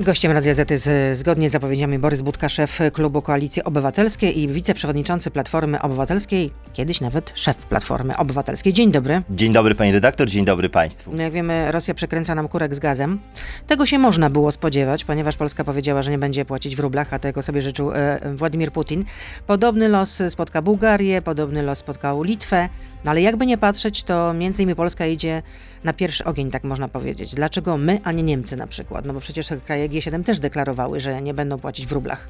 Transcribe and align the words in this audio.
Gościem 0.00 0.32
Radia 0.32 0.54
Z 0.54 0.70
jest 0.70 0.86
e, 0.86 1.16
zgodnie 1.16 1.48
z 1.48 1.52
zapowiedziami 1.52 1.98
Borys 1.98 2.22
Budka, 2.22 2.48
szef 2.48 2.78
klubu 2.92 3.22
Koalicji 3.22 3.64
Obywatelskiej 3.64 4.40
i 4.40 4.48
wiceprzewodniczący 4.48 5.30
Platformy 5.30 5.82
Obywatelskiej, 5.82 6.50
kiedyś 6.72 7.00
nawet 7.00 7.32
szef 7.34 7.56
Platformy 7.56 8.16
Obywatelskiej. 8.16 8.72
Dzień 8.72 8.92
dobry. 8.92 9.22
Dzień 9.30 9.52
dobry 9.52 9.74
pani 9.74 9.92
redaktor, 9.92 10.28
dzień 10.28 10.44
dobry 10.44 10.68
państwu. 10.68 11.12
No 11.14 11.22
jak 11.22 11.32
wiemy, 11.32 11.72
Rosja 11.72 11.94
przekręca 11.94 12.34
nam 12.34 12.48
kurek 12.48 12.74
z 12.74 12.78
gazem. 12.78 13.18
Tego 13.66 13.86
się 13.86 13.98
można 13.98 14.30
było 14.30 14.52
spodziewać, 14.52 15.04
ponieważ 15.04 15.36
Polska 15.36 15.64
powiedziała, 15.64 16.02
że 16.02 16.10
nie 16.10 16.18
będzie 16.18 16.44
płacić 16.44 16.76
w 16.76 16.80
rublach, 16.80 17.14
a 17.14 17.18
tego 17.18 17.42
sobie 17.42 17.62
życzył 17.62 17.92
e, 17.92 18.18
Władimir 18.34 18.72
Putin. 18.72 19.04
Podobny 19.46 19.88
los 19.88 20.22
spotka 20.28 20.62
Bułgarię, 20.62 21.22
podobny 21.22 21.62
los 21.62 21.78
spotkał 21.78 22.22
Litwę, 22.22 22.68
no 23.04 23.10
ale 23.10 23.20
jakby 23.20 23.46
nie 23.46 23.58
patrzeć, 23.58 24.02
to 24.02 24.32
między 24.34 24.62
innymi 24.62 24.76
Polska 24.76 25.06
idzie 25.06 25.42
na 25.84 25.92
pierwszy 25.92 26.24
ogień, 26.24 26.50
tak 26.50 26.64
można 26.64 26.88
powiedzieć. 26.88 27.34
Dlaczego 27.34 27.78
my, 27.78 28.00
a 28.04 28.12
nie 28.12 28.22
Niemcy 28.22 28.56
na 28.56 28.66
przykład? 28.66 29.06
No 29.06 29.12
bo 29.12 29.20
przecież 29.20 29.48
kraje 29.66 29.88
G7 29.88 30.24
też 30.24 30.38
deklarowały, 30.38 31.00
że 31.00 31.22
nie 31.22 31.34
będą 31.34 31.58
płacić 31.58 31.86
w 31.86 31.92
rublach. 31.92 32.28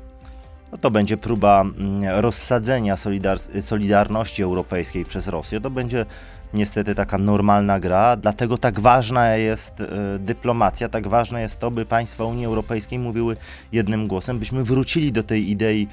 No 0.73 0.79
to 0.79 0.91
będzie 0.91 1.17
próba 1.17 1.61
mm, 1.61 2.21
rozsadzenia 2.21 2.95
solidar- 2.95 3.63
Solidarności 3.63 4.43
Europejskiej 4.43 5.05
przez 5.05 5.27
Rosję. 5.27 5.61
To 5.61 5.71
będzie 5.71 6.07
niestety 6.55 6.95
taka 6.95 7.19
normalna 7.19 7.81
gra, 7.81 8.17
dlatego 8.17 8.59
tak 8.59 8.81
ważna 8.81 9.37
jest 9.37 9.81
y, 9.81 9.87
dyplomacja, 10.19 10.89
tak 10.89 11.09
ważne 11.09 11.43
jest 11.43 11.59
to, 11.59 11.71
by 11.71 11.87
państwa 11.87 12.25
Unii 12.25 12.47
Europejskiej 12.47 12.99
mówiły 12.99 13.37
jednym 13.73 14.09
głosem, 14.09 14.39
byśmy 14.39 14.65
wrócili 14.65 15.13
do 15.13 15.23
tej 15.23 15.51
idei 15.51 15.89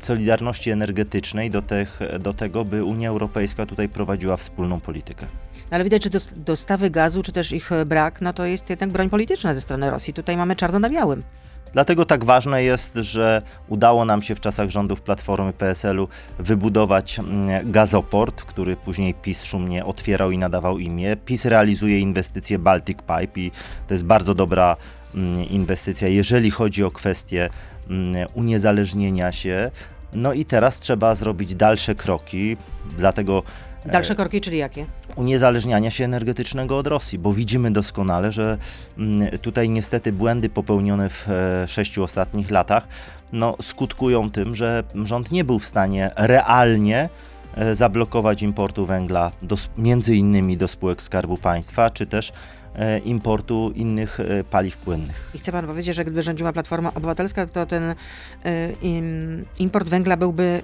solidarności 0.00 0.70
energetycznej, 0.70 1.50
do, 1.50 1.62
tych, 1.62 2.00
do 2.20 2.34
tego, 2.34 2.64
by 2.64 2.84
Unia 2.84 3.08
Europejska 3.08 3.66
tutaj 3.66 3.88
prowadziła 3.88 4.36
wspólną 4.36 4.80
politykę. 4.80 5.26
Ale 5.70 5.84
widać, 5.84 6.04
że 6.04 6.10
dostawy 6.36 6.90
gazu, 6.90 7.22
czy 7.22 7.32
też 7.32 7.52
ich 7.52 7.70
brak, 7.86 8.20
no 8.20 8.32
to 8.32 8.44
jest 8.44 8.70
jednak 8.70 8.92
broń 8.92 9.10
polityczna 9.10 9.54
ze 9.54 9.60
strony 9.60 9.90
Rosji. 9.90 10.12
Tutaj 10.12 10.36
mamy 10.36 10.56
czarno 10.56 10.78
na 10.78 10.90
białym. 10.90 11.22
Dlatego 11.72 12.04
tak 12.04 12.24
ważne 12.24 12.62
jest, 12.62 12.94
że 12.94 13.42
udało 13.68 14.04
nam 14.04 14.22
się 14.22 14.34
w 14.34 14.40
czasach 14.40 14.70
rządów 14.70 15.02
Platformy 15.02 15.52
PSL-u 15.52 16.08
wybudować 16.38 17.18
mm, 17.18 17.70
gazoport, 17.70 18.42
który 18.42 18.76
później 18.76 19.14
PiS 19.14 19.44
szumnie 19.44 19.84
otwierał 19.84 20.30
i 20.30 20.38
nadawał 20.38 20.78
imię. 20.78 21.16
PiS 21.24 21.44
realizuje 21.44 22.00
inwestycję 22.00 22.58
Baltic 22.58 22.98
Pipe 22.98 23.40
i 23.40 23.50
to 23.88 23.94
jest 23.94 24.04
bardzo 24.04 24.34
dobra 24.34 24.76
inwestycja, 25.50 26.08
jeżeli 26.08 26.50
chodzi 26.50 26.84
o 26.84 26.90
kwestię 26.90 27.50
mm, 27.90 28.26
uniezależnienia 28.34 29.32
się. 29.32 29.70
No 30.14 30.32
i 30.32 30.44
teraz 30.44 30.80
trzeba 30.80 31.14
zrobić 31.14 31.54
dalsze 31.54 31.94
kroki, 31.94 32.56
dlatego 32.98 33.42
Dalsze 33.92 34.14
kroki, 34.14 34.40
czyli 34.40 34.58
jakie? 34.58 34.86
Uniezależniania 35.16 35.90
się 35.90 36.04
energetycznego 36.04 36.78
od 36.78 36.86
Rosji, 36.86 37.18
bo 37.18 37.32
widzimy 37.32 37.70
doskonale, 37.70 38.32
że 38.32 38.58
mm, 38.98 39.38
tutaj 39.38 39.68
niestety 39.68 40.12
błędy 40.12 40.48
popełnione 40.48 41.08
w 41.08 41.28
e, 41.28 41.68
sześciu 41.68 42.02
ostatnich 42.02 42.50
latach 42.50 42.88
no, 43.32 43.56
skutkują 43.62 44.30
tym, 44.30 44.54
że 44.54 44.82
rząd 45.04 45.32
nie 45.32 45.44
był 45.44 45.58
w 45.58 45.66
stanie 45.66 46.10
realnie 46.16 47.08
e, 47.54 47.74
zablokować 47.74 48.42
importu 48.42 48.86
węgla 48.86 49.32
do, 49.42 49.56
między 49.78 50.16
innymi 50.16 50.56
do 50.56 50.68
spółek 50.68 51.02
Skarbu 51.02 51.36
Państwa, 51.36 51.90
czy 51.90 52.06
też 52.06 52.32
E, 52.32 52.65
importu 53.04 53.72
innych 53.74 54.20
e, 54.20 54.44
paliw 54.44 54.76
płynnych. 54.76 55.30
I 55.34 55.38
chce 55.38 55.52
pan 55.52 55.66
powiedzieć, 55.66 55.96
że 55.96 56.04
gdyby 56.04 56.22
rządziła 56.22 56.52
Platforma 56.52 56.94
Obywatelska, 56.94 57.46
to 57.46 57.66
ten 57.66 57.82
e, 57.82 57.94
import 59.58 59.88
węgla 59.88 60.16
byłby 60.16 60.60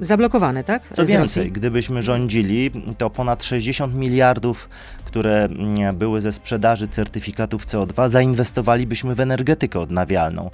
zablokowany, 0.00 0.64
tak? 0.64 0.82
Co 0.96 1.06
więcej, 1.06 1.52
gdybyśmy 1.52 2.02
rządzili, 2.02 2.70
to 2.98 3.10
ponad 3.10 3.44
60 3.44 3.94
miliardów, 3.94 4.68
które 5.12 5.44
mm, 5.44 5.96
były 5.96 6.20
ze 6.20 6.32
sprzedaży 6.32 6.88
certyfikatów 6.88 7.66
CO2, 7.66 8.08
zainwestowalibyśmy 8.08 9.14
w 9.14 9.20
energetykę 9.20 9.80
odnawialną. 9.80 10.50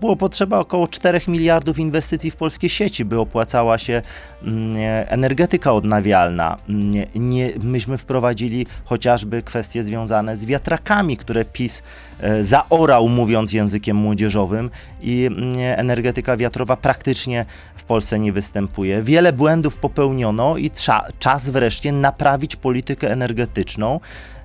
Było 0.00 0.16
potrzeba 0.16 0.58
około 0.58 0.88
4 0.88 1.20
miliardów 1.28 1.78
inwestycji 1.78 2.30
w 2.30 2.36
polskie 2.36 2.68
sieci, 2.68 3.04
by 3.04 3.20
opłacała 3.20 3.78
się 3.78 4.02
mm, 4.42 4.76
energetyka 5.08 5.72
odnawialna. 5.72 6.56
Mm, 6.68 7.04
nie, 7.14 7.50
myśmy 7.62 7.98
wprowadzili 7.98 8.66
chociażby 8.84 9.42
kwestie 9.42 9.82
związane 9.82 10.36
z 10.36 10.41
z 10.42 10.44
wiatrakami, 10.44 11.16
które 11.16 11.44
PiS 11.44 11.82
e, 12.20 12.44
zaorał, 12.44 13.08
mówiąc 13.08 13.52
językiem 13.52 13.96
młodzieżowym, 13.96 14.70
i 15.00 15.26
mm, 15.26 15.54
energetyka 15.58 16.36
wiatrowa 16.36 16.76
praktycznie 16.76 17.46
w 17.76 17.82
Polsce 17.82 18.18
nie 18.18 18.32
występuje. 18.32 19.02
Wiele 19.02 19.32
błędów 19.32 19.76
popełniono 19.76 20.56
i 20.56 20.70
czas 21.18 21.50
wreszcie 21.50 21.92
naprawić 21.92 22.56
politykę 22.56 23.10
energetyczną. 23.10 24.00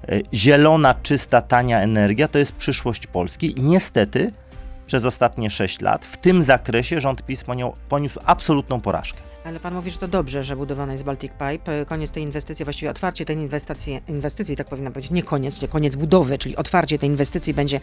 E, 0.10 0.20
zielona, 0.34 0.94
czysta, 1.04 1.42
tania 1.42 1.82
energia 1.82 2.28
to 2.28 2.40
jest 2.40 2.52
przyszłość 2.52 3.08
Polski. 3.08 3.56
Niestety 3.58 4.32
przez 4.86 5.06
ostatnie 5.06 5.50
6 5.50 5.82
lat 5.82 6.06
w 6.06 6.18
tym 6.18 6.44
zakresie 6.44 7.02
rząd 7.02 7.22
PiS 7.22 7.44
poniósł 7.90 8.20
absolutną 8.26 8.82
porażkę. 8.82 9.27
Ale 9.48 9.60
pan 9.60 9.74
mówi, 9.74 9.92
że 9.92 9.98
to 9.98 10.08
dobrze, 10.08 10.44
że 10.44 10.56
budowana 10.56 10.92
jest 10.92 11.04
Baltic 11.04 11.32
Pipe. 11.32 11.86
Koniec 11.86 12.12
tej 12.12 12.24
inwestycji, 12.24 12.66
właściwie 12.66 12.92
otwarcie 12.92 13.26
tej 13.26 13.38
inwestycji, 13.38 14.02
inwestycji 14.08 14.56
tak 14.56 14.68
powinna 14.68 14.92
powiedzieć, 14.92 15.12
nie 15.12 15.24
koniec, 15.24 15.62
nie 15.62 15.68
koniec 15.68 15.96
budowy, 15.96 16.38
czyli 16.38 16.56
otwarcie 16.56 16.98
tej 16.98 17.10
inwestycji 17.10 17.54
będzie 17.54 17.80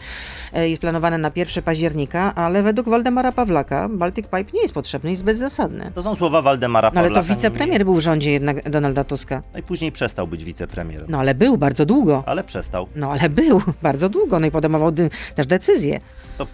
e, 0.53 0.69
jest 0.69 0.81
planowane 0.81 1.17
na 1.17 1.31
1 1.35 1.63
października, 1.63 2.35
ale 2.35 2.63
według 2.63 2.89
Waldemara 2.89 3.31
Pawlaka 3.31 3.89
Baltic 3.89 4.25
Pipe 4.25 4.45
nie 4.53 4.61
jest 4.61 4.73
potrzebny, 4.73 5.11
jest 5.11 5.23
bezzasadny. 5.23 5.91
To 5.95 6.01
są 6.01 6.15
słowa 6.15 6.41
Waldemara 6.41 6.91
Pawlaka. 6.91 7.09
No 7.09 7.15
ale 7.15 7.27
to 7.27 7.33
wicepremier 7.33 7.83
był 7.83 7.95
w 7.95 7.99
rządzie 7.99 8.31
jednak 8.31 8.69
Donalda 8.69 9.03
Tuska. 9.03 9.41
No 9.53 9.59
i 9.59 9.63
później 9.63 9.91
przestał 9.91 10.27
być 10.27 10.43
wicepremierem. 10.43 11.05
No 11.09 11.19
ale 11.19 11.35
był 11.35 11.57
bardzo 11.57 11.85
długo. 11.85 12.23
Ale 12.25 12.43
przestał. 12.43 12.87
No 12.95 13.11
ale 13.11 13.29
był 13.29 13.61
bardzo 13.81 14.09
długo, 14.09 14.39
no 14.39 14.47
i 14.47 14.51
podejmował 14.51 14.91
też 15.35 15.47
decyzje. 15.47 15.99
To 16.37 16.47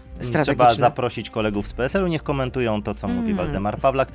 trzeba 0.43 0.73
zaprosić 0.73 1.29
kolegów 1.29 1.67
z 1.67 1.73
PSL-u, 1.73 2.07
niech 2.07 2.23
komentują 2.23 2.83
to, 2.83 2.95
co 2.95 3.07
mówi 3.07 3.27
hmm. 3.27 3.37
Waldemar 3.37 3.79
Pawlak. 3.79 4.07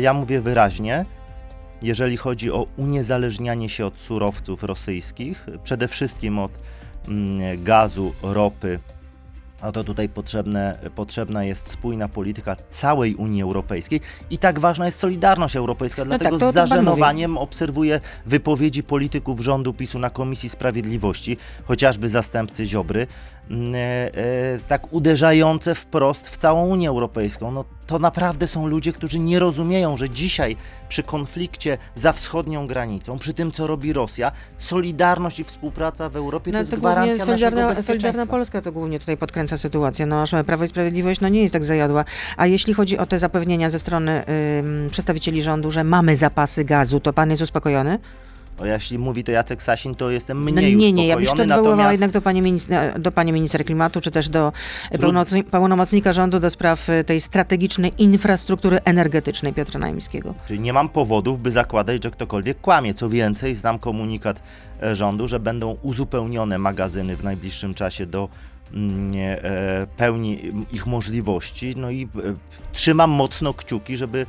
Ja 0.00 0.14
mówię 0.14 0.40
wyraźnie, 0.40 1.04
jeżeli 1.82 2.16
chodzi 2.16 2.50
o 2.50 2.66
uniezależnianie 2.76 3.68
się 3.68 3.86
od 3.86 3.98
surowców 3.98 4.62
rosyjskich, 4.62 5.46
przede 5.64 5.88
wszystkim 5.88 6.38
od 6.38 6.52
mm, 7.08 7.64
gazu, 7.64 8.12
ropy, 8.22 8.78
no 9.62 9.72
to 9.72 9.84
tutaj 9.84 10.08
potrzebne, 10.08 10.78
potrzebna 10.94 11.44
jest 11.44 11.70
spójna 11.70 12.08
polityka 12.08 12.56
całej 12.68 13.14
Unii 13.14 13.42
Europejskiej 13.42 14.00
i 14.30 14.38
tak 14.38 14.58
ważna 14.58 14.86
jest 14.86 14.98
solidarność 14.98 15.56
europejska. 15.56 16.04
No 16.04 16.08
Dlatego 16.08 16.38
tak, 16.38 16.50
z 16.50 16.54
zażenowaniem 16.54 17.38
obserwuję 17.38 18.00
wypowiedzi 18.26 18.82
polityków 18.82 19.40
rządu 19.40 19.74
PiSu 19.74 19.98
na 19.98 20.10
Komisji 20.10 20.48
Sprawiedliwości, 20.48 21.36
chociażby 21.64 22.08
zastępcy 22.08 22.66
Ziobry, 22.66 23.06
tak 24.68 24.92
uderzające 24.92 25.74
wprost 25.74 26.28
w 26.28 26.36
całą 26.36 26.66
Unię 26.66 26.88
Europejską. 26.88 27.50
No, 27.50 27.64
to 27.86 27.98
naprawdę 27.98 28.48
są 28.48 28.66
ludzie, 28.66 28.92
którzy 28.92 29.18
nie 29.18 29.38
rozumieją, 29.38 29.96
że 29.96 30.08
dzisiaj 30.08 30.56
przy 30.88 31.02
konflikcie 31.02 31.78
za 31.94 32.12
wschodnią 32.12 32.66
granicą, 32.66 33.18
przy 33.18 33.34
tym 33.34 33.52
co 33.52 33.66
robi 33.66 33.92
Rosja, 33.92 34.32
solidarność 34.58 35.40
i 35.40 35.44
współpraca 35.44 36.08
w 36.08 36.16
Europie 36.16 36.50
no, 36.52 36.56
to 36.56 36.58
jest 36.58 36.70
to 36.70 36.76
gwarancja 36.76 37.24
solidarna, 37.24 37.82
solidarna 37.82 38.26
Polska 38.26 38.60
to 38.62 38.72
głównie 38.72 39.00
tutaj 39.00 39.16
podkręca 39.16 39.56
sytuację. 39.56 40.06
No, 40.06 40.22
aż 40.22 40.30
Prawo 40.46 40.64
i 40.64 40.68
Sprawiedliwość 40.68 41.20
no, 41.20 41.28
nie 41.28 41.42
jest 41.42 41.52
tak 41.52 41.64
zajadła. 41.64 42.04
A 42.36 42.46
jeśli 42.46 42.74
chodzi 42.74 42.98
o 42.98 43.06
te 43.06 43.18
zapewnienia 43.18 43.70
ze 43.70 43.78
strony 43.78 44.24
przedstawicieli 44.90 45.42
rządu, 45.42 45.70
że 45.70 45.84
mamy 45.84 46.16
zapasy 46.16 46.64
gazu, 46.64 47.00
to 47.00 47.12
pan 47.12 47.30
jest 47.30 47.42
uspokojony? 47.42 47.98
Bo 48.58 48.66
jeśli 48.66 48.98
mówi 48.98 49.24
to 49.24 49.32
Jacek 49.32 49.62
Sasin, 49.62 49.94
to 49.94 50.10
jestem 50.10 50.44
no 50.44 50.52
mniej 50.52 50.72
no, 50.74 50.80
Nie, 50.80 50.92
nie, 50.92 51.06
ja 51.06 51.16
bym 51.16 51.24
się 51.24 51.32
odwoływała 51.32 51.92
jednak 51.92 52.10
do 52.10 52.22
pani, 52.22 52.42
minister, 52.42 53.00
do 53.00 53.12
pani 53.12 53.32
minister 53.32 53.64
klimatu, 53.64 54.00
czy 54.00 54.10
też 54.10 54.28
do 54.28 54.52
pełnomocnika 55.50 56.12
rządu 56.12 56.40
do 56.40 56.50
spraw 56.50 56.88
y, 56.88 57.04
tej 57.04 57.20
strategicznej 57.20 57.92
infrastruktury 57.98 58.80
energetycznej 58.84 59.52
Piotra 59.52 59.80
Naimskiego. 59.80 60.34
Czyli 60.46 60.60
nie 60.60 60.72
mam 60.72 60.88
powodów, 60.88 61.40
by 61.40 61.52
zakładać, 61.52 62.04
że 62.04 62.10
ktokolwiek 62.10 62.60
kłamie. 62.60 62.94
Co 62.94 63.08
więcej, 63.08 63.54
znam 63.54 63.78
komunikat 63.78 64.42
e, 64.82 64.94
rządu, 64.94 65.28
że 65.28 65.40
będą 65.40 65.76
uzupełnione 65.82 66.58
magazyny 66.58 67.16
w 67.16 67.24
najbliższym 67.24 67.74
czasie 67.74 68.06
do 68.06 68.28
e, 68.52 68.55
pełni 69.96 70.38
ich 70.72 70.86
możliwości. 70.86 71.74
No 71.76 71.90
i 71.90 72.02
e, 72.04 72.06
trzymam 72.72 73.10
mocno 73.10 73.54
kciuki, 73.54 73.96
żeby 73.96 74.26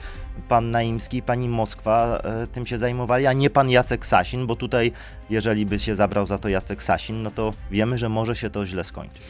pan 0.49 0.71
Naimski 0.71 1.17
i 1.17 1.21
pani 1.21 1.49
Moskwa 1.49 2.21
e, 2.23 2.47
tym 2.47 2.65
się 2.65 2.77
zajmowali, 2.77 3.27
a 3.27 3.33
nie 3.33 3.49
pan 3.49 3.69
Jacek 3.69 4.05
Sasin, 4.05 4.47
bo 4.47 4.55
tutaj, 4.55 4.91
jeżeli 5.29 5.65
by 5.65 5.79
się 5.79 5.95
zabrał 5.95 6.27
za 6.27 6.37
to 6.37 6.49
Jacek 6.49 6.83
Sasin, 6.83 7.23
no 7.23 7.31
to 7.31 7.53
wiemy, 7.71 7.97
że 7.97 8.09
może 8.09 8.35
się 8.35 8.49
to 8.49 8.65
źle 8.65 8.83
skończyć. 8.83 9.21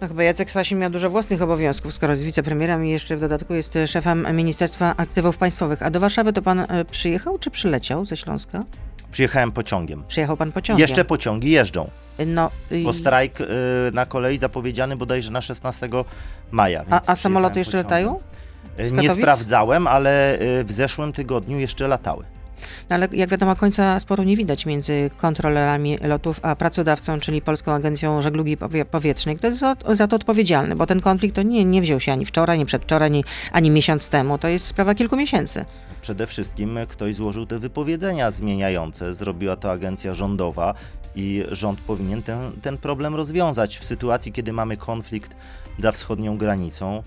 No 0.00 0.08
chyba 0.08 0.22
Jacek 0.22 0.50
Sasin 0.50 0.78
miał 0.78 0.90
dużo 0.90 1.10
własnych 1.10 1.42
obowiązków, 1.42 1.94
skoro 1.94 2.12
jest 2.12 2.24
wicepremierem 2.24 2.86
i 2.86 2.90
jeszcze 2.90 3.16
w 3.16 3.20
dodatku 3.20 3.54
jest 3.54 3.78
szefem 3.86 4.26
Ministerstwa 4.36 4.94
Aktywów 4.96 5.36
Państwowych. 5.36 5.82
A 5.82 5.90
do 5.90 6.00
Warszawy 6.00 6.32
to 6.32 6.42
pan 6.42 6.66
przyjechał 6.90 7.38
czy 7.38 7.50
przyleciał 7.50 8.04
ze 8.04 8.16
Śląska? 8.16 8.62
Przyjechałem 9.10 9.52
pociągiem. 9.52 10.04
Przyjechał 10.08 10.36
pan 10.36 10.52
pociągiem? 10.52 10.80
Jeszcze 10.80 11.04
pociągi 11.04 11.50
jeżdżą. 11.50 11.90
No, 12.26 12.50
i... 12.70 12.84
Bo 12.84 12.92
strajk 12.92 13.40
y, 13.40 13.46
na 13.92 14.06
kolei 14.06 14.38
zapowiedziany 14.38 14.96
bodajże 14.96 15.30
na 15.30 15.40
16 15.40 15.88
maja. 16.50 16.84
A, 16.90 17.00
a 17.06 17.16
samoloty 17.16 17.58
jeszcze 17.58 17.84
pociągiem. 17.84 18.06
latają? 18.08 18.88
Y, 18.88 18.92
nie 18.92 19.14
sprawdzałem, 19.14 19.86
ale 19.86 20.38
y, 20.40 20.64
w 20.64 20.72
zeszłym 20.72 21.12
tygodniu 21.12 21.58
jeszcze 21.58 21.88
latały. 21.88 22.24
No 22.90 22.94
ale 22.96 23.08
jak 23.12 23.28
wiadomo, 23.30 23.56
końca 23.56 24.00
sporu 24.00 24.22
nie 24.22 24.36
widać 24.36 24.66
między 24.66 25.10
kontrolerami 25.16 25.98
lotów 25.98 26.40
a 26.42 26.56
pracodawcą, 26.56 27.20
czyli 27.20 27.42
Polską 27.42 27.72
Agencją 27.72 28.22
Żeglugi 28.22 28.56
Powie- 28.56 28.84
Powietrznej. 28.84 29.36
Kto 29.36 29.46
jest 29.46 29.58
za, 29.58 29.76
za 29.92 30.08
to 30.08 30.16
odpowiedzialny? 30.16 30.76
Bo 30.76 30.86
ten 30.86 31.00
konflikt 31.00 31.36
to 31.36 31.42
nie, 31.42 31.64
nie 31.64 31.82
wziął 31.82 32.00
się 32.00 32.12
ani 32.12 32.26
wczoraj, 32.26 32.56
ani 32.56 32.66
przedwczoraj, 32.66 33.06
ani, 33.06 33.24
ani 33.52 33.70
miesiąc 33.70 34.08
temu. 34.08 34.38
To 34.38 34.48
jest 34.48 34.64
sprawa 34.66 34.94
kilku 34.94 35.16
miesięcy. 35.16 35.64
Przede 36.02 36.26
wszystkim 36.26 36.78
ktoś 36.88 37.14
złożył 37.14 37.46
te 37.46 37.58
wypowiedzenia 37.58 38.30
zmieniające. 38.30 39.14
Zrobiła 39.14 39.56
to 39.56 39.70
agencja 39.72 40.14
rządowa 40.14 40.74
i 41.16 41.44
rząd 41.50 41.80
powinien 41.80 42.22
ten, 42.22 42.38
ten 42.62 42.78
problem 42.78 43.14
rozwiązać. 43.14 43.78
W 43.78 43.84
sytuacji, 43.84 44.32
kiedy 44.32 44.52
mamy 44.52 44.76
konflikt 44.76 45.36
za 45.78 45.92
wschodnią 45.92 46.38
granicą, 46.38 47.02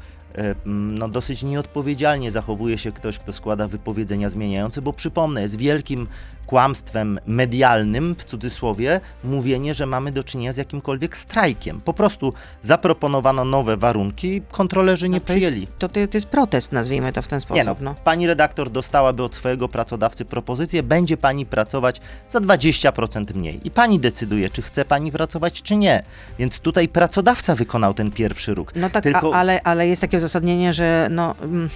no 0.66 1.10
dosyć 1.10 1.44
nieodpowiedzialnie 1.44 2.32
zachowuje 2.32 2.78
się 2.78 2.92
ktoś, 2.92 3.20
kto 3.20 3.34
składa 3.34 3.68
wypowiedzenia 3.68 4.30
zmieniające, 4.30 4.82
bo 4.82 4.94
przypomnę, 4.94 5.42
jest 5.42 5.56
wielkim 5.56 6.08
kłamstwem 6.46 7.20
medialnym, 7.26 8.16
w 8.18 8.24
cudzysłowie, 8.24 9.02
mówienie, 9.24 9.74
że 9.74 9.86
mamy 9.86 10.12
do 10.12 10.24
czynienia 10.24 10.54
z 10.54 10.58
jakimkolwiek 10.58 11.18
strajkiem. 11.18 11.82
Po 11.82 11.94
prostu 11.94 12.34
zaproponowano 12.62 13.46
nowe 13.46 13.78
warunki, 13.78 14.42
kontrolerzy 14.52 15.10
nie 15.10 15.18
No 15.18 15.26
to 15.26 15.34
jest- 15.34 15.46
przyjęli. 15.46 15.68
To, 15.68 15.88
to, 15.90 15.94
to 15.94 16.18
jest 16.18 16.28
protest, 16.28 16.72
nazwijmy 16.72 17.14
to 17.14 17.22
w 17.22 17.28
ten 17.28 17.42
sposób. 17.42 17.58
Nie 17.58 17.64
no, 17.64 17.76
no. 17.82 17.96
pani 18.04 18.28
redaktor 18.28 18.70
dostałaby 18.70 19.24
od 19.24 19.36
swojego 19.36 19.70
pracodawcy 19.70 20.26
propozycję, 20.26 20.84
będzie 20.84 21.18
pani 21.18 21.46
pracować 21.46 22.02
za 22.30 22.40
20% 22.40 23.36
mniej. 23.36 23.60
I 23.68 23.72
pani 23.72 24.00
decyduje, 24.00 24.50
czy 24.50 24.62
chce 24.62 24.86
pani 24.86 25.12
pracować, 25.12 25.62
czy 25.62 25.76
nie. 25.76 26.04
Więc 26.40 26.60
tutaj 26.60 26.88
pracodawca 26.88 27.56
wykonał 27.56 27.94
ten 27.94 28.12
pierwszy 28.12 28.54
ruch. 28.54 28.68
No 28.76 28.90
tak, 28.90 29.04
Tylko 29.04 29.36
a, 29.36 29.38
ale, 29.38 29.62
ale 29.64 29.88
jest 29.88 30.02
takie 30.02 30.18
uzasadnienie, 30.18 30.74
że 30.74 31.08
no, 31.12 31.36
mm, 31.42 31.70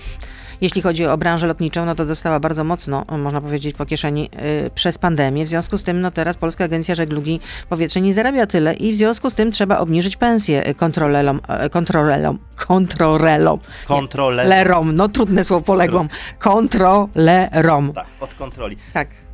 jeśli 0.62 0.82
chodzi 0.82 1.06
o 1.06 1.18
branżę 1.18 1.48
lotniczą, 1.48 1.86
no 1.86 1.96
to 1.96 2.06
dostała 2.06 2.40
bardzo 2.40 2.64
mocno, 2.64 3.06
można 3.18 3.42
powiedzieć, 3.42 3.76
po 3.76 3.86
kieszeni 3.86 4.30
y, 4.66 4.70
przez 4.70 4.98
pandemię. 4.98 5.46
W 5.46 5.50
związku 5.50 5.78
z 5.78 5.84
tym, 5.84 6.02
no 6.02 6.12
teraz 6.12 6.38
Polska 6.38 6.64
Agencja 6.64 6.96
Żeglugi 6.96 7.40
Powietrznej 7.70 8.04
nie 8.04 8.14
zarabia 8.14 8.48
tyle 8.48 8.74
i 8.74 8.94
w 8.94 8.96
związku 8.96 9.30
z 9.30 9.36
tym 9.36 9.52
trzeba 9.52 9.78
obniżyć 9.78 10.18
pensję 10.18 10.68
y, 10.70 10.76
kontrolelom, 10.76 11.42
e, 11.48 11.70
kontrolelom, 11.70 12.40
kontrolelom, 12.56 13.60
kontrolę. 13.88 14.46
lerom, 14.46 14.96
no 14.96 15.08
trudne 15.08 15.44
słowo 15.44 15.64
poległam, 15.64 16.10
kontrolerom. 16.40 17.94
Tak, 17.94 18.08
od 18.20 18.34
kontroli. 18.34 18.78
Tak. 18.94 19.27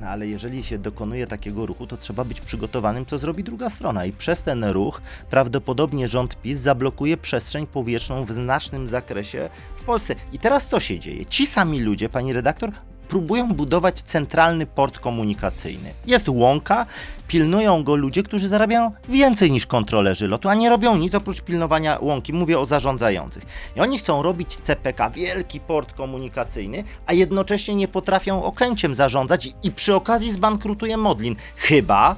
No, 0.00 0.06
ale 0.06 0.26
jeżeli 0.26 0.62
się 0.62 0.78
dokonuje 0.78 1.26
takiego 1.26 1.66
ruchu, 1.66 1.86
to 1.86 1.96
trzeba 1.96 2.24
być 2.24 2.40
przygotowanym, 2.40 3.06
co 3.06 3.18
zrobi 3.18 3.44
druga 3.44 3.70
strona. 3.70 4.04
I 4.04 4.12
przez 4.12 4.42
ten 4.42 4.64
ruch 4.64 5.00
prawdopodobnie 5.30 6.08
rząd 6.08 6.42
PiS 6.42 6.58
zablokuje 6.58 7.16
przestrzeń 7.16 7.66
powietrzną 7.66 8.24
w 8.24 8.32
znacznym 8.32 8.88
zakresie 8.88 9.50
w 9.76 9.84
Polsce. 9.84 10.14
I 10.32 10.38
teraz 10.38 10.66
co 10.66 10.80
się 10.80 10.98
dzieje? 10.98 11.26
Ci 11.26 11.46
sami 11.46 11.80
ludzie, 11.80 12.08
pani 12.08 12.32
redaktor, 12.32 12.72
próbują 13.08 13.48
budować 13.48 14.02
centralny 14.02 14.66
port 14.66 14.98
komunikacyjny. 14.98 15.90
Jest 16.06 16.28
łąka, 16.28 16.86
pilnują 17.28 17.84
go 17.84 17.96
ludzie, 17.96 18.22
którzy 18.22 18.48
zarabiają 18.48 18.92
więcej 19.08 19.50
niż 19.50 19.66
kontrolerzy 19.66 20.28
lotu, 20.28 20.48
a 20.48 20.54
nie 20.54 20.70
robią 20.70 20.96
nic 20.96 21.14
oprócz 21.14 21.40
pilnowania 21.40 21.98
łąki. 22.00 22.32
Mówię 22.32 22.58
o 22.58 22.66
zarządzających. 22.66 23.42
I 23.76 23.80
oni 23.80 23.98
chcą 23.98 24.22
robić 24.22 24.56
CPK, 24.56 25.10
wielki 25.10 25.60
port 25.60 25.92
komunikacyjny, 25.92 26.84
a 27.06 27.12
jednocześnie 27.12 27.74
nie 27.74 27.88
potrafią 27.88 28.42
Okęciem 28.42 28.94
zarządzać 28.94 29.48
i- 29.62 29.70
przy 29.72 29.94
okazji 29.94 30.32
zbankrutuje 30.32 30.96
Modlin. 30.96 31.36
Chyba, 31.56 32.16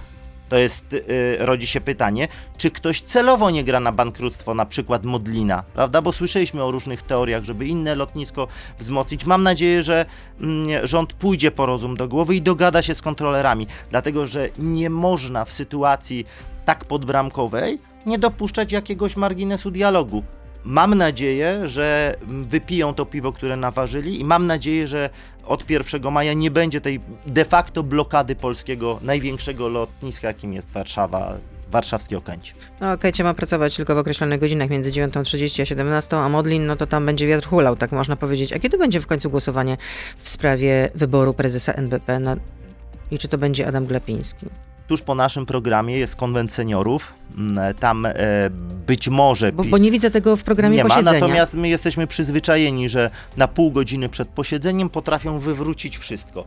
to 0.50 0.56
jest, 0.56 0.92
y, 0.92 1.36
rodzi 1.38 1.66
się 1.66 1.80
pytanie, 1.80 2.28
czy 2.58 2.70
ktoś 2.70 3.00
celowo 3.00 3.50
nie 3.50 3.64
gra 3.64 3.80
na 3.80 3.92
bankructwo, 3.92 4.54
na 4.54 4.66
przykład 4.66 5.04
Modlina, 5.04 5.62
prawda? 5.74 6.02
Bo 6.02 6.12
słyszeliśmy 6.12 6.62
o 6.62 6.70
różnych 6.70 7.02
teoriach, 7.02 7.44
żeby 7.44 7.66
inne 7.66 7.94
lotnisko 7.94 8.48
wzmocnić. 8.78 9.24
Mam 9.24 9.42
nadzieję, 9.42 9.82
że 9.82 10.06
mm, 10.40 10.86
rząd 10.86 11.12
pójdzie 11.12 11.50
po 11.50 11.66
rozum 11.66 11.96
do 11.96 12.08
głowy 12.08 12.36
i 12.36 12.42
dogada 12.42 12.82
się 12.82 12.94
z 12.94 13.02
kontrolerami, 13.02 13.66
dlatego 13.90 14.26
że 14.26 14.48
nie 14.58 14.90
można 14.90 15.44
w 15.44 15.52
sytuacji 15.52 16.26
tak 16.64 16.84
podbramkowej 16.84 17.78
nie 18.06 18.18
dopuszczać 18.18 18.72
jakiegoś 18.72 19.16
marginesu 19.16 19.70
dialogu. 19.70 20.22
Mam 20.64 20.94
nadzieję, 20.94 21.68
że 21.68 22.16
mm, 22.22 22.44
wypiją 22.44 22.94
to 22.94 23.06
piwo, 23.06 23.32
które 23.32 23.56
naważyli 23.56 24.20
i 24.20 24.24
mam 24.24 24.46
nadzieję, 24.46 24.88
że 24.88 25.10
od 25.46 25.70
1 25.70 26.12
maja 26.12 26.32
nie 26.32 26.50
będzie 26.50 26.80
tej 26.80 27.00
de 27.26 27.44
facto 27.44 27.82
blokady 27.82 28.36
polskiego 28.36 28.98
największego 29.02 29.68
lotniska, 29.68 30.28
jakim 30.28 30.52
jest 30.52 30.70
Warszawa, 30.70 31.36
warszawskie 31.70 32.18
Okęcie. 32.18 32.52
No 32.80 32.92
okej, 32.92 33.12
ma 33.24 33.34
pracować 33.34 33.76
tylko 33.76 33.94
w 33.94 33.98
określonych 33.98 34.40
godzinach 34.40 34.70
między 34.70 34.90
9.30 34.90 35.62
a 35.62 35.64
17, 35.64 36.16
a 36.16 36.28
Modlin, 36.28 36.66
no 36.66 36.76
to 36.76 36.86
tam 36.86 37.06
będzie 37.06 37.26
wiatr 37.26 37.48
hulał, 37.48 37.76
tak 37.76 37.92
można 37.92 38.16
powiedzieć. 38.16 38.52
A 38.52 38.58
kiedy 38.58 38.78
będzie 38.78 39.00
w 39.00 39.06
końcu 39.06 39.30
głosowanie 39.30 39.76
w 40.16 40.28
sprawie 40.28 40.90
wyboru 40.94 41.34
prezesa 41.34 41.72
NBP? 41.72 42.20
No, 42.20 42.36
I 43.10 43.18
czy 43.18 43.28
to 43.28 43.38
będzie 43.38 43.66
Adam 43.66 43.86
Glapiński? 43.86 44.46
Tuż 44.90 45.02
po 45.02 45.14
naszym 45.14 45.46
programie 45.46 45.98
jest 45.98 46.16
konwent 46.16 46.52
seniorów. 46.52 47.12
Mm, 47.38 47.74
Tam 47.74 48.06
e, 48.06 48.12
być 48.86 49.08
może. 49.08 49.52
Bo, 49.52 49.64
bo 49.64 49.78
nie 49.78 49.90
widzę 49.90 50.10
tego 50.10 50.36
w 50.36 50.42
programie 50.44 50.76
nie 50.76 50.84
ma, 50.84 50.88
posiedzenia. 50.88 51.20
natomiast 51.20 51.54
my 51.54 51.68
jesteśmy 51.68 52.06
przyzwyczajeni, 52.06 52.88
że 52.88 53.10
na 53.36 53.48
pół 53.48 53.70
godziny 53.72 54.08
przed 54.08 54.28
posiedzeniem 54.28 54.90
potrafią 54.90 55.38
wywrócić 55.38 55.98
wszystko. 55.98 56.44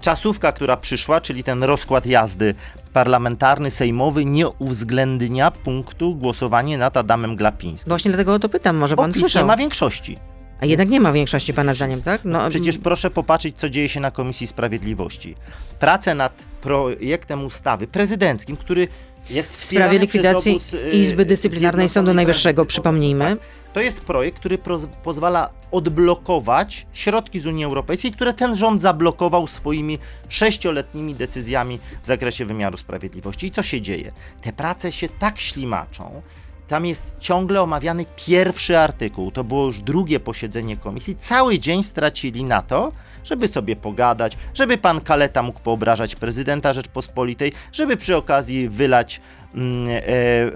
Czasówka, 0.00 0.52
która 0.52 0.76
przyszła, 0.76 1.20
czyli 1.20 1.44
ten 1.44 1.62
rozkład 1.62 2.06
jazdy 2.06 2.54
parlamentarny, 2.92 3.70
sejmowy, 3.70 4.24
nie 4.24 4.48
uwzględnia 4.48 5.50
punktu 5.50 6.14
głosowanie 6.14 6.78
nad 6.78 6.96
Adamem 6.96 7.36
Glapińskim. 7.36 7.88
Właśnie 7.88 8.10
dlatego 8.10 8.34
o 8.34 8.38
to 8.38 8.48
pytam, 8.48 8.76
może 8.76 8.96
pan 8.96 9.10
PiS 9.10 9.16
nie 9.16 9.22
słyszał. 9.22 9.46
ma 9.46 9.56
większości. 9.56 10.16
A 10.60 10.66
jednak 10.66 10.88
nie 10.88 11.00
ma 11.00 11.12
większości 11.12 11.54
pana 11.54 11.74
zdaniem, 11.74 12.02
tak? 12.02 12.20
No, 12.24 12.50
Przecież 12.50 12.78
proszę 12.78 13.10
popatrzeć, 13.10 13.56
co 13.56 13.70
dzieje 13.70 13.88
się 13.88 14.00
na 14.00 14.10
Komisji 14.10 14.46
Sprawiedliwości. 14.46 15.34
Prace 15.78 16.14
nad 16.14 16.42
projektem 16.60 17.44
ustawy 17.44 17.86
prezydenckim, 17.86 18.56
który 18.56 18.88
jest 19.30 19.52
w 19.52 19.64
sprawie 19.64 19.98
likwidacji 19.98 20.60
Izby 20.92 21.24
Dyscyplinarnej 21.24 21.88
Sądu 21.88 22.14
Najwyższego, 22.14 22.64
przypomnijmy. 22.64 23.24
Tak. 23.24 23.38
To 23.72 23.80
jest 23.80 24.04
projekt, 24.04 24.38
który 24.38 24.58
pozwala 25.02 25.50
odblokować 25.70 26.86
środki 26.92 27.40
z 27.40 27.46
Unii 27.46 27.64
Europejskiej, 27.64 28.12
które 28.12 28.32
ten 28.34 28.54
rząd 28.54 28.80
zablokował 28.80 29.46
swoimi 29.46 29.98
sześcioletnimi 30.28 31.14
decyzjami 31.14 31.78
w 32.02 32.06
zakresie 32.06 32.44
wymiaru 32.44 32.76
sprawiedliwości. 32.76 33.46
I 33.46 33.50
co 33.50 33.62
się 33.62 33.80
dzieje? 33.80 34.12
Te 34.42 34.52
prace 34.52 34.92
się 34.92 35.08
tak 35.08 35.40
ślimaczą, 35.40 36.22
tam 36.70 36.86
jest 36.86 37.14
ciągle 37.18 37.62
omawiany 37.62 38.04
pierwszy 38.26 38.78
artykuł. 38.78 39.30
To 39.30 39.44
było 39.44 39.64
już 39.64 39.80
drugie 39.80 40.20
posiedzenie 40.20 40.76
komisji. 40.76 41.16
Cały 41.16 41.58
dzień 41.58 41.82
stracili 41.82 42.44
na 42.44 42.62
to, 42.62 42.92
żeby 43.24 43.48
sobie 43.48 43.76
pogadać, 43.76 44.36
żeby 44.54 44.78
pan 44.78 45.00
Kaleta 45.00 45.42
mógł 45.42 45.60
poobrażać 45.60 46.16
prezydenta 46.16 46.72
Rzeczpospolitej, 46.72 47.52
żeby 47.72 47.96
przy 47.96 48.16
okazji 48.16 48.68
wylać 48.68 49.20
mm, 49.54 49.88
e, 49.88 50.02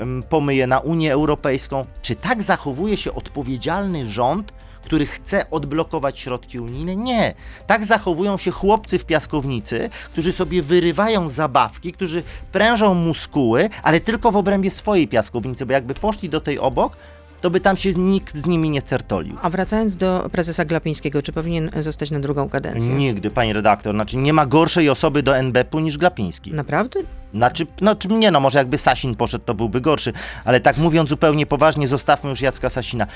mm, 0.01 0.23
pomyje 0.23 0.67
na 0.67 0.79
Unię 0.79 1.13
Europejską. 1.13 1.87
Czy 2.03 2.17
tak 2.17 2.43
zachowuje 2.43 2.97
się 2.97 3.15
odpowiedzialny 3.15 4.11
rząd, 4.11 4.53
który 4.85 5.07
chce 5.07 5.51
odblokować 5.51 6.19
środki 6.19 6.61
unijne? 6.61 6.97
Nie. 6.97 7.35
Tak 7.67 7.85
zachowują 7.85 8.37
się 8.37 8.51
chłopcy 8.51 8.99
w 8.99 9.05
piaskownicy, 9.05 9.91
którzy 10.13 10.33
sobie 10.33 10.63
wyrywają 10.63 11.29
zabawki, 11.29 11.93
którzy 11.93 12.23
prężą 12.53 12.95
muskuły, 12.95 13.71
ale 13.83 14.01
tylko 14.01 14.33
w 14.33 14.37
obrębie 14.37 14.71
swojej 14.71 15.09
piaskownicy, 15.09 15.67
bo 15.67 15.73
jakby 15.73 15.95
poszli 15.95 16.29
do 16.29 16.41
tej 16.41 16.59
obok, 16.59 16.97
to 17.41 17.51
by 17.51 17.61
tam 17.61 17.77
się 17.77 17.95
nikt 17.95 18.37
z 18.37 18.47
nimi 18.47 18.71
nie 18.71 18.83
certolił. 18.83 19.37
A 19.43 19.51
wracając 19.51 19.97
do 19.97 20.29
prezesa 20.33 20.65
Glapińskiego, 20.65 21.23
czy 21.23 21.33
powinien 21.33 21.71
zostać 21.81 22.11
na 22.11 22.21
drugą 22.21 22.49
kadencję? 22.49 22.95
Nigdy, 22.95 23.31
pani 23.31 23.53
redaktor. 23.53 23.95
Znaczy, 23.95 24.17
nie 24.17 24.33
ma 24.33 24.47
gorszej 24.47 24.91
osoby 24.91 25.23
do 25.23 25.37
NBP-u 25.37 25.81
niż 25.81 25.99
Glapiński. 25.99 26.53
Naprawdę? 26.53 27.01
Znaczy, 27.35 27.67
no 27.81 27.95
czy 27.95 28.09
nie, 28.09 28.31
no 28.31 28.41
może 28.41 28.59
jakby 28.59 28.79
Sasin 28.79 29.15
poszedł, 29.15 29.45
to 29.45 29.55
byłby 29.55 29.81
gorszy, 29.81 30.13
ale 30.45 30.61
tak 30.61 30.79
mówiąc 30.79 31.09
zupełnie 31.09 31.47
poważnie, 31.47 31.89
zostawmy 31.89 32.31
już 32.31 32.41
Jacka 32.41 32.71
Sasina. 32.71 33.07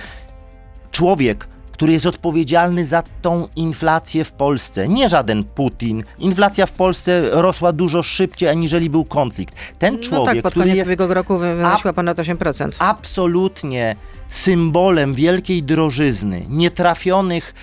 Człowiek, 0.91 1.49
który 1.79 1.93
jest 1.93 2.07
odpowiedzialny 2.07 2.87
za 2.87 3.03
tą 3.23 3.49
inflację 3.57 4.25
w 4.25 4.33
Polsce, 4.33 4.89
nie 4.89 5.09
żaden 5.09 5.45
Putin. 5.45 6.05
Inflacja 6.19 6.67
w 6.67 6.73
Polsce 6.73 7.23
rosła 7.31 7.73
dużo 7.73 8.03
szybciej, 8.03 8.49
aniżeli 8.49 8.91
był 8.91 9.05
konflikt. 9.05 9.55
Ten 9.79 9.99
człowiek, 10.01 10.27
no 10.27 10.33
tak, 10.35 10.43
pod 10.43 10.53
który 10.53 10.65
koniec 10.65 10.77
jest 10.77 10.89
ubiegłego 10.89 11.15
roku 11.15 11.39
wy- 11.39 11.55
wynosiła 11.57 11.93
ponad 11.93 12.19
8%. 12.19 12.71
absolutnie 12.79 13.97
symbolem 14.29 15.15
wielkiej 15.15 15.63
drożyzny, 15.63 16.43
nietrafionych 16.49 17.55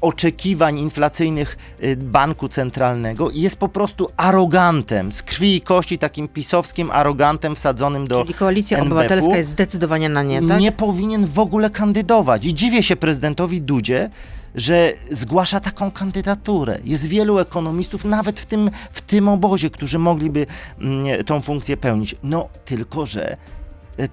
oczekiwań 0.00 0.78
inflacyjnych 0.78 1.56
y, 1.84 1.96
banku 1.96 2.48
centralnego 2.48 3.30
i 3.30 3.40
jest 3.40 3.56
po 3.56 3.68
prostu 3.68 4.08
arogantem, 4.16 5.12
z 5.12 5.22
krwi 5.22 5.56
i 5.56 5.60
kości 5.60 5.98
takim 5.98 6.28
pisowskim 6.28 6.90
arogantem 6.90 7.56
wsadzonym 7.56 8.06
do 8.06 8.22
Czyli 8.22 8.34
koalicja 8.34 8.78
NBP-u. 8.78 8.98
obywatelska 8.98 9.36
jest 9.36 9.50
zdecydowanie 9.50 10.08
na 10.08 10.22
nie, 10.22 10.42
tak? 10.48 10.60
nie 10.60 10.72
powinien 10.72 11.26
w 11.26 11.38
ogóle 11.38 11.70
kandydować. 11.70 12.46
I 12.46 12.54
dziwię 12.54 12.82
się 12.82 12.96
prezydentowi 12.96 13.62
Dudzie, 13.62 14.10
że 14.54 14.92
zgłasza 15.10 15.60
taką 15.60 15.90
kandydaturę. 15.90 16.78
Jest 16.84 17.06
wielu 17.06 17.38
ekonomistów, 17.38 18.04
nawet 18.04 18.40
w 18.40 18.46
tym, 18.46 18.70
w 18.92 19.00
tym 19.00 19.28
obozie, 19.28 19.70
którzy 19.70 19.98
mogliby 19.98 20.46
mm, 20.80 21.24
tą 21.24 21.40
funkcję 21.40 21.76
pełnić. 21.76 22.16
No, 22.22 22.48
tylko 22.64 23.06
że 23.06 23.36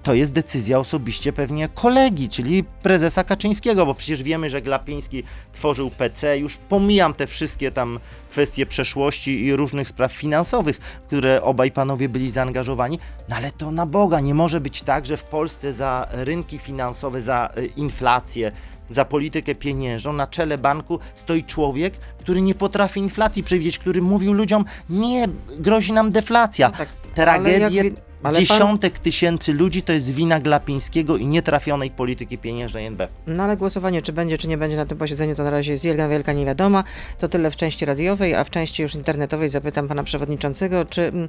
to 0.02 0.14
jest 0.14 0.32
decyzja 0.32 0.78
osobiście 0.78 1.32
pewnie 1.32 1.68
kolegi, 1.68 2.28
czyli 2.28 2.64
prezesa 2.64 3.24
Kaczyńskiego, 3.24 3.86
bo 3.86 3.94
przecież 3.94 4.22
wiemy, 4.22 4.50
że 4.50 4.62
Glapiński 4.62 5.22
tworzył 5.52 5.90
PC, 5.90 6.38
już 6.38 6.56
pomijam 6.56 7.14
te 7.14 7.26
wszystkie 7.26 7.70
tam 7.70 8.00
kwestie 8.30 8.66
przeszłości 8.66 9.44
i 9.44 9.56
różnych 9.56 9.88
spraw 9.88 10.12
finansowych, 10.12 10.76
w 10.76 11.06
które 11.06 11.42
obaj 11.42 11.70
panowie 11.70 12.08
byli 12.08 12.30
zaangażowani, 12.30 12.98
no 13.28 13.36
ale 13.36 13.52
to 13.52 13.70
na 13.70 13.86
Boga, 13.86 14.20
nie 14.20 14.34
może 14.34 14.60
być 14.60 14.82
tak, 14.82 15.06
że 15.06 15.16
w 15.16 15.24
Polsce 15.24 15.72
za 15.72 16.08
rynki 16.10 16.58
finansowe, 16.58 17.22
za 17.22 17.50
e, 17.56 17.64
inflację, 17.64 18.52
za 18.90 19.04
politykę 19.04 19.54
pieniężną 19.54 20.12
na 20.12 20.26
czele 20.26 20.58
banku 20.58 20.98
stoi 21.16 21.44
człowiek, 21.44 21.94
który 22.18 22.40
nie 22.40 22.54
potrafi 22.54 23.00
inflacji 23.00 23.42
przewidzieć, 23.42 23.78
który 23.78 24.02
mówił 24.02 24.32
ludziom, 24.32 24.64
nie, 24.90 25.28
grozi 25.58 25.92
nam 25.92 26.12
deflacja. 26.12 26.68
No 26.68 26.76
tak, 26.76 26.88
Tragedie 27.14 27.66
ale 27.66 27.74
jak 27.74 27.94
ale 28.22 28.38
pan- 28.38 28.40
dziesiątek 28.46 28.98
tysięcy 28.98 29.52
ludzi 29.52 29.82
to 29.82 29.92
jest 29.92 30.10
wina 30.10 30.40
Glapińskiego 30.40 31.16
i 31.16 31.26
nietrafionej 31.26 31.90
polityki 31.90 32.38
pieniężnej 32.38 32.86
NB. 32.86 33.08
No 33.26 33.42
ale 33.42 33.56
głosowanie, 33.56 34.02
czy 34.02 34.12
będzie, 34.12 34.38
czy 34.38 34.48
nie 34.48 34.58
będzie 34.58 34.76
na 34.76 34.86
tym 34.86 34.98
posiedzeniu, 34.98 35.34
to 35.34 35.44
na 35.44 35.50
razie 35.50 35.72
jest 35.72 35.84
wielka, 35.84 36.08
wielka 36.08 36.32
niewiadoma. 36.32 36.84
To 37.18 37.28
tyle 37.28 37.50
w 37.50 37.56
części 37.56 37.84
radiowej, 37.84 38.34
a 38.34 38.44
w 38.44 38.50
części 38.50 38.82
już 38.82 38.94
internetowej 38.94 39.48
zapytam 39.48 39.88
pana 39.88 40.02
przewodniczącego, 40.02 40.84
czy 40.84 41.02
mm, 41.02 41.28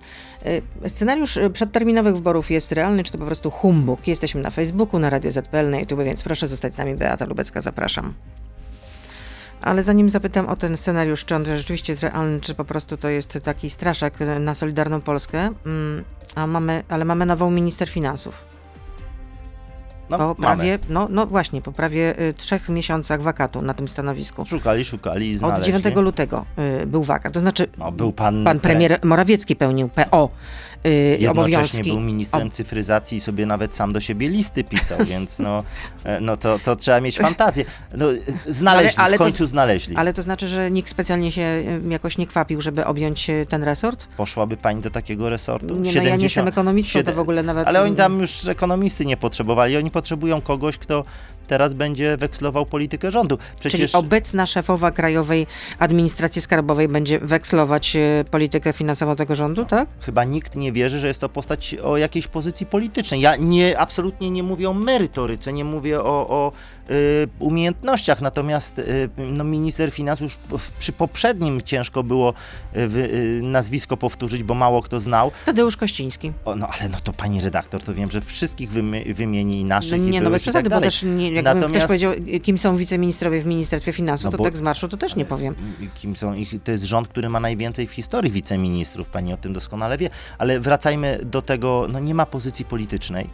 y, 0.85 0.89
scenariusz 0.89 1.37
y, 1.37 1.49
przedterminowych 1.49 2.15
wyborów 2.15 2.51
jest 2.51 2.71
realny, 2.71 3.03
czy 3.03 3.11
to 3.11 3.17
po 3.17 3.25
prostu 3.25 3.51
humbug? 3.51 4.07
Jesteśmy 4.07 4.41
na 4.41 4.49
Facebooku, 4.49 4.99
na 4.99 5.09
Radio 5.09 5.31
ZPL, 5.31 5.69
na 5.69 5.79
YouTube, 5.79 6.03
więc 6.03 6.23
proszę 6.23 6.47
zostać 6.47 6.73
z 6.73 6.77
nami. 6.77 6.95
Beata 6.95 7.25
Lubecka, 7.25 7.61
zapraszam. 7.61 8.13
Ale 9.61 9.83
zanim 9.83 10.09
zapytam 10.09 10.47
o 10.47 10.55
ten 10.55 10.77
scenariusz, 10.77 11.25
czy 11.25 11.35
on 11.35 11.45
rzeczywiście 11.45 11.93
jest 11.93 12.03
realny, 12.03 12.39
czy 12.41 12.55
po 12.55 12.65
prostu 12.65 12.97
to 12.97 13.09
jest 13.09 13.39
taki 13.43 13.69
straszak 13.69 14.21
y, 14.21 14.39
na 14.39 14.53
Solidarną 14.53 15.01
Polskę, 15.01 15.49
mm, 15.65 16.03
a 16.35 16.47
mamy, 16.47 16.83
ale 16.89 17.05
mamy 17.05 17.25
nową 17.25 17.51
minister 17.51 17.89
finansów. 17.89 18.50
No, 20.09 20.17
po 20.17 20.35
prawie, 20.35 20.79
no, 20.89 21.07
no 21.11 21.25
właśnie, 21.25 21.61
po 21.61 21.71
prawie 21.71 22.19
y, 22.21 22.33
trzech 22.33 22.69
miesiącach 22.69 23.21
wakatu 23.21 23.61
na 23.61 23.73
tym 23.73 23.87
stanowisku. 23.87 24.45
Szukali, 24.45 24.83
szukali 24.85 25.29
i 25.31 25.33
Od 25.33 25.39
znaleźli. 25.39 25.65
9 25.73 25.95
lutego 25.95 26.45
y, 26.83 26.85
był 26.87 27.03
wakat. 27.03 27.33
To 27.33 27.39
znaczy, 27.39 27.67
No, 27.77 27.91
był 27.91 28.11
pan, 28.13 28.43
pan 28.43 28.59
premier 28.59 28.99
Morawiecki 29.03 29.55
pełnił 29.55 29.89
PO 29.89 30.29
y, 30.85 30.89
Jednocześnie 31.19 31.29
obowiązki. 31.31 31.83
był 31.91 31.99
ministrem 31.99 32.47
Ob- 32.47 32.53
cyfryzacji 32.53 33.17
i 33.17 33.21
sobie 33.21 33.45
nawet 33.45 33.75
sam 33.75 33.93
do 33.93 33.99
siebie 33.99 34.29
listy 34.29 34.63
pisał, 34.63 35.05
więc 35.11 35.39
no, 35.39 35.63
e, 36.03 36.19
no 36.21 36.37
to, 36.37 36.59
to 36.59 36.75
trzeba 36.75 37.01
mieć 37.01 37.17
fantazję. 37.17 37.65
No, 37.97 38.11
e, 38.13 38.15
znaleźli, 38.47 38.97
Ale- 38.97 39.05
ale 39.05 39.15
w 39.15 39.19
to 39.19 39.23
końcu 39.23 39.47
znaleźli. 39.47 39.95
Ale 39.95 40.13
to 40.13 40.21
znaczy, 40.21 40.47
że 40.47 40.71
nikt 40.71 40.89
specjalnie 40.89 41.31
się 41.31 41.63
jakoś 41.89 42.17
nie 42.17 42.27
kwapił, 42.27 42.61
żeby 42.61 42.85
objąć 42.85 43.29
y, 43.29 43.45
ten 43.49 43.63
resort? 43.63 44.07
Poszłaby 44.17 44.57
pani 44.57 44.81
do 44.81 44.89
takiego 44.89 45.29
resortu? 45.29 45.75
Nie, 45.75 45.93
no 45.95 46.03
ja 46.03 46.15
nie 46.15 46.23
jestem 46.23 46.47
ekonomistą, 46.47 47.03
to 47.03 47.13
w 47.13 47.19
ogóle 47.19 47.43
nawet- 47.43 47.67
Ale 47.67 47.81
oni 47.81 47.95
tam 47.95 48.19
już 48.19 48.47
ekonomisty 48.47 49.05
nie 49.05 49.17
potrzebowali, 49.17 49.77
oni 49.77 49.91
potrzebują 50.01 50.41
kogoś, 50.41 50.77
kto 50.77 51.03
teraz 51.47 51.73
będzie 51.73 52.17
wekslował 52.17 52.65
politykę 52.65 53.11
rządu. 53.11 53.37
Przecież 53.59 53.91
Czyli 53.91 54.05
obecna 54.05 54.45
szefowa 54.45 54.91
Krajowej 54.91 55.47
Administracji 55.79 56.41
Skarbowej 56.41 56.87
będzie 56.87 57.19
wekslować 57.19 57.95
y, 57.95 58.25
politykę 58.31 58.73
finansową 58.73 59.15
tego 59.15 59.35
rządu, 59.35 59.65
tak? 59.65 59.89
chyba 60.05 60.23
nikt 60.23 60.55
nie 60.55 60.71
wierzy, 60.71 60.99
że 60.99 61.07
jest 61.07 61.19
to 61.19 61.29
postać 61.29 61.75
o 61.83 61.97
jakiejś 61.97 62.27
pozycji 62.27 62.65
politycznej. 62.65 63.21
Ja 63.21 63.35
nie, 63.35 63.79
absolutnie 63.79 64.29
nie 64.29 64.43
mówię 64.43 64.69
o 64.69 64.73
merytoryce, 64.73 65.53
nie 65.53 65.63
mówię 65.65 65.99
o, 65.99 66.03
o 66.29 66.51
y, 66.89 67.27
umiejętnościach, 67.39 68.21
natomiast 68.21 68.79
y, 68.79 69.09
no, 69.17 69.43
minister 69.43 69.91
finansów 69.91 70.37
przy 70.79 70.91
poprzednim 70.91 71.61
ciężko 71.61 72.03
było 72.03 72.33
nazwisko 73.41 73.97
powtórzyć, 73.97 74.43
bo 74.43 74.53
mało 74.53 74.81
kto 74.81 74.99
znał. 74.99 75.31
Tadeusz 75.45 75.77
Kościński. 75.77 76.31
O, 76.45 76.55
no 76.55 76.67
ale 76.79 76.89
no 76.89 76.97
to 77.03 77.13
pani 77.13 77.41
redaktor, 77.41 77.83
to 77.83 77.93
wiem, 77.93 78.11
że 78.11 78.21
wszystkich 78.21 78.71
wymi- 78.71 79.13
wymieni 79.13 79.59
i 79.59 79.63
No 79.63 79.69
naszych 79.69 79.97
i 79.97 80.01
nie, 80.01 80.21
no 80.21 80.29
bez 80.29 80.39
tak 80.39 80.41
przesady, 80.41 80.63
bo 80.63 80.69
dalej. 80.69 80.87
też 80.89 81.03
nie, 81.03 81.30
jakby 81.33 81.53
Natomiast- 81.53 81.69
ktoś 81.75 81.83
powiedział, 81.87 82.13
kim 82.43 82.57
są 82.57 82.75
wiceministrowie 82.77 83.41
w 83.41 83.45
Ministerstwie 83.45 83.91
Finansów, 83.93 84.31
No 84.31 84.37
to 84.37 84.43
tak 84.43 84.57
z 84.57 84.61
marszu 84.61 84.87
to 84.87 84.97
też 84.97 85.15
nie 85.15 85.25
powiem. 85.25 85.55
Kim 85.95 86.15
są 86.17 86.33
ich? 86.33 86.63
To 86.63 86.71
jest 86.71 86.83
rząd, 86.83 87.07
który 87.07 87.29
ma 87.29 87.39
najwięcej 87.39 87.87
w 87.87 87.91
historii 87.91 88.31
wiceministrów, 88.31 89.07
pani 89.09 89.33
o 89.33 89.37
tym 89.37 89.53
doskonale 89.53 89.97
wie, 89.97 90.09
ale 90.37 90.59
wracajmy 90.59 91.19
do 91.23 91.41
tego, 91.41 91.87
no 91.91 91.99
nie 91.99 92.15
ma 92.15 92.25
pozycji 92.25 92.65
politycznej. 92.65 93.27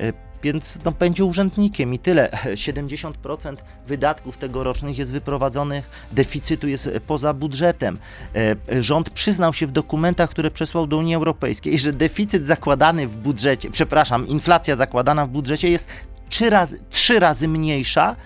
y, 0.00 0.12
Więc 0.42 0.78
no, 0.84 0.92
będzie 0.92 1.24
urzędnikiem 1.24 1.94
i 1.94 1.98
tyle. 1.98 2.30
70% 2.54 3.56
wydatków 3.86 4.38
tegorocznych 4.38 4.98
jest 4.98 5.12
wyprowadzonych, 5.12 5.90
deficytu 6.12 6.68
jest 6.68 6.90
poza 7.06 7.34
budżetem. 7.34 7.98
E, 8.70 8.82
Rząd 8.82 9.10
przyznał 9.10 9.52
się 9.52 9.66
w 9.66 9.72
dokumentach, 9.72 10.30
które 10.30 10.50
przesłał 10.50 10.86
do 10.86 10.96
Unii 10.96 11.14
Europejskiej, 11.14 11.78
że 11.78 11.92
deficyt 11.92 12.46
zakładany 12.46 13.08
w 13.08 13.16
budżecie, 13.16 13.70
przepraszam, 13.70 14.28
inflacja 14.28 14.76
zakładana 14.76 15.26
w 15.26 15.28
budżecie 15.28 15.70
jest 15.70 15.88
trzy 16.34 16.50
razy, 16.50 16.78
trzy 16.90 17.20
razy 17.20 17.48
mniejsza 17.48 18.16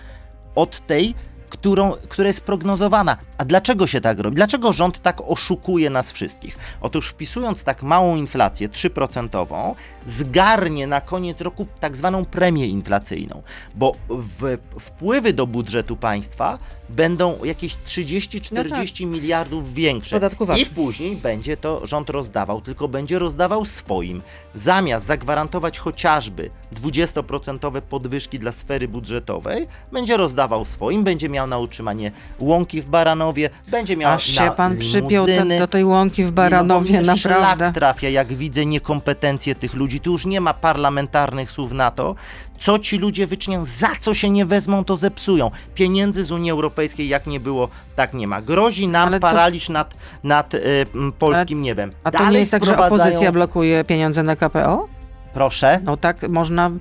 od 0.55 0.87
tej, 0.87 1.15
którą, 1.49 1.91
która 1.91 2.27
jest 2.27 2.41
prognozowana. 2.41 3.17
A 3.37 3.45
dlaczego 3.45 3.87
się 3.87 4.01
tak 4.01 4.19
robi? 4.19 4.35
Dlaczego 4.35 4.73
rząd 4.73 4.99
tak 4.99 5.21
oszukuje 5.21 5.89
nas 5.89 6.11
wszystkich? 6.11 6.57
Otóż 6.81 7.09
wpisując 7.09 7.63
tak 7.63 7.83
małą 7.83 8.15
inflację, 8.15 8.69
3%, 8.69 9.75
zgarnie 10.09 10.87
na 10.87 11.01
koniec 11.01 11.41
roku 11.41 11.67
tak 11.79 11.97
zwaną 11.97 12.25
premię 12.25 12.67
inflacyjną, 12.67 13.41
bo 13.75 13.91
w, 14.09 14.57
wpływy 14.79 15.33
do 15.33 15.47
budżetu 15.47 15.97
państwa 15.97 16.59
będą 16.89 17.43
jakieś 17.43 17.75
30-40 17.75 19.05
miliardów 19.05 19.73
większe. 19.73 20.09
Z 20.09 20.13
podatku 20.13 20.45
VAT. 20.45 20.57
I 20.57 20.65
później 20.65 21.15
będzie 21.15 21.57
to 21.57 21.87
rząd 21.87 22.09
rozdawał, 22.09 22.61
tylko 22.61 22.87
będzie 22.87 23.19
rozdawał 23.19 23.65
swoim. 23.65 24.21
Zamiast 24.55 25.05
zagwarantować 25.05 25.79
chociażby 25.79 26.49
20% 26.83 27.81
podwyżki 27.81 28.39
dla 28.39 28.51
sfery 28.51 28.87
budżetowej, 28.87 29.67
będzie 29.91 30.17
rozdawał 30.17 30.65
swoim, 30.65 31.03
będzie 31.03 31.29
miał 31.29 31.47
na 31.47 31.57
utrzymanie 31.57 32.11
łąki 32.39 32.81
w 32.81 32.89
Baranowie, 32.89 33.49
będzie 33.67 33.97
miał 33.97 34.13
Aż 34.13 34.35
na 34.35 34.45
się 34.45 34.51
pan 34.51 34.77
przypiął 34.77 35.27
do 35.59 35.67
tej 35.67 35.85
łąki 35.85 36.23
w 36.23 36.31
Baranowie, 36.31 36.93
no 36.93 37.01
mi 37.01 37.07
naprawdę. 37.07 37.65
Szlak 37.65 37.75
trafia, 37.75 38.09
jak 38.09 38.33
widzę 38.33 38.65
niekompetencje 38.65 39.55
tych 39.55 39.73
ludzi. 39.73 39.98
Tu 39.99 40.11
już 40.11 40.25
nie 40.25 40.41
ma 40.41 40.53
parlamentarnych 40.53 41.51
słów 41.51 41.71
na 41.71 41.91
to, 41.91 42.15
co 42.59 42.79
ci 42.79 42.97
ludzie 42.97 43.27
wyczynią, 43.27 43.65
za 43.65 43.87
co 43.99 44.13
się 44.13 44.29
nie 44.29 44.45
wezmą, 44.45 44.83
to 44.83 44.97
zepsują. 44.97 45.51
Pieniędzy 45.75 46.23
z 46.25 46.31
Unii 46.31 46.51
Europejskiej 46.51 47.07
jak 47.07 47.27
nie 47.27 47.39
było, 47.39 47.67
tak 47.95 48.13
nie 48.13 48.27
ma. 48.27 48.41
Grozi 48.41 48.87
nam 48.87 49.07
Ale 49.07 49.19
to- 49.19 49.27
paraliż 49.27 49.69
nad, 49.69 49.93
nad 50.23 50.53
m, 50.53 50.59
polskim 51.19 51.61
niebem. 51.61 51.91
A 52.03 52.11
to 52.11 52.17
Dalej 52.17 52.33
nie 52.33 52.39
jest 52.39 52.51
tak, 52.51 52.65
że 52.65 52.71
sprowadzają- 52.71 53.01
opozycja 53.03 53.31
blokuje 53.31 53.83
pieniądze 53.83 54.23
na 54.23 54.35
KPO? 54.35 54.87
Proszę. 55.33 55.79
No 55.83 55.97
tak 55.97 56.29
można. 56.29 56.71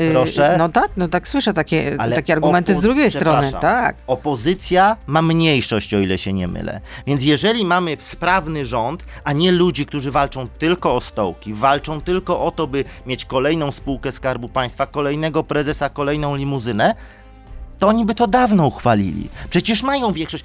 Y, 0.00 0.12
Proszę? 0.12 0.54
No 0.58 0.68
tak, 0.68 0.90
no 0.96 1.08
tak 1.08 1.28
słyszę 1.28 1.54
takie, 1.54 1.96
Ale 1.98 2.16
takie 2.16 2.32
argumenty 2.32 2.74
z 2.74 2.80
drugiej 2.80 3.10
strony. 3.10 3.52
Tak. 3.60 3.96
Opozycja 4.06 4.96
ma 5.06 5.22
mniejszość, 5.22 5.94
o 5.94 5.98
ile 5.98 6.18
się 6.18 6.32
nie 6.32 6.48
mylę. 6.48 6.80
Więc 7.06 7.22
jeżeli 7.22 7.64
mamy 7.64 7.96
sprawny 8.00 8.66
rząd, 8.66 9.04
a 9.24 9.32
nie 9.32 9.52
ludzi, 9.52 9.86
którzy 9.86 10.10
walczą 10.10 10.48
tylko 10.48 10.94
o 10.94 11.00
stołki, 11.00 11.54
walczą 11.54 12.00
tylko 12.00 12.44
o 12.44 12.50
to, 12.50 12.66
by 12.66 12.84
mieć 13.06 13.24
kolejną 13.24 13.72
spółkę 13.72 14.12
Skarbu 14.12 14.48
Państwa, 14.48 14.86
kolejnego 14.86 15.44
prezesa, 15.44 15.90
kolejną 15.90 16.36
limuzynę, 16.36 16.94
to 17.80 17.88
oni 17.88 18.04
by 18.04 18.14
to 18.14 18.26
dawno 18.26 18.66
uchwalili. 18.66 19.28
Przecież 19.50 19.82
mają 19.82 20.12
większość. 20.12 20.44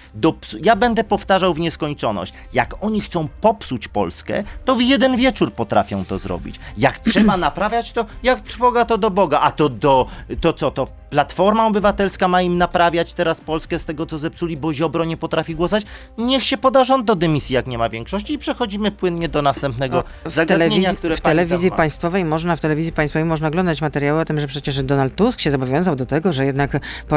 Ja 0.64 0.76
będę 0.76 1.04
powtarzał 1.04 1.54
w 1.54 1.60
nieskończoność. 1.60 2.34
Jak 2.54 2.84
oni 2.84 3.02
chcą 3.02 3.28
popsuć 3.42 3.88
Polskę, 3.88 4.44
to 4.66 4.76
w 4.76 4.82
jeden 4.82 5.18
wieczór 5.18 5.54
potrafią 5.54 6.06
to 6.06 6.18
zrobić. 6.18 6.60
Jak 6.78 7.00
trzeba 7.10 7.38
naprawiać 7.38 7.92
to, 7.92 8.06
jak 8.24 8.42
trwoga 8.42 8.86
to 8.86 8.98
do 8.98 9.12
Boga. 9.12 9.40
A 9.40 9.52
to 9.52 9.70
do, 9.70 10.08
to 10.42 10.54
co, 10.54 10.72
to 10.72 10.88
Platforma 11.10 11.68
Obywatelska 11.68 12.28
ma 12.28 12.42
im 12.42 12.58
naprawiać 12.58 13.14
teraz 13.14 13.42
Polskę 13.42 13.80
z 13.80 13.86
tego, 13.86 14.06
co 14.06 14.20
zepsuli, 14.20 14.58
bo 14.58 14.74
Ziobro 14.74 15.06
nie 15.06 15.18
potrafi 15.18 15.56
głosować? 15.56 15.84
Niech 16.18 16.44
się 16.44 16.58
poda 16.58 16.84
rząd 16.84 17.06
do 17.06 17.16
dymisji, 17.16 17.54
jak 17.54 17.68
nie 17.68 17.78
ma 17.78 17.90
większości 17.90 18.34
i 18.34 18.38
przechodzimy 18.38 18.92
płynnie 18.92 19.30
do 19.30 19.42
następnego 19.42 20.04
No, 20.26 20.32
w 20.32 20.46
telewizji, 20.46 20.96
które 20.98 21.18
w 21.18 21.22
telewizji 21.22 21.72
państwowej 21.72 22.26
można 22.26 22.56
w 22.56 22.60
telewizji 22.60 22.92
państwowej 22.92 23.26
można 23.26 23.48
oglądać 23.48 23.82
materiały 23.82 24.22
o 24.22 24.26
tym, 24.26 24.40
że 24.40 24.48
przecież 24.48 24.84
Donald 24.84 25.16
Tusk 25.16 25.42
się 25.42 25.52
zobowiązał 25.52 25.96
do 25.96 26.06
tego, 26.06 26.34
że 26.34 26.46
jednak 26.46 26.72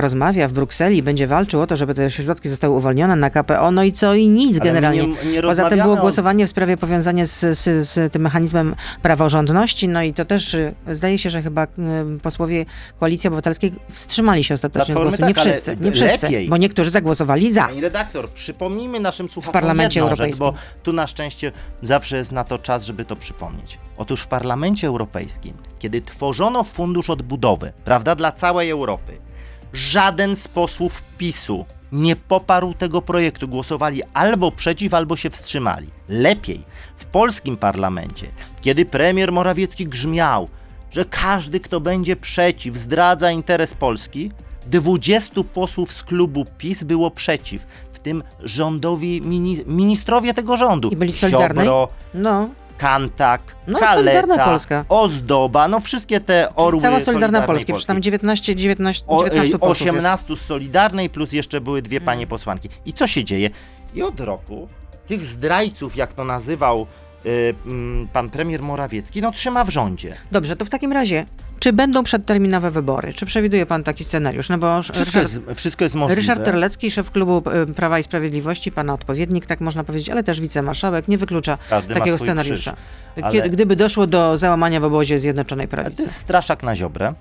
porozmawia 0.08 0.48
w 0.48 0.52
Brukseli 0.52 1.02
będzie 1.02 1.26
walczył 1.26 1.60
o 1.60 1.66
to, 1.66 1.76
żeby 1.76 1.94
te 1.94 2.10
środki 2.10 2.48
zostały 2.48 2.74
uwolnione 2.76 3.16
na 3.16 3.30
KPO, 3.30 3.70
no 3.70 3.82
i 3.84 3.92
co 3.92 4.14
i 4.14 4.26
nic 4.28 4.60
Ale 4.60 4.64
generalnie. 4.70 5.02
nie- 5.06 5.32
nie 5.32 5.42
Poza 5.42 5.68
tym 5.68 5.80
było 5.82 5.96
głosowanie 5.96 6.46
w 6.46 6.50
sprawie 6.50 6.76
powiązania 6.76 7.26
z, 7.26 7.40
z, 7.58 7.88
z 7.88 8.12
tym 8.12 8.22
mechanizmem 8.22 8.74
praworządności, 9.02 9.88
no 9.88 10.02
i 10.02 10.14
to 10.14 10.24
też 10.24 10.54
y, 10.54 10.74
zdaje 10.92 11.18
się, 11.18 11.30
że 11.30 11.42
chyba 11.42 11.64
y, 11.64 11.68
posłowie 12.22 12.64
Koalicji 13.00 13.28
Obywatelskiej 13.28 13.72
wstrzymali 13.90 14.44
się 14.44 14.54
ostatecznie 14.54 14.96
od 14.96 15.02
głosu. 15.02 15.22
Nie 15.26 15.34
tak, 15.34 15.38
ale 15.44 15.52
wszyscy, 15.52 15.76
nie 15.80 15.92
wszyscy, 15.92 16.26
lepiej. 16.26 16.48
bo 16.48 16.56
niektórzy 16.56 16.90
zagłosowali 16.90 17.52
za. 17.52 17.62
Pani 17.62 17.80
redaktor, 17.80 18.30
przypomnijmy 18.30 19.00
naszym 19.00 19.28
słuchaczom 19.28 19.52
Parlamencie 19.52 20.00
jedną 20.00 20.10
rzecz, 20.10 20.18
Europejskim. 20.20 20.46
bo 20.46 20.54
tu 20.82 20.92
na 20.92 21.06
szczęście 21.06 21.52
zawsze 21.82 22.16
jest 22.16 22.32
na 22.32 22.44
to 22.44 22.58
czas, 22.58 22.84
żeby 22.84 23.04
to 23.04 23.16
przypomnieć. 23.16 23.78
Otóż 23.96 24.20
w 24.20 24.26
Parlamencie 24.26 24.86
Europejskim, 24.86 25.54
kiedy 25.78 26.00
tworzono 26.00 26.64
Fundusz 26.64 27.10
Odbudowy, 27.10 27.72
prawda, 27.84 28.14
dla 28.14 28.32
całej 28.32 28.70
Europy, 28.70 29.12
żaden 29.72 30.36
z 30.36 30.48
posłów 30.48 31.02
PiSu 31.18 31.64
nie 31.92 32.16
poparł 32.16 32.74
tego 32.74 33.02
projektu. 33.02 33.48
Głosowali 33.48 34.02
albo 34.14 34.52
przeciw, 34.52 34.94
albo 34.94 35.16
się 35.16 35.30
wstrzymali. 35.30 35.88
Lepiej 36.08 36.64
w 36.96 37.04
polskim 37.04 37.56
parlamencie, 37.56 38.28
kiedy 38.60 38.84
premier 38.84 39.32
Morawiecki 39.32 39.86
grzmiał, 39.86 40.48
że 40.90 41.04
każdy, 41.04 41.60
kto 41.60 41.80
będzie 41.80 42.16
przeciw, 42.16 42.76
zdradza 42.76 43.30
interes 43.30 43.74
Polski. 43.74 44.30
20 44.66 45.42
posłów 45.54 45.92
z 45.92 46.02
klubu 46.02 46.44
PiS 46.58 46.84
było 46.84 47.10
przeciw, 47.10 47.66
w 47.92 47.98
tym 47.98 48.22
rządowi, 48.40 49.22
mini, 49.22 49.60
ministrowie 49.66 50.34
tego 50.34 50.56
rządu. 50.56 50.90
I 50.90 50.96
byli 50.96 51.12
solidarni? 51.12 51.64
No, 52.14 52.48
Kantak, 52.78 53.42
No, 53.66 53.78
Kaleta, 53.78 54.44
Polska. 54.44 54.84
Ozdoba, 54.88 55.68
no 55.68 55.80
wszystkie 55.80 56.20
te 56.20 56.54
orły 56.54 56.82
cała 56.82 57.00
Solidarna 57.00 57.42
Polska, 57.42 57.72
przecież 57.72 57.86
tam 57.86 58.02
19, 58.02 58.56
19, 58.56 59.04
o, 59.06 59.18
19 59.24 59.54
ej, 59.54 59.60
posłów 59.60 59.86
jest. 59.86 59.98
18 59.98 60.36
z 60.36 60.40
Solidarnej, 60.40 61.10
plus 61.10 61.32
jeszcze 61.32 61.60
były 61.60 61.82
dwie 61.82 62.00
panie 62.00 62.18
Mm. 62.18 62.28
posłanki. 62.28 62.68
I 62.86 62.92
co 62.92 63.06
się 63.06 63.24
dzieje? 63.24 63.50
I 63.94 64.02
od 64.02 64.20
roku 64.20 64.68
tych 65.06 65.24
zdrajców, 65.24 65.96
jak 65.96 66.12
to 66.12 66.24
nazywał 66.24 66.82
y, 66.82 66.86
pan 68.12 68.30
premier 68.30 68.62
Morawiecki, 68.62 69.22
no 69.22 69.32
trzyma 69.32 69.64
w 69.64 69.68
rządzie. 69.70 70.14
Dobrze, 70.32 70.56
to 70.56 70.64
w 70.64 70.68
takim 70.68 70.92
razie, 70.92 71.24
czy 71.58 71.72
będą 71.72 72.02
przedterminowe 72.02 72.70
wybory? 72.70 73.12
Czy 73.12 73.26
przewiduje 73.26 73.66
pan 73.66 73.84
taki 73.84 74.04
scenariusz? 74.04 74.48
No 74.48 74.58
bo 74.58 74.82
Wszystko, 74.82 75.04
Ryszard, 75.04 75.22
jest, 75.22 75.40
wszystko 75.60 75.84
jest 75.84 75.94
możliwe. 75.94 76.14
Ryszard 76.20 76.44
Terlecki, 76.44 76.90
szef 76.90 77.10
klubu 77.10 77.42
y, 77.70 77.74
Prawa 77.74 77.98
i 77.98 78.02
Sprawiedliwości, 78.04 78.72
pana 78.72 78.92
odpowiednik, 78.92 79.46
tak 79.46 79.60
można 79.60 79.84
powiedzieć, 79.84 80.08
ale 80.10 80.22
też 80.22 80.40
wicemarszałek, 80.40 81.08
nie 81.08 81.18
wyklucza 81.18 81.58
Każdy 81.70 81.94
takiego 81.94 82.18
scenariusza. 82.18 82.72
krzyż. 83.14 83.24
Ale- 83.24 83.50
Gdyby 83.50 83.76
doszło 83.76 84.06
do 84.06 84.38
załamania 84.38 84.80
w 84.80 84.84
obozie 84.84 85.18
Zjednoczonej 85.18 85.64
Ale 85.64 85.70
to 85.70 85.76
Prawicy. 85.82 86.02
jest 86.02 86.14
straszak 86.14 86.62
na 86.62 86.76
ziobrę, 86.76 87.14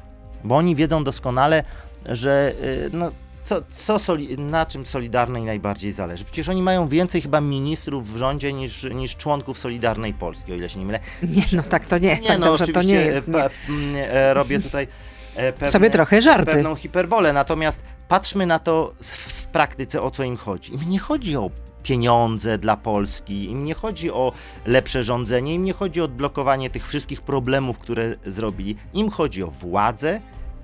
bo 0.44 0.56
oni 0.58 0.76
wiedzą 0.76 1.04
doskonale, 1.04 1.64
że 2.10 2.54
y, 2.64 2.90
no, 2.94 3.12
co, 3.48 3.62
co 3.72 4.00
soli, 4.00 4.38
na 4.38 4.66
czym 4.66 4.86
Solidarnej 4.86 5.44
najbardziej 5.44 5.92
zależy. 5.92 6.24
Przecież 6.26 6.50
oni 6.50 6.62
mają 6.62 6.88
więcej 6.88 7.22
chyba 7.22 7.42
ministrów 7.42 8.14
w 8.14 8.18
rządzie 8.18 8.54
niż, 8.54 8.84
niż 8.84 9.16
członków 9.16 9.60
Solidarnej 9.60 10.14
Polski, 10.14 10.54
o 10.54 10.56
ile 10.56 10.70
się 10.70 10.80
nie 10.80 10.86
mylę. 10.86 11.00
Nie, 11.24 11.44
no 11.54 11.64
tak 11.64 11.86
to 11.86 11.98
nie, 11.98 12.20
Nie, 12.20 12.28
tak 12.28 12.40
no 12.40 12.46
dobrze 12.46 12.68
to 12.68 12.82
nie 12.84 12.96
jest. 12.96 13.30
e, 13.30 13.32
Nie. 13.32 13.44
m, 13.44 13.50
e, 13.96 14.34
robię 14.34 14.60
tutaj 14.60 14.88
e, 15.36 15.52
pewne, 15.54 15.72
Sobie 15.72 15.90
trochę 15.90 16.22
żarty. 16.22 16.46
pewną 16.46 16.76
hiperbolę, 16.76 17.34
natomiast 17.34 17.84
patrzmy 18.08 18.46
na 18.46 18.60
to 18.60 18.94
w 19.02 19.46
praktyce, 19.46 20.02
o 20.02 20.12
co 20.12 20.24
im 20.24 20.38
chodzi. 20.38 20.74
Im 20.74 20.90
nie 20.90 21.00
chodzi 21.00 21.36
o 21.38 21.50
pieniądze 21.84 22.58
dla 22.58 22.78
Polski, 22.78 23.52
im 23.52 23.66
nie 23.66 23.74
chodzi 23.74 24.12
o 24.12 24.32
lepsze 24.66 25.04
rządzenie, 25.04 25.54
im 25.54 25.64
nie 25.64 25.74
chodzi 25.74 26.02
o 26.02 26.04
odblokowanie 26.04 26.70
tych 26.70 26.88
wszystkich 26.88 27.22
problemów, 27.22 27.80
które 27.80 28.16
zrobili. 28.26 28.76
Im 28.94 29.10
chodzi 29.10 29.44
o 29.44 29.48
władzę, 29.48 30.22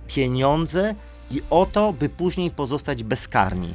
pieniądze 0.08 0.96
i 1.32 1.42
o 1.50 1.66
to, 1.66 1.94
by 1.94 2.10
później 2.10 2.52
pozostać 2.52 3.04
bezkarni. 3.04 3.74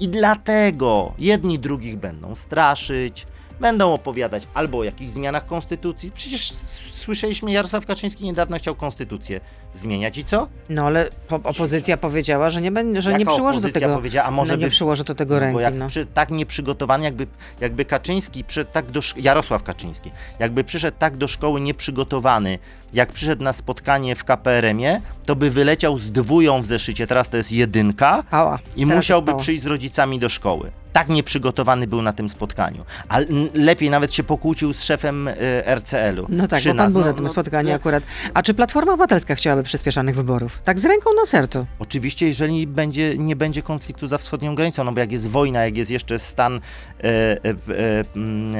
I 0.00 0.08
dlatego 0.08 1.12
jedni 1.18 1.58
drugich 1.58 1.96
będą 1.96 2.34
straszyć, 2.34 3.26
będą 3.60 3.92
opowiadać 3.94 4.48
albo 4.54 4.78
o 4.78 4.84
jakichś 4.84 5.10
zmianach 5.12 5.46
konstytucji. 5.46 6.10
Przecież 6.12 6.52
słyszeliśmy, 6.92 7.52
Jarosław 7.52 7.86
Kaczyński 7.86 8.24
niedawno 8.24 8.58
chciał 8.58 8.74
konstytucję 8.74 9.40
zmieniać. 9.74 10.18
I 10.18 10.24
co? 10.24 10.48
No 10.68 10.86
ale 10.86 11.08
po, 11.28 11.36
opozycja 11.36 11.96
powiedziała, 11.96 12.50
że 12.50 12.62
nie, 12.62 12.70
będzie, 12.70 13.02
że 13.02 13.14
nie 13.14 13.26
przyłoży 13.26 13.60
do 13.60 13.72
tego. 13.72 13.94
powiedziała, 13.94 14.28
a 14.28 14.30
może 14.30 14.52
no, 14.52 14.58
nie 14.58 14.64
by 14.64 14.70
przyłoży 14.70 15.04
do 15.04 15.14
tego 15.14 15.34
bo 15.34 15.40
ręki. 15.40 15.62
jak 15.62 15.74
No. 15.74 15.86
przy, 15.86 16.06
tak 16.06 16.30
nieprzygotowany, 16.30 17.04
jakby, 17.04 17.26
jakby 17.60 17.84
Kaczyński 17.84 18.44
przyszedł 18.44 18.70
tak 18.72 18.90
do 18.90 19.00
Jarosław 19.16 19.62
Kaczyński, 19.62 20.10
jakby 20.38 20.64
przyszedł 20.64 20.96
tak 20.98 21.16
do 21.16 21.28
szkoły 21.28 21.60
nieprzygotowany, 21.60 22.58
jak 22.92 23.12
przyszedł 23.12 23.42
na 23.42 23.52
spotkanie 23.52 24.16
w 24.16 24.24
KPRM-ie, 24.24 25.00
to 25.26 25.36
by 25.36 25.50
wyleciał 25.50 25.98
z 25.98 26.12
dwóją 26.12 26.62
w 26.62 26.66
zeszycie, 26.66 27.06
teraz 27.06 27.28
to 27.28 27.36
jest 27.36 27.52
jedynka 27.52 28.22
Pała. 28.30 28.58
i 28.76 28.86
Teraz 28.86 28.96
musiałby 28.96 29.34
przyjść 29.34 29.62
z 29.62 29.66
rodzicami 29.66 30.18
do 30.18 30.28
szkoły. 30.28 30.70
Tak 30.96 31.08
nieprzygotowany 31.08 31.86
był 31.86 32.02
na 32.02 32.12
tym 32.12 32.30
spotkaniu. 32.30 32.84
A 33.08 33.18
lepiej 33.54 33.90
nawet 33.90 34.14
się 34.14 34.22
pokłócił 34.24 34.72
z 34.72 34.82
szefem 34.82 35.28
y, 35.28 35.34
RCL-u. 35.66 36.26
No 36.28 36.46
tak, 36.46 36.62
bo 36.64 36.74
pan 36.74 36.92
był 36.92 37.00
No- 37.00 37.06
na 37.06 37.12
tym 37.12 37.24
no- 37.24 37.30
spotkaniu 37.30 37.68
no, 37.68 37.74
akurat. 37.74 38.04
A 38.34 38.42
czy 38.42 38.54
Platforma 38.54 38.92
Obywatelska 38.92 39.34
chciałaby 39.34 39.62
przyspieszanych 39.62 40.16
wyborów? 40.16 40.60
Tak 40.64 40.80
z 40.80 40.84
ręką 40.84 41.10
na 41.20 41.26
sercu. 41.26 41.66
Oczywiście, 41.78 42.28
jeżeli 42.28 42.66
będzie, 42.66 43.18
nie 43.18 43.36
będzie 43.36 43.62
konfliktu 43.62 44.08
za 44.08 44.18
wschodnią 44.18 44.54
granicą, 44.54 44.84
no 44.84 44.92
bo 44.92 45.00
jak 45.00 45.12
jest 45.12 45.28
wojna, 45.28 45.64
jak 45.64 45.76
jest 45.76 45.90
jeszcze 45.90 46.18
stan 46.18 46.54
e, 46.54 47.04
e, 47.04 47.54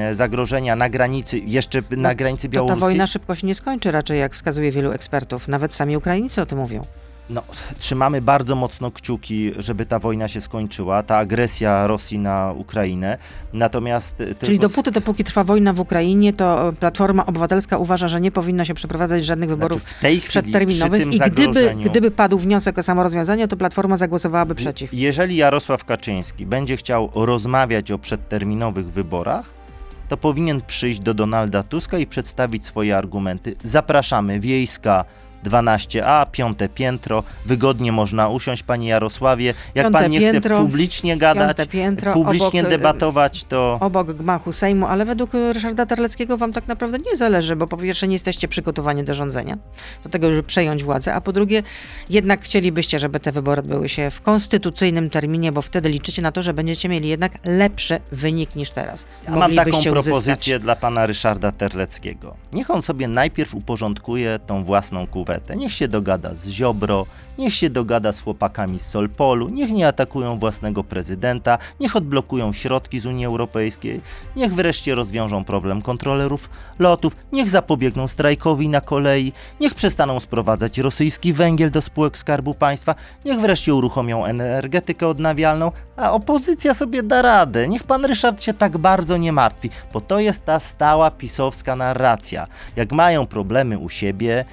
e, 0.09 0.15
zagrożenia 0.15 0.75
na 0.75 0.89
granicy, 0.89 1.39
jeszcze 1.39 1.81
na 1.91 2.15
granicy 2.15 2.49
To 2.49 2.65
ta 2.65 2.75
wojna 2.75 3.07
szybko 3.07 3.35
się 3.35 3.47
nie 3.47 3.55
skończy 3.55 3.91
raczej, 3.91 4.19
jak 4.19 4.33
wskazuje 4.33 4.71
wielu 4.71 4.91
ekspertów. 4.91 5.47
Nawet 5.47 5.73
sami 5.73 5.97
Ukraińcy 5.97 6.41
o 6.41 6.45
tym 6.45 6.57
mówią. 6.57 6.81
No, 7.29 7.43
trzymamy 7.79 8.21
bardzo 8.21 8.55
mocno 8.55 8.91
kciuki, 8.91 9.51
żeby 9.57 9.85
ta 9.85 9.99
wojna 9.99 10.27
się 10.27 10.41
skończyła, 10.41 11.03
ta 11.03 11.17
agresja 11.17 11.87
Rosji 11.87 12.19
na 12.19 12.53
Ukrainę. 12.57 13.17
Natomiast 13.53 14.21
e, 14.21 14.45
Czyli 14.45 14.59
dopóty, 14.59 14.91
dopóki 14.91 15.23
trwa 15.23 15.43
wojna 15.43 15.73
w 15.73 15.79
Ukrainie, 15.79 16.33
to 16.33 16.73
Platforma 16.79 17.25
Obywatelska 17.25 17.77
uważa, 17.77 18.07
że 18.07 18.21
nie 18.21 18.31
powinno 18.31 18.65
się 18.65 18.73
przeprowadzać 18.73 19.25
żadnych 19.25 19.49
wyborów 19.49 19.81
znaczy, 19.81 19.95
w 19.97 20.01
tej 20.01 20.19
chwili, 20.19 20.29
przedterminowych 20.29 21.13
i 21.13 21.19
gdyby, 21.19 21.75
gdyby 21.85 22.11
padł 22.11 22.37
wniosek 22.37 22.77
o 22.77 22.83
samorozwiązanie, 22.83 23.47
to 23.47 23.57
Platforma 23.57 23.97
zagłosowałaby 23.97 24.55
przeciw. 24.55 24.93
Jeżeli 24.93 25.35
Jarosław 25.35 25.85
Kaczyński 25.85 26.45
będzie 26.45 26.77
chciał 26.77 27.09
rozmawiać 27.15 27.91
o 27.91 27.99
przedterminowych 27.99 28.91
wyborach, 28.91 29.57
to 30.09 30.17
powinien 30.17 30.61
przyjść 30.67 30.99
do 30.99 31.13
Donalda 31.13 31.63
Tuska 31.63 31.97
i 31.97 32.07
przedstawić 32.07 32.65
swoje 32.65 32.97
argumenty. 32.97 33.55
Zapraszamy, 33.63 34.39
Wiejska 34.39 35.05
12A, 35.45 36.25
piąte 36.31 36.69
piętro, 36.69 37.23
wygodnie 37.45 37.91
można 37.91 38.29
usiąść, 38.29 38.63
panie 38.63 38.87
Jarosławie. 38.87 39.53
Jak 39.75 39.85
Piąte 39.85 39.99
pan 39.99 40.11
nie 40.11 40.19
piętro, 40.19 40.55
chce 40.55 40.65
publicznie 40.65 41.17
gadać, 41.17 41.57
piętro, 41.69 42.13
publicznie 42.13 42.59
obok, 42.59 42.71
debatować, 42.71 43.43
to... 43.43 43.77
obok 43.81 44.13
gmachu 44.13 44.51
Sejmu, 44.51 44.85
ale 44.85 45.05
według 45.05 45.31
Ryszarda 45.53 45.85
Terleckiego 45.85 46.37
wam 46.37 46.53
tak 46.53 46.67
naprawdę 46.67 46.97
nie 47.11 47.17
zależy, 47.17 47.55
bo 47.55 47.67
po 47.67 47.77
pierwsze 47.77 48.07
nie 48.07 48.15
jesteście 48.15 48.47
przygotowani 48.47 49.03
do 49.03 49.15
rządzenia, 49.15 49.57
do 50.03 50.09
tego, 50.09 50.29
żeby 50.29 50.43
przejąć 50.43 50.83
władzę, 50.83 51.13
a 51.13 51.21
po 51.21 51.33
drugie 51.33 51.63
jednak 52.09 52.41
chcielibyście, 52.41 52.99
żeby 52.99 53.19
te 53.19 53.31
wybory 53.31 53.59
odbyły 53.59 53.89
się 53.89 54.11
w 54.11 54.21
konstytucyjnym 54.21 55.09
terminie, 55.09 55.51
bo 55.51 55.61
wtedy 55.61 55.89
liczycie 55.89 56.21
na 56.21 56.31
to, 56.31 56.41
że 56.41 56.53
będziecie 56.53 56.89
mieli 56.89 57.09
jednak 57.09 57.31
lepszy 57.45 57.99
wynik 58.11 58.55
niż 58.55 58.69
teraz. 58.69 59.05
Ja 59.27 59.35
mam 59.35 59.55
taką 59.55 59.83
propozycję 59.83 60.59
dla 60.59 60.75
pana 60.75 61.05
Ryszarda 61.05 61.51
Terleckiego. 61.51 62.35
Niech 62.53 62.71
on 62.71 62.81
sobie 62.81 63.07
najpierw 63.07 63.55
uporządkuje 63.55 64.39
tą 64.39 64.63
własną 64.63 65.07
kuwetę. 65.07 65.36
Niech 65.55 65.73
się 65.73 65.87
dogada 65.87 66.35
z 66.35 66.47
Ziobro, 66.47 67.05
niech 67.37 67.53
się 67.53 67.69
dogada 67.69 68.13
z 68.13 68.21
chłopakami 68.21 68.79
z 68.79 68.85
Solpolu, 68.85 69.49
niech 69.49 69.71
nie 69.71 69.87
atakują 69.87 70.39
własnego 70.39 70.83
prezydenta, 70.83 71.57
niech 71.79 71.95
odblokują 71.95 72.53
środki 72.53 72.99
z 72.99 73.05
Unii 73.05 73.25
Europejskiej, 73.25 74.01
niech 74.35 74.53
wreszcie 74.53 74.95
rozwiążą 74.95 75.45
problem 75.45 75.81
kontrolerów 75.81 76.49
lotów, 76.79 77.15
niech 77.31 77.49
zapobiegną 77.49 78.07
strajkowi 78.07 78.69
na 78.69 78.81
kolei, 78.81 79.33
niech 79.59 79.75
przestaną 79.75 80.19
sprowadzać 80.19 80.77
rosyjski 80.77 81.33
węgiel 81.33 81.71
do 81.71 81.81
spółek 81.81 82.17
Skarbu 82.17 82.53
Państwa, 82.53 82.95
niech 83.25 83.39
wreszcie 83.39 83.73
uruchomią 83.73 84.25
energetykę 84.25 85.07
odnawialną, 85.07 85.71
a 85.97 86.11
opozycja 86.11 86.73
sobie 86.73 87.03
da 87.03 87.21
radę. 87.21 87.67
Niech 87.67 87.83
pan 87.83 88.05
Ryszard 88.05 88.43
się 88.43 88.53
tak 88.53 88.77
bardzo 88.77 89.17
nie 89.17 89.31
martwi, 89.31 89.69
bo 89.93 90.01
to 90.01 90.19
jest 90.19 90.45
ta 90.45 90.59
stała 90.59 91.11
pisowska 91.11 91.75
narracja. 91.75 92.47
Jak 92.75 92.91
mają 92.91 93.27
problemy 93.27 93.77
u 93.77 93.89
siebie, 93.89 94.45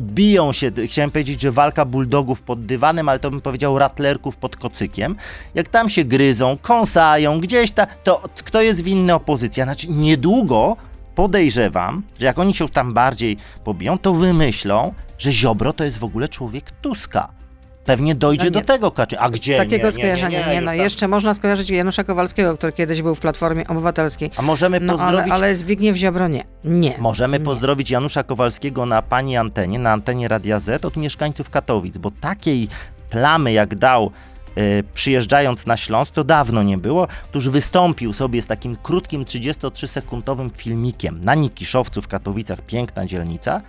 biją 0.00 0.52
się, 0.52 0.70
chciałem 0.86 1.10
powiedzieć, 1.10 1.40
że 1.40 1.52
walka 1.52 1.84
bulldogów 1.84 2.42
pod 2.42 2.66
dywanem, 2.66 3.08
ale 3.08 3.18
to 3.18 3.30
bym 3.30 3.40
powiedział 3.40 3.78
ratlerków 3.78 4.36
pod 4.36 4.56
kocykiem. 4.56 5.16
Jak 5.54 5.68
tam 5.68 5.88
się 5.88 6.04
gryzą, 6.04 6.58
kąsają, 6.62 7.40
gdzieś 7.40 7.70
ta, 7.70 7.86
to 7.86 8.22
kto 8.44 8.62
jest 8.62 8.82
winny 8.82 9.14
opozycja? 9.14 9.64
Znaczy 9.64 9.88
niedługo 9.88 10.76
podejrzewam, 11.14 12.02
że 12.20 12.26
jak 12.26 12.38
oni 12.38 12.54
się 12.54 12.68
tam 12.68 12.94
bardziej 12.94 13.36
pobiją, 13.64 13.98
to 13.98 14.14
wymyślą, 14.14 14.94
że 15.18 15.32
Ziobro 15.32 15.72
to 15.72 15.84
jest 15.84 15.98
w 15.98 16.04
ogóle 16.04 16.28
człowiek 16.28 16.70
Tuska. 16.70 17.43
Pewnie 17.84 18.14
dojdzie 18.14 18.44
No 18.44 18.50
do 18.50 18.58
nie. 18.58 18.64
tego 18.64 18.90
kaczy. 18.90 19.18
A 19.18 19.30
gdzie? 19.30 19.56
Takiego 19.56 19.76
nie, 19.76 19.84
nie, 19.84 19.92
skojarzenia 19.92 20.46
nie, 20.46 20.54
nie, 20.54 20.60
no. 20.60 20.70
już 20.72 20.76
tam- 20.78 20.84
Jeszcze 20.84 21.08
można 21.08 21.34
skojarzyć 21.34 21.70
Janusza 21.70 22.04
Kowalskiego, 22.04 22.56
który 22.56 22.72
kiedyś 22.72 23.02
był 23.02 23.14
w 23.14 23.20
Platformie 23.20 23.66
Obywatelskiej. 23.68 24.30
A 24.36 24.42
możemy 24.42 24.80
No 24.80 24.92
ale, 24.92 25.02
pozdrowić 25.02 25.32
ale 25.32 25.56
Zbigniew 25.56 25.96
Ziobro 25.96 26.28
nie. 26.28 26.44
Nie. 26.64 26.94
Możemy 26.98 27.38
Nie. 27.38 27.44
pozdrowić 27.44 27.90
Janusza 27.90 28.22
Kowalskiego 28.22 28.86
na 28.86 29.02
pani 29.02 29.36
antenie, 29.36 29.78
na 29.78 29.92
antenie 29.92 30.28
Radia 30.28 30.60
Z 30.60 30.84
od 30.84 30.96
mieszkańców 30.96 31.50
Katowic, 31.50 31.98
bo 31.98 32.10
takiej 32.20 32.68
plamy 33.10 33.52
jak 33.52 33.74
dał 33.74 34.10
e, 34.56 34.60
przyjeżdżając 34.94 35.66
na 35.66 35.76
Śląsk, 35.76 36.14
to 36.14 36.24
dawno 36.24 36.62
nie 36.62 36.78
było. 36.78 37.08
Otóż 37.30 37.48
wystąpił 37.48 38.12
sobie 38.12 38.42
z 38.42 38.46
takim 38.46 38.76
krótkim 38.82 39.24
33-sekundowym 39.24 40.50
filmikiem 40.56 41.20
na 41.24 41.34
Nikiszowcu 41.34 42.02
w 42.02 42.08
Katowicach, 42.08 42.60
piękna 42.60 43.06
dzielnica. 43.06 43.60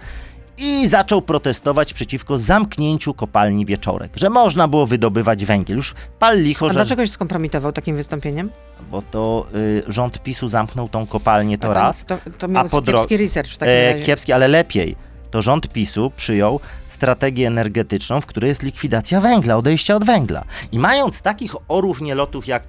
I 0.58 0.88
zaczął 0.88 1.22
protestować 1.22 1.94
przeciwko 1.94 2.40
zamknięciu 2.40 3.14
kopalni 3.14 3.66
Wieczorek, 3.66 4.12
że 4.16 4.30
można 4.30 4.68
było 4.68 4.88
wydobywać 4.88 5.46
węgiel. 5.46 5.78
Już 5.78 5.94
pal 6.20 6.42
licho, 6.44 6.66
A 6.66 6.70
że... 6.70 6.74
dlaczego 6.76 7.06
się 7.06 7.12
skompromitował 7.12 7.72
takim 7.72 7.96
wystąpieniem? 7.96 8.50
Bo 8.92 9.02
to 9.02 9.46
y, 9.56 9.84
rząd 9.88 10.24
PiSu 10.24 10.48
zamknął 10.50 10.90
tą 10.90 11.08
kopalnię 11.08 11.58
to 11.58 11.72
A 11.72 11.74
raz. 11.74 12.06
To, 12.06 12.18
to 12.38 12.48
a 12.56 12.64
po 12.64 12.82
dro- 12.82 12.94
kiepski 12.94 13.18
research 13.18 13.50
w 13.52 13.58
takim 13.58 13.74
E, 13.74 13.94
razie. 13.94 14.06
kiepski, 14.06 14.34
ale 14.34 14.48
lepiej. 14.48 14.96
To 15.32 15.42
rząd 15.42 15.68
PiSu 15.74 16.12
przyjął 16.18 16.60
strategię 16.88 17.48
energetyczną, 17.48 18.22
w 18.22 18.26
której 18.26 18.50
jest 18.50 18.64
likwidacja 18.64 19.22
węgla, 19.22 19.58
odejście 19.58 19.96
od 19.96 20.04
węgla. 20.06 20.44
I 20.72 20.80
mając 20.80 21.22
takich 21.22 21.56
orów 21.68 22.02
nielotów 22.02 22.48
jak 22.48 22.64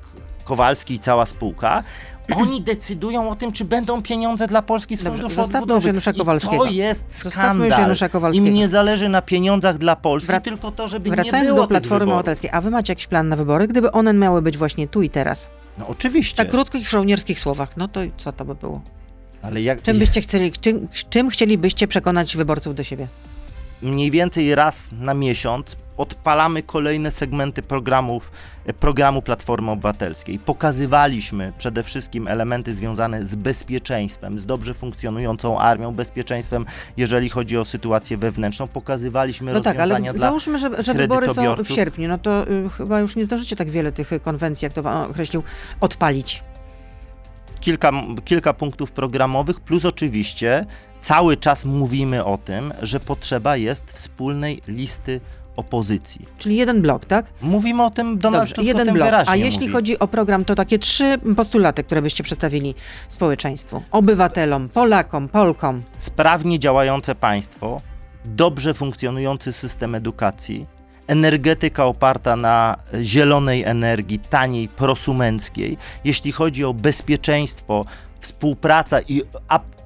Kowalski 0.45 0.95
i 0.95 0.99
cała 0.99 1.27
spółka, 1.27 1.83
Oni 2.35 2.63
decydują 2.63 3.31
o 3.31 3.37
tym, 3.37 3.53
czy 3.53 3.65
będą 3.65 4.03
pieniądze 4.03 4.47
dla 4.47 4.63
Polski 4.63 4.97
z 4.97 5.03
Dobrze, 5.03 5.17
Funduszu 5.23 5.37
zostawmy 5.37 5.59
Odbudowy. 5.63 5.89
Janusza 5.89 6.11
I 6.11 6.19
Kowalskiego. 6.19 6.65
to 6.65 6.71
jest 6.71 7.31
skandal. 7.31 7.69
Janusza 7.81 8.09
Kowalskiego. 8.09 8.49
Im 8.49 8.55
nie 8.55 8.69
zależy 8.69 9.09
na 9.09 9.23
pieniądzach 9.23 9.79
dla 9.79 9.97
Polski, 9.97 10.33
Wrac- 10.33 10.41
tylko 10.43 10.71
to, 10.73 10.89
żeby 10.89 11.11
nie 11.11 11.15
Wracając 11.17 11.49
było 11.51 11.61
do 11.63 11.69
Platformy. 11.69 12.05
Obywatelskiej, 12.13 12.51
a 12.53 12.61
wy 12.61 12.71
macie 12.71 12.91
jakiś 12.93 13.07
plan 13.07 13.29
na 13.29 13.37
wybory, 13.37 13.69
gdyby 13.69 13.93
one 13.93 14.13
miały 14.13 14.43
być 14.43 14.57
właśnie 14.59 14.89
tu 14.89 15.03
i 15.03 15.11
teraz? 15.11 15.51
No 15.79 15.89
oczywiście. 15.89 16.37
Tak 16.37 16.51
krótkich, 16.51 16.89
żołnierskich 16.89 17.41
słowach, 17.41 17.77
no 17.77 17.89
to 17.89 18.01
co 18.17 18.33
to 18.33 18.45
by 18.45 18.55
było? 18.55 18.81
Ale 19.43 19.63
jak, 19.63 19.83
Czym 19.83 19.99
byście 19.99 20.21
chcieli, 20.21 20.53
czym, 20.53 20.89
czym 21.11 21.31
chcielibyście 21.31 21.89
przekonać 21.89 22.37
wyborców 22.37 22.75
do 22.75 22.83
siebie? 22.85 23.09
Mniej 23.83 24.11
więcej 24.11 24.55
raz 24.55 24.89
na 24.93 25.15
miesiąc 25.15 25.77
odpalamy 25.97 26.63
kolejne 26.63 27.11
segmenty 27.11 27.63
programów, 27.63 28.31
e, 28.67 28.73
programu 28.73 29.23
Platformy 29.23 29.71
Obywatelskiej. 29.71 30.39
Pokazywaliśmy 30.39 31.53
przede 31.59 31.83
wszystkim 31.83 32.29
elementy 32.29 32.75
związane 32.75 33.27
z 33.27 33.35
bezpieczeństwem, 33.35 34.39
z 34.39 34.47
dobrze 34.47 34.75
funkcjonującą 34.75 35.59
armią, 35.59 35.95
bezpieczeństwem, 35.95 36.67
jeżeli 36.97 37.29
chodzi 37.29 37.59
o 37.59 37.65
sytuację 37.65 38.17
wewnętrzną. 38.17 38.69
Pokazywaliśmy 38.69 39.53
No 39.53 39.61
tak, 39.61 39.81
ale 39.81 40.01
załóżmy, 40.15 40.59
że, 40.59 40.83
że 40.83 40.95
wybory 40.95 41.35
są 41.35 41.57
w 41.57 41.69
sierpniu, 41.69 42.09
no 42.09 42.19
to 42.19 42.51
y, 42.51 42.69
chyba 42.71 43.01
już 43.01 43.17
nie 43.17 43.25
zdążycie 43.25 43.57
tak 43.57 43.71
wiele 43.71 43.93
tych 43.93 44.13
y, 44.13 44.21
konwencji, 44.21 44.67
jak 44.67 44.73
to 44.73 44.83
pan 44.83 45.11
określił, 45.11 45.43
odpalić. 45.81 46.43
kilka, 47.61 47.93
kilka 48.25 48.53
punktów 48.53 48.93
programowych, 48.93 49.61
plus 49.61 49.85
oczywiście 49.85 50.67
cały 51.07 51.37
czas 51.37 51.65
mówimy 51.65 52.25
o 52.25 52.39
tym, 52.39 52.73
że 52.83 53.01
potrzeba 53.01 53.57
jest 53.57 53.93
wspólnej 53.93 54.63
listy 54.69 55.21
opozycji. 55.57 56.27
Czyli 56.39 56.57
jeden 56.57 56.83
blok, 56.83 57.05
tak? 57.05 57.27
Mówimy 57.41 57.85
o 57.85 57.91
tym, 57.91 58.19
Donald 58.19 58.43
Dobrze, 58.43 58.55
Tusk 58.55 58.65
o 58.65 58.69
jeden 58.69 58.87
tym 58.87 58.95
blok. 58.95 59.09
A 59.27 59.37
jeśli 59.37 59.61
mówi. 59.61 59.73
chodzi 59.73 59.99
o 59.99 60.09
program, 60.09 60.45
to 60.45 60.55
takie 60.55 60.79
trzy 60.79 61.19
postulaty, 61.37 61.85
które 61.85 62.03
byście 62.03 62.25
przedstawili 62.25 62.75
społeczeństwu, 63.09 63.83
obywatelom, 63.91 64.69
Polakom, 64.69 65.29
Polkom. 65.29 65.83
sprawnie 65.97 66.59
działające 66.59 67.15
państwo, 67.15 67.81
dobrze 68.25 68.75
funkcjonujący 68.75 69.53
system 69.53 69.95
edukacji, 69.95 70.67
energetyka 71.07 71.85
oparta 71.85 72.37
na 72.37 72.77
zielonej 73.03 73.65
energii, 73.65 74.19
taniej, 74.19 74.69
prosumenckiej. 74.69 75.79
Jeśli 76.05 76.33
chodzi 76.33 76.65
o 76.65 76.75
bezpieczeństwo, 76.75 77.85
współpraca 78.21 79.01
i 79.01 79.23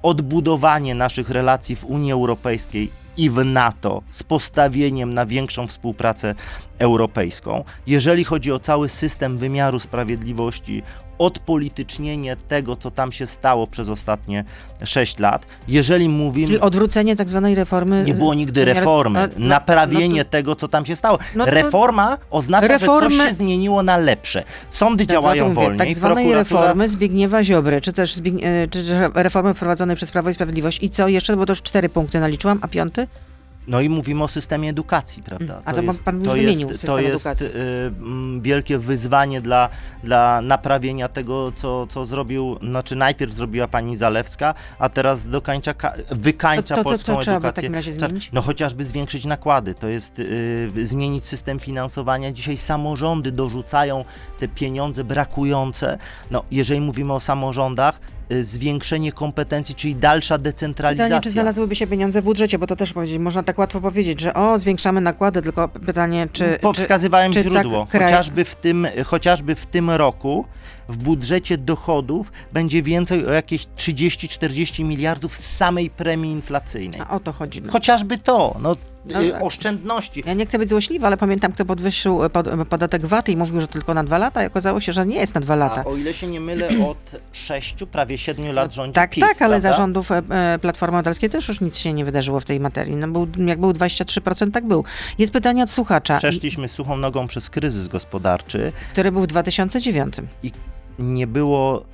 odbudowanie 0.03 0.95
naszych 0.95 1.31
relacji 1.31 1.77
w 1.77 1.85
Unii 1.85 2.13
Europejskiej 2.13 2.91
i 3.17 3.31
w 3.31 3.45
NATO 3.45 4.03
z 4.11 4.23
postawieniem 4.23 5.15
na 5.15 5.27
większą 5.27 5.67
współpracę 5.67 6.35
europejską. 6.79 7.65
Jeżeli 7.87 8.25
chodzi 8.25 8.53
o 8.53 8.59
cały 8.59 8.89
system 8.89 9.39
wymiaru 9.39 9.79
sprawiedliwości, 9.79 10.83
odpolitycznienie 11.21 12.37
tego, 12.49 12.77
co 12.77 12.91
tam 12.91 13.13
się 13.13 13.27
stało 13.27 13.67
przez 13.67 13.89
ostatnie 13.89 14.45
6 14.85 15.19
lat. 15.19 15.47
Jeżeli 15.69 16.09
mówimy... 16.09 16.47
Czyli 16.47 16.61
odwrócenie 16.61 17.17
tak 17.17 17.29
zwanej 17.29 17.55
reformy. 17.55 18.05
Nie 18.07 18.15
było 18.15 18.35
nigdy 18.35 18.65
reformy. 18.65 19.29
no- 19.37 19.47
Naprawienie 19.49 20.19
no 20.19 20.25
to- 20.25 20.31
tego, 20.31 20.57
co 20.57 20.69
tam 20.69 20.87
się 20.87 20.97
stało. 20.97 21.19
No 21.35 21.45
to- 21.45 21.51
Reforma 21.51 22.19
oznacza, 22.31 22.67
że 22.67 22.73
Reformy- 22.73 23.19
coś 23.19 23.29
się 23.29 23.35
zmieniło 23.35 23.83
na 23.83 23.97
lepsze. 23.97 24.45
Sądy 24.71 25.07
Tak, 25.07 25.13
działają 25.13 25.49
mówię. 25.49 25.55
wolniej. 25.55 25.79
Tak 25.79 25.95
zwanej 25.95 26.25
prokuratura- 26.27 26.61
reformy 26.61 26.89
Zbigniewa 26.89 27.45
Ziobry, 27.45 27.81
czy 27.81 27.93
też, 27.93 28.19
e, 28.19 28.69
czy 28.69 28.85
reformy 29.15 29.55
wprowadzonej 29.55 29.97
przez 29.97 30.11
Prawo 30.11 30.31
i 30.31 30.35
Sprawiedliwość. 30.35 30.83
I 30.83 30.91
co 30.91 31.09
jeszcze? 31.09 31.37
Bo 31.37 31.47
to 31.47 31.51
już 31.53 31.63
cztery 31.63 31.89
punkty 31.89 32.21
naliczyłam, 32.21 32.59
a 32.63 32.69
piąty? 32.69 33.07
No 33.69 33.81
i 33.81 33.89
mówimy 33.89 34.25
o 34.25 34.29
systemie 34.29 34.71
edukacji, 34.71 35.23
prawda? 35.23 35.53
Mm, 35.55 35.63
a 35.67 35.73
to 35.73 35.83
pan- 35.83 35.99
pan 35.99 36.17
już 36.19 36.29
to 36.29 36.33
wymienił 36.35 36.69
jest, 36.69 36.81
system 36.81 36.97
to 36.97 37.01
jest 37.01 37.27
edukacji. 37.27 37.47
y, 37.47 37.61
mm, 37.87 38.41
wielkie 38.41 38.79
wyzwanie 38.79 39.41
dla, 39.41 39.69
dla 40.05 40.41
naprawienia 40.43 41.09
tego, 41.09 41.53
co, 41.53 41.87
co 41.87 42.05
zrobił, 42.07 42.59
znaczy 42.63 42.97
najpierw 42.97 43.33
zrobiła 43.35 43.69
pani 43.69 43.97
Zalewska, 43.97 44.55
a 44.79 44.89
teraz 44.89 45.29
dokańcza, 45.29 45.75
ka- 45.75 45.95
wykańcza 46.11 46.77
To- 46.77 46.85
to- 46.85 46.85
to- 46.85 46.91
polską 46.91 47.17
to 47.17 47.19
w 47.25 47.29
edukację. 47.29 47.53
takim 47.63 47.75
razie 47.75 47.93
Trzeba- 47.93 48.07
zmienić? 48.09 48.33
No 48.33 48.43
chociażby 48.43 48.85
zwiększyć 48.85 49.25
nakłady, 49.25 49.75
to 49.75 49.89
jest 49.89 50.19
y, 50.19 50.87
zmienić 50.87 51.25
system 51.25 51.59
finansowania. 51.59 52.33
Dzisiaj 52.33 52.57
samorządy 52.57 53.33
dorzucają 53.33 54.05
te 54.39 54.49
pieniądze 54.49 55.05
brakujące. 55.05 55.99
No 56.31 56.45
jeżeli 56.51 56.81
mówimy 56.81 57.13
o 57.13 57.21
samorządach, 57.21 58.01
zwiększenie 58.43 59.13
kompetencji, 59.13 59.75
czyli 59.75 59.97
dalsza 59.97 60.39
decentralizacja. 60.39 61.07
Pytanie, 61.07 61.23
czy 61.23 61.31
znalazłyby 61.31 61.75
się 61.77 61.87
pieniądze 61.87 62.21
w 62.21 62.25
budżecie, 62.25 62.59
bo 62.59 62.67
to 62.67 62.77
też 62.77 62.93
powiedzieć, 62.93 63.19
można 63.19 63.43
tak 63.43 63.59
łatwo 63.59 63.81
powiedzieć, 63.81 64.21
że 64.21 64.35
o, 64.35 64.59
zwiększamy 64.59 65.01
nakłady, 65.01 65.43
tylko 65.43 65.69
pytanie, 65.69 66.29
czy... 66.33 66.59
Po- 66.61 66.73
czy 66.73 66.81
czy 67.33 67.43
źródło. 67.43 67.87
tak 67.91 68.01
kraj- 68.01 68.05
chociażby, 68.05 68.45
w 68.45 68.57
tym, 68.57 68.87
chociażby 69.05 69.55
w 69.55 69.67
tym 69.67 69.91
roku 69.91 70.45
w 70.89 70.97
budżecie 70.97 71.59
dochodów 71.59 72.33
będzie 72.53 72.83
więcej 72.83 73.27
o 73.27 73.33
jakieś 73.33 73.67
30-40 73.67 74.85
miliardów 74.85 75.37
z 75.37 75.57
samej 75.57 75.91
premii 75.91 76.31
inflacyjnej. 76.33 77.01
A 77.01 77.11
o 77.11 77.21
to 77.21 77.33
chodzi. 77.33 77.63
No. 77.63 77.73
Chociażby 77.73 78.19
to, 78.19 78.57
no, 78.63 78.77
No 79.05 79.23
y, 79.23 79.31
tak. 79.31 79.43
oszczędności. 79.43 80.23
Ja 80.27 80.35
nie 80.35 80.47
chcę 80.47 80.59
być 80.59 80.69
złośliwa, 80.69 81.07
ale 81.07 81.17
pamiętam, 81.17 81.53
kto 81.53 81.65
podwyższył 81.65 82.25
e, 82.25 82.31
pod, 82.31 82.49
podatek 82.69 83.07
VAT 83.07 83.29
i 83.29 83.37
mówił, 83.37 83.61
że 83.61 83.67
tylko 83.67 83.95
na 83.95 84.05
dwa 84.05 84.19
lata 84.19 84.45
i 84.45 84.47
okazało 84.47 84.81
się, 84.81 84.93
że 84.93 85.07
nie 85.07 85.17
jest 85.17 85.35
na 85.35 85.41
dwa 85.41 85.57
lata. 85.57 85.83
A 85.87 85.89
o 85.89 85.97
ile 85.97 86.13
się 86.13 86.27
nie 86.27 86.41
mylę, 86.41 86.69
od 86.91 87.21
6, 87.33 87.75
prawie 87.91 88.19
7 88.19 88.53
lat 88.53 88.75
rządzi 88.75 88.93
Tak, 88.93 89.11
PiS, 89.11 89.21
tak, 89.21 89.43
ale 89.43 89.61
prawda? 89.61 89.71
za 89.71 89.77
rządów 89.77 90.11
e, 90.11 90.23
e, 90.31 90.59
Platformy 90.59 90.97
Obywatelskiej 90.97 91.31
też 91.31 91.49
już 91.49 91.61
nic 91.61 91.77
się 91.77 91.93
nie 91.93 92.05
wydarzyło 92.05 92.41
w 92.41 92.45
tej 92.45 92.61
materii. 92.61 92.97
No, 92.97 93.09
był, 93.09 93.29
jak 93.47 93.61
był 93.61 93.71
23%, 93.71 94.51
tak 94.51 94.67
był. 94.67 94.85
Jest 95.19 95.33
pytanie 95.33 95.63
od 95.63 95.71
słuchacza, 95.71 96.19
Przeszliśmy 96.19 96.69
suchą 96.69 96.97
nogą 96.97 97.27
przez 97.27 97.51
kryzys 97.51 97.89
gospodarczy 97.89 98.73
który 98.91 99.13
był 99.13 99.23
w 99.23 99.27
2009. 99.27 100.15
i 100.43 100.53
nie 100.99 101.27
było... 101.27 101.85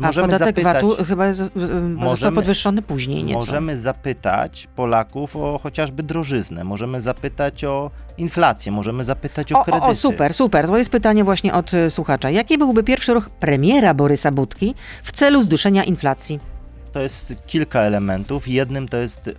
Y, 0.00 0.04
A 0.04 0.06
możemy 0.06 0.28
podatek 0.28 0.56
zapytać, 0.56 0.84
VAT-u 0.84 1.04
chyba 1.04 1.32
z- 1.32 1.40
y, 1.40 1.42
y, 1.44 1.48
został 1.48 1.70
Możemy- 1.96 2.34
podwyższony 2.36 2.82
później 2.82 3.24
nieco. 3.24 3.38
Możemy 3.40 3.78
zapytać 3.78 4.68
Polaków 4.76 5.36
o 5.36 5.58
chociażby 5.62 6.02
drożyznę, 6.02 6.64
możemy 6.64 7.00
zapytać 7.00 7.64
o 7.64 7.90
inflację, 8.18 8.72
możemy 8.72 9.04
zapytać 9.04 9.52
o, 9.52 9.60
O, 9.60 9.64
kredyty. 9.64 9.86
o, 9.86 9.94
super, 9.94 10.34
super. 10.34 10.66
To 10.66 10.76
jest 10.76 10.90
pytanie 10.90 11.24
właśnie 11.24 11.54
od 11.54 11.74
y, 11.74 11.90
słuchacza. 11.90 12.30
Jaki 12.30 12.58
byłby 12.58 12.82
pierwszy 12.82 13.14
ruch 13.14 13.28
premiera 13.30 13.94
Borysa 13.94 14.30
Budki 14.30 14.74
w 15.02 15.12
celu 15.12 15.42
zduszenia 15.42 15.84
inflacji? 15.84 16.38
To 16.92 17.00
jest 17.00 17.34
kilka 17.46 17.80
elementów. 17.80 18.48
Jednym 18.48 18.88
to 18.88 18.96
jest 18.96 19.28
e, 19.28 19.32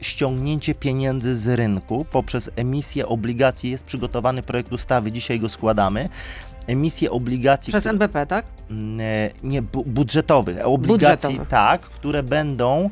ściągnięcie 0.00 0.74
pieniędzy 0.74 1.36
z 1.36 1.48
rynku 1.48 2.06
poprzez 2.10 2.50
emisję 2.56 3.06
obligacji. 3.08 3.70
Jest 3.70 3.84
przygotowany 3.84 4.42
projekt 4.42 4.72
ustawy, 4.72 5.12
dzisiaj 5.12 5.40
go 5.40 5.48
składamy. 5.48 6.08
Emisję 6.66 7.10
obligacji, 7.10 7.70
Przez 7.70 7.82
które- 7.84 7.90
NBP, 7.92 8.26
tak? 8.26 8.46
Mm, 8.70 9.00
e, 9.00 9.30
nie 9.42 9.62
bu- 9.62 9.84
budżetowych, 9.84 10.56
obligacji, 10.66 11.16
Budżetowych. 11.28 11.48
tak, 11.48 11.80
które 11.80 12.22
będą, 12.22 12.90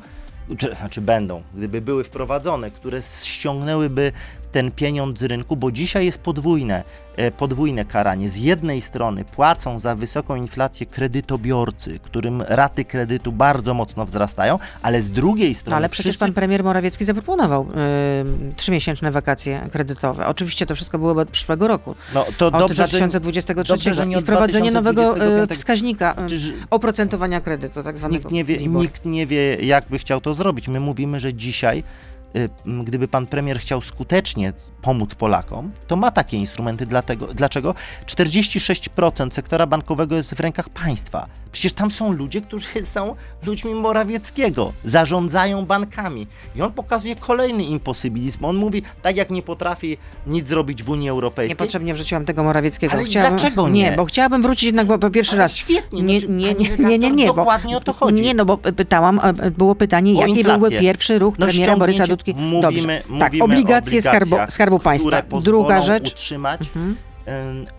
czy- 0.58 0.74
znaczy 0.74 1.00
będą, 1.00 1.42
gdyby 1.54 1.80
były 1.80 2.04
wprowadzone, 2.04 2.70
które 2.70 3.00
ściągnęłyby 3.22 4.12
ten 4.52 4.70
pieniądz 4.70 5.18
z 5.18 5.22
rynku, 5.22 5.56
bo 5.56 5.70
dzisiaj 5.72 6.04
jest 6.06 6.18
podwójne, 6.18 6.82
e, 7.16 7.30
podwójne 7.30 7.84
karanie. 7.84 8.28
Z 8.28 8.36
jednej 8.36 8.82
strony 8.82 9.24
płacą 9.24 9.80
za 9.80 9.94
wysoką 9.94 10.36
inflację 10.36 10.86
kredytobiorcy, 10.86 11.98
którym 11.98 12.42
raty 12.42 12.84
kredytu 12.84 13.32
bardzo 13.32 13.74
mocno 13.74 14.06
wzrastają, 14.06 14.58
ale 14.82 15.02
z 15.02 15.10
drugiej 15.10 15.54
strony 15.54 15.70
No, 15.70 15.76
ale 15.76 15.88
przecież 15.88 16.04
wszyscy 16.10 16.18
pan 16.18 16.32
premier 16.32 16.64
Morawiecki 16.64 17.04
zaproponował 17.04 17.66
y, 18.50 18.54
trzymiesięczne 18.54 19.10
wakacje 19.10 19.68
kredytowe. 19.72 20.26
Oczywiście 20.26 20.66
to 20.66 20.74
wszystko 20.74 20.98
było 20.98 21.12
od 21.22 21.30
przyszłego 21.30 21.68
roku. 21.68 21.94
no, 22.14 22.26
to 22.38 22.46
Od 22.46 22.58
dobrze, 22.58 22.74
że, 22.74 22.88
2023 22.88 23.72
dobrze, 23.74 23.94
że 23.94 24.06
nie 24.06 24.16
i 24.16 24.20
wprowadzenie 24.20 24.70
nowego 24.70 25.02
2025. 25.02 25.50
y, 25.50 25.54
wskaźnika 25.54 26.14
y, 26.32 26.38
że- 26.38 26.52
oprocentowania 26.70 27.40
kredytu, 27.40 27.82
tak 27.82 27.98
zwanego. 27.98 28.18
Nikt 28.18 28.30
nie, 28.30 28.44
wie, 28.44 28.56
nikt 28.66 29.04
nie 29.04 29.26
wie, 29.26 29.54
jak 29.54 29.88
by 29.88 29.98
chciał 29.98 30.20
to 30.20 30.34
zrobić. 30.34 30.68
My 30.68 30.80
mówimy, 30.80 31.20
że 31.20 31.34
dzisiaj, 31.34 31.84
gdyby 32.84 33.08
pan 33.08 33.26
premier 33.26 33.58
chciał 33.60 33.80
skutecznie 33.82 34.52
pomóc 34.82 35.14
Polakom, 35.14 35.70
to 35.86 35.96
ma 35.96 36.10
takie 36.10 36.36
instrumenty. 36.36 36.86
Dlatego, 36.86 37.26
dlaczego? 37.26 37.74
46% 38.06 39.30
sektora 39.34 39.66
bankowego 39.66 40.16
jest 40.16 40.34
w 40.34 40.40
rękach 40.40 40.68
państwa. 40.68 41.26
Przecież 41.52 41.72
tam 41.72 41.90
są 41.90 42.12
ludzie, 42.12 42.40
którzy 42.40 42.68
są 42.84 43.14
ludźmi 43.46 43.74
Morawieckiego, 43.74 44.72
zarządzają 44.84 45.66
bankami. 45.66 46.26
I 46.56 46.62
on 46.62 46.72
pokazuje 46.72 47.16
kolejny 47.16 47.64
imposybilizm. 47.64 48.44
On 48.44 48.56
mówi, 48.56 48.82
tak 49.02 49.16
jak 49.16 49.30
nie 49.30 49.42
potrafi 49.42 49.96
nic 50.26 50.46
zrobić 50.46 50.82
w 50.82 50.90
Unii 50.90 51.08
Europejskiej. 51.08 51.48
Niepotrzebnie 51.54 51.94
wrzuciłam 51.94 52.24
tego 52.24 52.44
Morawieckiego. 52.44 52.92
Ale 52.94 53.04
dlaczego 53.04 53.68
nie? 53.68 53.92
bo 53.92 54.04
chciałabym 54.04 54.42
wrócić 54.42 54.62
jednak 54.62 54.86
bo 54.86 54.98
po 54.98 55.10
pierwszy 55.10 55.32
Ale 55.32 55.38
raz. 55.42 55.54
Świetnie, 55.56 56.02
Nie, 56.02 56.20
znaczy, 56.20 56.32
nie, 56.32 56.54
nie, 56.54 56.68
nie, 56.78 56.98
nie, 56.98 57.10
nie, 57.10 57.26
bo, 57.26 57.34
Dokładnie 57.34 57.76
o 57.76 57.80
to 57.80 57.92
chodzi. 57.92 58.22
Nie, 58.22 58.34
no 58.34 58.44
bo 58.44 58.58
pytałam, 58.58 59.20
e, 59.22 59.50
było 59.50 59.74
pytanie, 59.74 60.12
O 60.12 60.20
jaki 60.20 60.32
inflację. 60.32 60.60
byłby 60.60 60.78
pierwszy 60.80 61.18
ruch 61.18 61.38
No, 61.38 61.46
premiera 61.46 61.76
Borysa 61.76 62.04
ściągnięcie- 62.04 62.12
Mówimy, 62.34 62.62
Dobrze. 62.62 63.18
tak, 63.20 63.32
mówimy 63.32 63.42
o 63.42 63.44
obligacje 63.44 64.02
skarbu, 64.02 64.36
skarbu 64.48 64.78
Państwa. 64.78 65.22
Druga 65.42 65.82
rzecz. 65.82 66.12
utrzymać, 66.12 66.60
Mhm. 66.60 66.96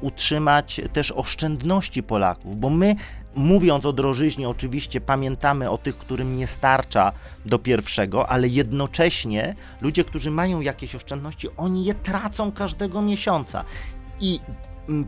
utrzymać 0.02 0.82
też 0.94 1.12
oszczędności 1.12 2.04
Polaków, 2.04 2.60
bo 2.60 2.70
my 2.70 2.96
mówiąc 3.36 3.86
o 3.86 3.94
drożyźnie 3.94 4.50
oczywiście 4.50 5.02
pamiętamy 5.02 5.70
o 5.70 5.78
tych, 5.78 5.98
którym 5.98 6.38
nie 6.38 6.48
starcza 6.48 7.12
do 7.46 7.60
pierwszego, 7.60 8.30
ale 8.30 8.48
jednocześnie 8.48 9.56
ludzie, 9.82 10.04
którzy 10.04 10.32
mają 10.32 10.62
jakieś 10.62 10.96
oszczędności, 10.96 11.48
oni 11.58 11.86
je 11.86 11.94
tracą 11.94 12.52
każdego 12.52 13.02
miesiąca 13.02 13.64
i 14.20 14.40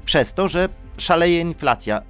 przez 0.06 0.34
to, 0.34 0.48
że 0.48 0.70
szaleje 0.98 1.40
inflacja, 1.40 2.02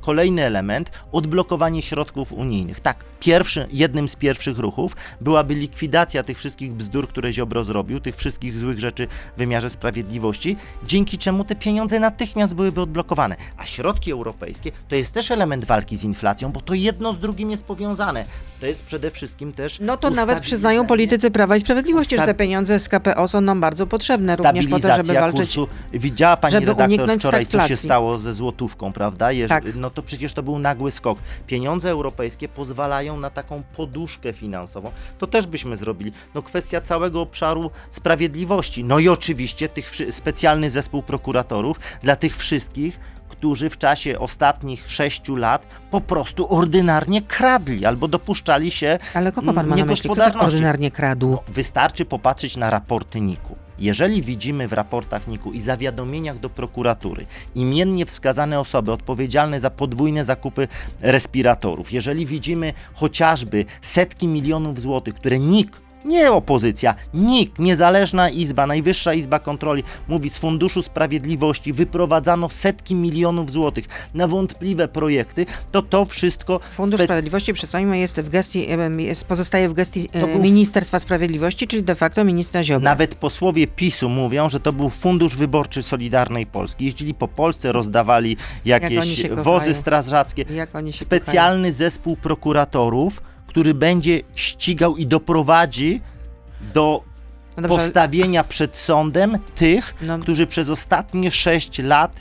kolejny 0.00 0.42
element, 0.44 0.90
odblokowanie 1.12 1.82
środków 1.82 2.32
unijnych. 2.32 2.80
Tak, 2.80 3.04
pierwszy, 3.24 3.66
jednym 3.72 4.08
z 4.08 4.16
pierwszych 4.16 4.58
ruchów 4.58 4.96
byłaby 5.20 5.54
likwidacja 5.54 6.22
tych 6.22 6.38
wszystkich 6.38 6.72
bzdur, 6.74 7.08
które 7.08 7.32
Ziobro 7.32 7.64
zrobił, 7.64 8.00
tych 8.00 8.16
wszystkich 8.16 8.58
złych 8.58 8.80
rzeczy 8.80 9.06
w 9.36 9.38
wymiarze 9.38 9.70
sprawiedliwości, 9.70 10.56
dzięki 10.86 11.18
czemu 11.18 11.44
te 11.44 11.54
pieniądze 11.54 12.00
natychmiast 12.00 12.54
byłyby 12.54 12.80
odblokowane. 12.80 13.36
A 13.56 13.66
środki 13.66 14.12
europejskie 14.12 14.72
to 14.88 14.94
jest 14.94 15.12
też 15.12 15.30
element 15.30 15.64
walki 15.64 15.96
z 15.96 16.04
inflacją, 16.04 16.52
bo 16.52 16.60
to 16.60 16.74
jedno 16.74 17.12
z 17.14 17.18
drugim 17.18 17.50
jest 17.50 17.64
powiązane. 17.64 18.24
To 18.60 18.66
jest 18.66 18.84
przede 18.84 19.10
wszystkim 19.10 19.52
też. 19.52 19.78
No 19.80 19.96
to 19.96 20.10
nawet 20.10 20.40
przyznają 20.40 20.86
politycy 20.86 21.30
Prawa 21.30 21.56
i 21.56 21.60
Sprawiedliwości, 21.60 22.16
że 22.16 22.26
te 22.26 22.34
pieniądze 22.34 22.78
z 22.78 22.88
KPO 22.88 23.28
są 23.28 23.40
nam 23.40 23.60
bardzo 23.60 23.86
potrzebne, 23.86 24.36
również 24.36 24.66
po 24.66 24.80
to, 24.80 24.96
żeby 24.96 25.14
walczyć. 25.14 25.54
kursu. 25.54 25.68
Widziała 25.92 26.36
pani 26.36 26.52
żeby 26.52 26.66
redaktor 26.66 27.18
wczoraj, 27.18 27.46
co 27.46 27.68
się 27.68 27.76
stało 27.76 28.18
ze 28.18 28.34
złotówką, 28.34 28.92
prawda? 28.92 29.32
Jeż, 29.32 29.48
Tak. 29.48 29.64
No 29.74 29.90
to 29.90 30.02
przecież 30.02 30.32
to 30.32 30.42
był 30.42 30.58
nagły 30.58 30.90
skok. 30.90 31.18
Pieniądze 31.46 31.90
europejskie 31.90 32.48
pozwalają 32.48 33.13
na 33.16 33.30
taką 33.30 33.62
poduszkę 33.76 34.32
finansową. 34.32 34.92
To 35.18 35.26
też 35.26 35.46
byśmy 35.46 35.76
zrobili. 35.76 36.12
No 36.34 36.42
kwestia 36.42 36.80
całego 36.80 37.20
obszaru 37.20 37.70
sprawiedliwości. 37.90 38.84
No 38.84 38.98
i 38.98 39.08
oczywiście 39.08 39.68
tych 39.68 39.92
specjalny 40.10 40.70
zespół 40.70 41.02
prokuratorów 41.02 41.80
dla 42.02 42.16
tych 42.16 42.36
wszystkich, 42.36 43.00
którzy 43.28 43.70
w 43.70 43.78
czasie 43.78 44.18
ostatnich 44.18 44.90
sześciu 44.90 45.36
lat 45.36 45.66
po 45.90 46.00
prostu 46.00 46.54
ordynarnie 46.54 47.22
kradli 47.22 47.86
albo 47.86 48.08
dopuszczali 48.08 48.70
się 48.70 48.98
Ale 49.14 49.32
kogo 49.32 49.52
pan 49.52 49.66
ma 49.66 49.76
na 49.76 49.84
myśli? 49.84 50.10
Kto 50.10 50.16
tak 50.16 50.42
ordynarnie 50.42 50.90
kradł? 50.90 51.38
Wystarczy 51.48 52.04
popatrzeć 52.04 52.56
na 52.56 52.70
raporty 52.70 53.20
NIK-u. 53.20 53.63
Jeżeli 53.78 54.22
widzimy 54.22 54.68
w 54.68 54.72
raportach 54.72 55.28
NIK-u 55.28 55.52
i 55.52 55.60
zawiadomieniach 55.60 56.38
do 56.38 56.50
prokuratury 56.50 57.26
imiennie 57.54 58.06
wskazane 58.06 58.60
osoby 58.60 58.92
odpowiedzialne 58.92 59.60
za 59.60 59.70
podwójne 59.70 60.24
zakupy 60.24 60.68
respiratorów, 61.00 61.92
jeżeli 61.92 62.26
widzimy 62.26 62.72
chociażby 62.94 63.64
setki 63.82 64.28
milionów 64.28 64.80
złotych, 64.80 65.14
które 65.14 65.38
NIK 65.38 65.84
nie 66.04 66.32
opozycja, 66.32 66.94
NIK, 67.14 67.58
niezależna 67.58 68.30
izba, 68.30 68.66
Najwyższa 68.66 69.14
Izba 69.14 69.38
Kontroli, 69.38 69.84
mówi 70.08 70.30
z 70.30 70.38
Funduszu 70.38 70.82
Sprawiedliwości 70.82 71.72
wyprowadzano 71.72 72.48
setki 72.48 72.94
milionów 72.94 73.50
złotych 73.50 73.84
na 74.14 74.28
wątpliwe 74.28 74.88
projekty, 74.88 75.46
to 75.72 75.82
to 75.82 76.04
wszystko 76.04 76.60
Fundusz 76.72 77.00
spe- 77.00 77.04
Sprawiedliwości, 77.04 77.52
przedstawimy, 77.54 77.98
jest 77.98 78.20
w 78.20 78.28
gestii, 78.30 78.66
jest, 78.98 79.24
pozostaje 79.24 79.68
w 79.68 79.72
gestii 79.72 80.08
e, 80.12 80.26
był- 80.26 80.38
Ministerstwa 80.38 80.98
Sprawiedliwości, 80.98 81.66
czyli 81.66 81.82
de 81.82 81.94
facto 81.94 82.24
ministra 82.24 82.64
Ziobry. 82.64 82.84
Nawet 82.84 83.14
posłowie 83.14 83.66
PiSu 83.66 84.08
mówią, 84.08 84.48
że 84.48 84.60
to 84.60 84.72
był 84.72 84.90
fundusz 84.90 85.36
wyborczy 85.36 85.82
Solidarnej 85.82 86.46
Polski. 86.46 86.84
Jeździli 86.84 87.14
po 87.14 87.28
Polsce, 87.28 87.72
rozdawali 87.72 88.36
Jak 88.64 88.82
jakieś 88.82 89.16
się 89.16 89.28
wozy 89.28 89.44
kochają. 89.44 89.74
strażackie. 89.74 90.44
Jak 90.54 90.70
Specjalny 90.92 91.72
zespół 91.72 92.16
prokuratorów, 92.16 93.20
który 93.54 93.74
będzie 93.74 94.20
ścigał 94.34 94.96
i 94.96 95.06
doprowadzi 95.06 96.00
do. 96.74 97.02
No 97.56 97.62
dobrze, 97.62 97.74
ale- 97.74 97.84
postawienia 97.84 98.44
przed 98.44 98.76
sądem 98.76 99.38
tych, 99.54 99.94
no, 100.06 100.18
którzy 100.18 100.46
przez 100.46 100.70
ostatnie 100.70 101.30
6 101.30 101.78
lat 101.78 102.20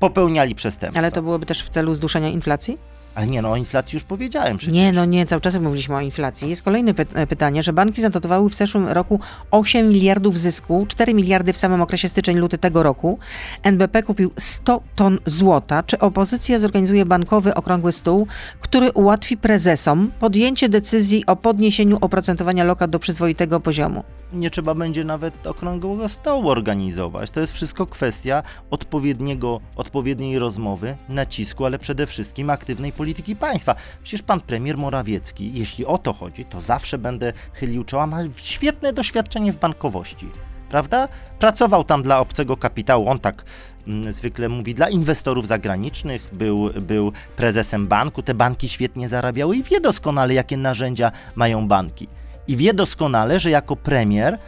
popełniali 0.00 0.54
przestępstwa. 0.54 0.98
ale 0.98 1.12
to 1.12 1.22
byłoby 1.22 1.46
też 1.46 1.62
w 1.62 1.68
celu 1.68 1.94
zduszenia 1.94 2.28
inflacji? 2.28 2.78
Ale 3.14 3.26
nie, 3.26 3.42
no 3.42 3.50
o 3.52 3.56
inflacji 3.56 3.96
już 3.96 4.04
powiedziałem 4.04 4.56
przecież. 4.56 4.74
Nie, 4.74 4.92
no 4.92 5.04
nie, 5.04 5.26
cały 5.26 5.40
czas 5.40 5.54
mówiliśmy 5.54 5.96
o 5.96 6.00
inflacji. 6.00 6.48
Jest 6.48 6.62
kolejne 6.62 6.94
py- 6.94 7.06
e, 7.14 7.26
pytanie, 7.26 7.62
że 7.62 7.72
banki 7.72 8.00
zanotowały 8.00 8.50
w 8.50 8.54
zeszłym 8.54 8.88
roku 8.88 9.20
8 9.50 9.88
miliardów 9.88 10.38
zysku, 10.38 10.86
4 10.88 11.14
miliardy 11.14 11.52
w 11.52 11.56
samym 11.58 11.82
okresie 11.82 12.08
styczeń-luty 12.08 12.58
tego 12.58 12.82
roku. 12.82 13.18
NBP 13.62 14.02
kupił 14.02 14.30
100 14.38 14.80
ton 14.96 15.18
złota. 15.26 15.82
Czy 15.82 15.98
opozycja 15.98 16.58
zorganizuje 16.58 17.06
bankowy 17.06 17.54
okrągły 17.54 17.92
stół, 17.92 18.26
który 18.60 18.92
ułatwi 18.92 19.36
prezesom 19.36 20.10
podjęcie 20.20 20.68
decyzji 20.68 21.26
o 21.26 21.36
podniesieniu 21.36 21.98
oprocentowania 22.00 22.64
lokat 22.64 22.90
do 22.90 22.98
przyzwoitego 22.98 23.60
poziomu? 23.60 24.04
nie 24.32 24.50
trzeba 24.50 24.74
będzie 24.74 25.04
nawet 25.04 25.46
okrągłego 25.46 26.08
stołu 26.08 26.48
organizować. 26.48 27.30
To 27.30 27.40
jest 27.40 27.52
wszystko 27.52 27.86
kwestia 27.86 28.42
odpowiedniego, 28.70 29.60
odpowiedniej 29.76 30.38
rozmowy, 30.38 30.96
nacisku, 31.08 31.64
ale 31.64 31.78
przede 31.78 32.06
wszystkim 32.06 32.50
aktywnej 32.50 32.92
polityki 33.00 33.36
państwa. 33.36 33.74
Przecież 34.02 34.22
pan 34.22 34.40
premier 34.40 34.78
Morawiecki, 34.78 35.52
jeśli 35.54 35.86
o 35.86 35.98
to 35.98 36.12
chodzi, 36.12 36.44
to 36.44 36.60
zawsze 36.60 36.98
będę 36.98 37.32
chylił 37.52 37.84
czoła, 37.84 38.06
ma 38.06 38.18
świetne 38.36 38.92
doświadczenie 38.92 39.52
w 39.52 39.56
bankowości. 39.56 40.26
Prawda? 40.68 41.08
Pracował 41.38 41.84
tam 41.84 42.02
dla 42.02 42.20
obcego 42.20 42.56
kapitału, 42.56 43.08
on 43.08 43.18
tak 43.18 43.44
mm, 43.86 44.12
zwykle 44.12 44.48
mówi, 44.48 44.74
dla 44.74 44.88
inwestorów 44.88 45.46
zagranicznych, 45.46 46.28
był, 46.32 46.70
był 46.80 47.12
prezesem 47.36 47.86
banku, 47.86 48.22
te 48.22 48.34
banki 48.34 48.68
świetnie 48.68 49.08
zarabiały 49.08 49.56
i 49.56 49.62
wie 49.62 49.80
doskonale, 49.80 50.34
jakie 50.34 50.56
narzędzia 50.56 51.12
mają 51.34 51.68
banki 51.68 52.08
i 52.48 52.56
wie 52.56 52.74
doskonale, 52.74 53.40
że 53.40 53.50
jako 53.50 53.76
premier 53.76 54.38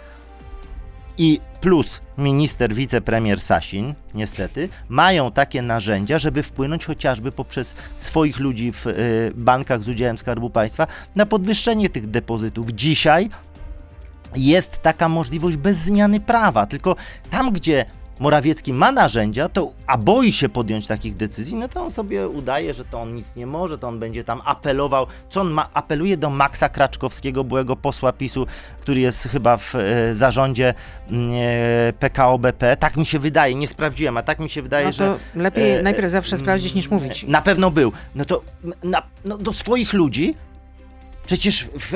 i 1.18 1.40
plus 1.60 2.00
minister, 2.18 2.74
wicepremier 2.74 3.40
Sasin, 3.40 3.94
niestety, 4.14 4.68
mają 4.88 5.32
takie 5.32 5.62
narzędzia, 5.62 6.18
żeby 6.18 6.42
wpłynąć 6.42 6.84
chociażby 6.84 7.32
poprzez 7.32 7.74
swoich 7.96 8.38
ludzi 8.38 8.72
w 8.72 8.86
y, 8.86 9.32
bankach 9.34 9.82
z 9.82 9.88
udziałem 9.88 10.18
Skarbu 10.18 10.50
Państwa 10.50 10.86
na 11.14 11.26
podwyższenie 11.26 11.90
tych 11.90 12.06
depozytów. 12.06 12.70
Dzisiaj 12.70 13.30
jest 14.36 14.82
taka 14.82 15.08
możliwość 15.08 15.56
bez 15.56 15.78
zmiany 15.78 16.20
prawa, 16.20 16.66
tylko 16.66 16.96
tam, 17.30 17.52
gdzie 17.52 17.84
Morawiecki 18.20 18.72
ma 18.72 18.92
narzędzia, 18.92 19.48
to, 19.48 19.72
a 19.86 19.98
boi 19.98 20.32
się 20.32 20.48
podjąć 20.48 20.86
takich 20.86 21.16
decyzji, 21.16 21.56
no 21.56 21.68
to 21.68 21.82
on 21.82 21.90
sobie 21.90 22.28
udaje, 22.28 22.74
że 22.74 22.84
to 22.84 23.00
on 23.00 23.14
nic 23.14 23.36
nie 23.36 23.46
może, 23.46 23.78
to 23.78 23.88
on 23.88 23.98
będzie 23.98 24.24
tam 24.24 24.40
apelował. 24.44 25.06
Co 25.28 25.40
on 25.40 25.50
ma? 25.50 25.68
Apeluje 25.74 26.16
do 26.16 26.30
Maxa 26.30 26.68
Kraczkowskiego, 26.68 27.44
byłego 27.44 27.76
posła 27.76 28.12
PiSu, 28.12 28.46
który 28.80 29.00
jest 29.00 29.28
chyba 29.28 29.56
w 29.56 29.74
e, 29.74 30.14
zarządzie 30.14 30.74
mm, 31.10 31.30
e, 31.34 31.92
PKO 31.92 32.38
BP. 32.38 32.76
Tak 32.76 32.96
mi 32.96 33.06
się 33.06 33.18
wydaje, 33.18 33.54
nie 33.54 33.68
sprawdziłem, 33.68 34.16
a 34.16 34.22
tak 34.22 34.38
mi 34.38 34.50
się 34.50 34.62
wydaje, 34.62 34.86
No 34.86 34.92
że... 34.92 35.06
to 35.06 35.18
lepiej 35.40 35.70
e, 35.70 35.82
najpierw 35.82 36.10
zawsze 36.10 36.36
mm, 36.36 36.44
sprawdzić 36.44 36.74
niż 36.74 36.90
mówić. 36.90 37.24
Na 37.28 37.42
pewno 37.42 37.70
był. 37.70 37.92
No 38.14 38.24
to 38.24 38.42
na, 38.84 39.02
no, 39.24 39.38
do 39.38 39.52
swoich 39.52 39.92
ludzi, 39.92 40.34
przecież 41.26 41.64
w, 41.64 41.94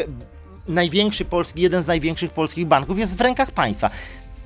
największy 0.68 1.24
polski, 1.24 1.60
jeden 1.62 1.82
z 1.82 1.86
największych 1.86 2.30
polskich 2.30 2.66
banków 2.66 2.98
jest 2.98 3.16
w 3.16 3.20
rękach 3.20 3.50
państwa. 3.50 3.90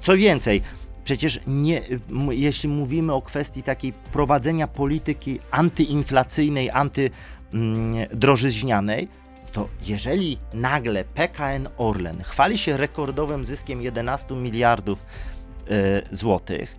Co 0.00 0.16
więcej, 0.16 0.62
przecież 1.04 1.40
nie, 1.46 1.82
jeśli 2.30 2.68
mówimy 2.68 3.12
o 3.12 3.22
kwestii 3.22 3.62
takiej 3.62 3.92
prowadzenia 3.92 4.68
polityki 4.68 5.38
antyinflacyjnej, 5.50 6.70
antydrożyźnianej, 6.70 9.08
to 9.52 9.68
jeżeli 9.86 10.38
nagle 10.54 11.04
PKN 11.04 11.68
Orlen 11.76 12.22
chwali 12.22 12.58
się 12.58 12.76
rekordowym 12.76 13.44
zyskiem 13.44 13.82
11 13.82 14.34
miliardów 14.34 15.04
e, 15.70 16.02
złotych, 16.16 16.76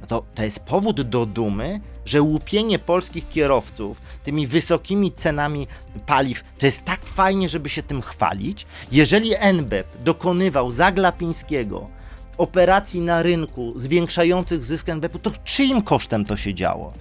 no 0.00 0.06
to, 0.06 0.24
to 0.34 0.44
jest 0.44 0.60
powód 0.60 1.02
do 1.02 1.26
dumy, 1.26 1.80
że 2.04 2.22
łupienie 2.22 2.78
polskich 2.78 3.28
kierowców 3.28 4.00
tymi 4.22 4.46
wysokimi 4.46 5.12
cenami 5.12 5.66
paliw 6.06 6.44
to 6.58 6.66
jest 6.66 6.84
tak 6.84 7.00
fajnie, 7.00 7.48
żeby 7.48 7.68
się 7.68 7.82
tym 7.82 8.02
chwalić. 8.02 8.66
Jeżeli 8.92 9.34
NBEP 9.40 9.86
dokonywał 10.04 10.72
za 10.72 10.92
Glapińskiego 10.92 11.95
operacji 12.38 13.00
na 13.00 13.22
rynku 13.22 13.72
zwiększających 13.76 14.64
zysk 14.64 14.88
NBP-u, 14.88 15.18
to 15.18 15.30
czyim 15.44 15.82
kosztem 15.82 16.24
to 16.24 16.36
się 16.36 16.54
działo? 16.54 16.92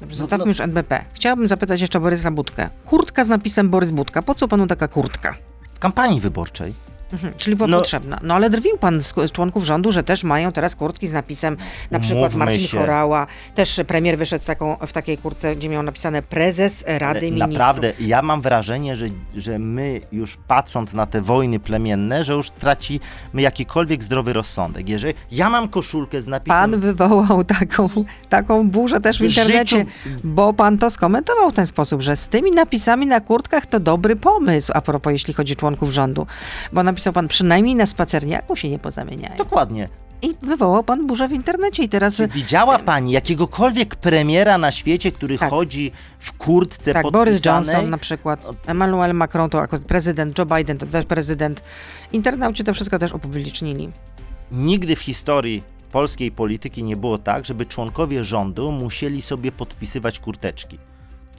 Dobrze, 0.00 0.16
no- 0.16 0.18
zostawmy 0.18 0.44
no- 0.44 0.48
już 0.50 0.60
NBP. 0.60 1.04
Chciałabym 1.14 1.46
zapytać 1.46 1.80
jeszcze 1.80 2.00
Borysa 2.00 2.30
Budkę. 2.30 2.68
Kurtka 2.84 3.24
z 3.24 3.28
napisem 3.28 3.70
Borys 3.70 3.92
Budka. 3.92 4.22
Po 4.22 4.34
co 4.34 4.48
panu 4.48 4.66
taka 4.66 4.88
kurtka? 4.88 5.34
W 5.74 5.78
kampanii 5.78 6.20
wyborczej. 6.20 6.74
Mhm, 7.12 7.34
czyli 7.36 7.56
była 7.56 7.68
No- 7.68 7.78
potrzebna. 7.78 8.18
No 8.22 8.34
ale 8.34 8.50
drwił 8.50 8.78
pan 8.78 9.00
z, 9.00 9.14
z 9.26 9.32
członków 9.32 9.64
rządu, 9.64 9.92
że 9.92 10.02
też 10.02 10.24
mają 10.24 10.52
teraz 10.52 10.76
kurtki 10.76 11.08
z 11.08 11.12
napisem 11.12 11.56
na 11.90 12.00
przykład 12.00 12.34
Marcin 12.34 12.66
się. 12.66 12.78
Chorała. 12.78 13.26
Też 13.54 13.80
premier 13.86 14.18
wyszedł 14.18 14.44
taką, 14.44 14.76
w 14.86 14.92
takiej 14.92 15.18
kurtce, 15.18 15.56
gdzie 15.56 15.68
miał 15.68 15.82
napisane 15.82 16.22
prezes 16.22 16.84
Rady 16.86 17.20
Ministrów. 17.30 17.52
Naprawdę, 17.52 17.92
ja 18.00 18.22
mam 18.22 18.40
wrażenie, 18.40 18.96
że, 18.96 19.06
że 19.36 19.58
my 19.58 20.00
już 20.12 20.36
patrząc 20.48 20.92
na 20.92 21.06
te 21.06 21.20
wojny 21.20 21.60
plemienne, 21.60 22.24
że 22.24 22.32
już 22.32 22.50
tracimy 22.50 23.00
jakikolwiek 23.34 24.02
zdrowy 24.04 24.32
rozsądek. 24.32 24.88
Jeżeli 24.88 25.14
ja 25.30 25.50
mam 25.50 25.68
koszulkę 25.68 26.20
z 26.22 26.26
napisem... 26.26 26.56
Pan 26.56 26.80
wywołał 26.80 27.44
taką, 27.44 27.88
taką 28.28 28.70
burzę 28.70 29.00
też 29.00 29.18
w 29.18 29.24
internecie, 29.24 29.76
życiu- 29.76 30.20
bo 30.24 30.52
pan 30.52 30.78
to 30.78 30.90
skomentował 30.90 31.50
w 31.50 31.54
ten 31.54 31.66
sposób, 31.66 32.02
że 32.02 32.16
z 32.16 32.28
tymi 32.28 32.50
napisami 32.50 33.06
na 33.06 33.20
kurtkach 33.20 33.66
to 33.66 33.80
dobry 33.80 34.16
pomysł, 34.16 34.72
a 34.74 34.80
propos 34.80 35.12
jeśli 35.12 35.34
chodzi 35.34 35.52
o 35.52 35.56
członków 35.56 35.90
rządu. 35.90 36.26
Bo 36.72 36.82
napisał 37.00 37.12
pan 37.12 37.28
przynajmniej 37.28 37.74
na 37.74 37.86
spacerniaku 37.86 38.56
się 38.56 38.68
nie 38.68 38.78
pozamieniają. 38.78 39.36
Dokładnie. 39.36 39.88
I 40.22 40.34
wywołał 40.42 40.84
pan 40.84 41.06
burzę 41.06 41.28
w 41.28 41.32
internecie 41.32 41.82
i 41.82 41.88
teraz... 41.88 42.16
Czy 42.16 42.28
widziała 42.28 42.78
pani 42.78 43.12
jakiegokolwiek 43.12 43.94
premiera 43.96 44.58
na 44.58 44.70
świecie, 44.70 45.12
który 45.12 45.38
Tak. 45.38 45.50
chodzi 45.50 45.92
w 46.18 46.32
kurtce 46.32 46.92
Tak, 46.92 47.02
podpisanej? 47.02 47.26
Boris 47.26 47.44
Johnson 47.46 47.90
na 47.90 47.98
przykład, 47.98 48.44
Emmanuel 48.66 49.14
Macron 49.14 49.50
to 49.50 49.60
akurat 49.60 49.82
prezydent, 49.84 50.38
Joe 50.38 50.46
Biden 50.46 50.78
to 50.78 50.86
też 50.86 51.04
prezydent. 51.04 51.62
Internauci 52.12 52.64
to 52.64 52.74
wszystko 52.74 52.98
też 52.98 53.12
upublicznili. 53.12 53.90
Nigdy 54.52 54.96
w 54.96 55.00
historii 55.00 55.62
polskiej 55.92 56.32
polityki 56.32 56.82
nie 56.84 56.96
było 56.96 57.18
tak, 57.18 57.44
żeby 57.46 57.66
członkowie 57.66 58.24
rządu 58.24 58.72
musieli 58.72 59.22
sobie 59.22 59.52
podpisywać 59.52 60.18
kurteczki. 60.18 60.78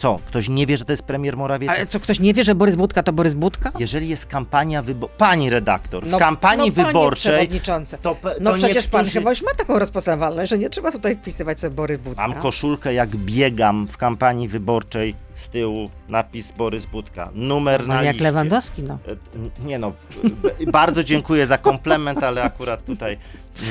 Co? 0.02 0.20
Ktoś 0.28 0.50
nie 0.50 0.66
wie, 0.68 0.78
że 0.78 0.86
to 0.86 0.94
jest 0.94 1.04
premier 1.04 1.38
Morawiecki? 1.38 1.76
Ale 1.76 1.86
co, 1.88 2.00
ktoś 2.00 2.20
nie 2.20 2.34
wie, 2.34 2.44
że 2.44 2.56
Borys 2.56 2.76
Budka 2.76 3.04
to 3.04 3.14
Borys 3.14 3.34
Budka? 3.34 3.72
Jeżeli 3.80 4.10
jest 4.10 4.26
kampania 4.26 4.82
wyborcza. 4.82 5.16
Pani 5.18 5.50
redaktor, 5.50 6.06
w 6.06 6.10
No, 6.12 6.18
kampanii 6.20 6.70
no, 6.70 6.76
panie 6.76 6.88
wyborczej. 6.88 7.34
przewodniczący. 7.34 7.98
To, 7.98 8.16
pe- 8.16 8.34
No 8.42 8.52
to 8.52 8.58
przecież 8.58 8.88
pan 8.88 9.00
niektórzy- 9.02 9.20
chyba 9.20 9.30
już 9.30 9.42
ma 9.42 9.54
taką 9.58 9.80
rozpoznawalność, 9.80 10.50
że 10.50 10.58
nie 10.58 10.70
trzeba 10.70 10.92
tutaj 10.92 11.16
wpisywać 11.16 11.60
sobie 11.60 11.76
Borys 11.76 12.00
Budka. 12.00 12.28
Mam 12.28 12.42
koszulkę, 12.42 12.94
jak 12.94 13.10
biegam 13.16 13.88
w 13.88 13.98
kampanii 13.98 14.48
wyborczej 14.48 15.16
z 15.34 15.50
tyłu 15.50 15.90
napis 16.10 16.52
Borys 16.52 16.86
Budka. 16.86 17.30
Numer 17.34 17.88
na 17.88 17.96
No, 17.96 18.04
jak 18.04 18.14
liście. 18.14 18.24
Lewandowski, 18.24 18.84
no. 18.84 18.98
E, 19.08 19.16
t- 19.16 19.66
Nie 19.66 19.80
no, 19.80 19.92
b- 20.24 20.72
bardzo 20.72 21.04
dziękuję 21.04 21.48
za 21.48 21.58
komplement, 21.58 22.24
ale 22.24 22.44
akurat 22.44 22.86
tutaj 22.86 23.18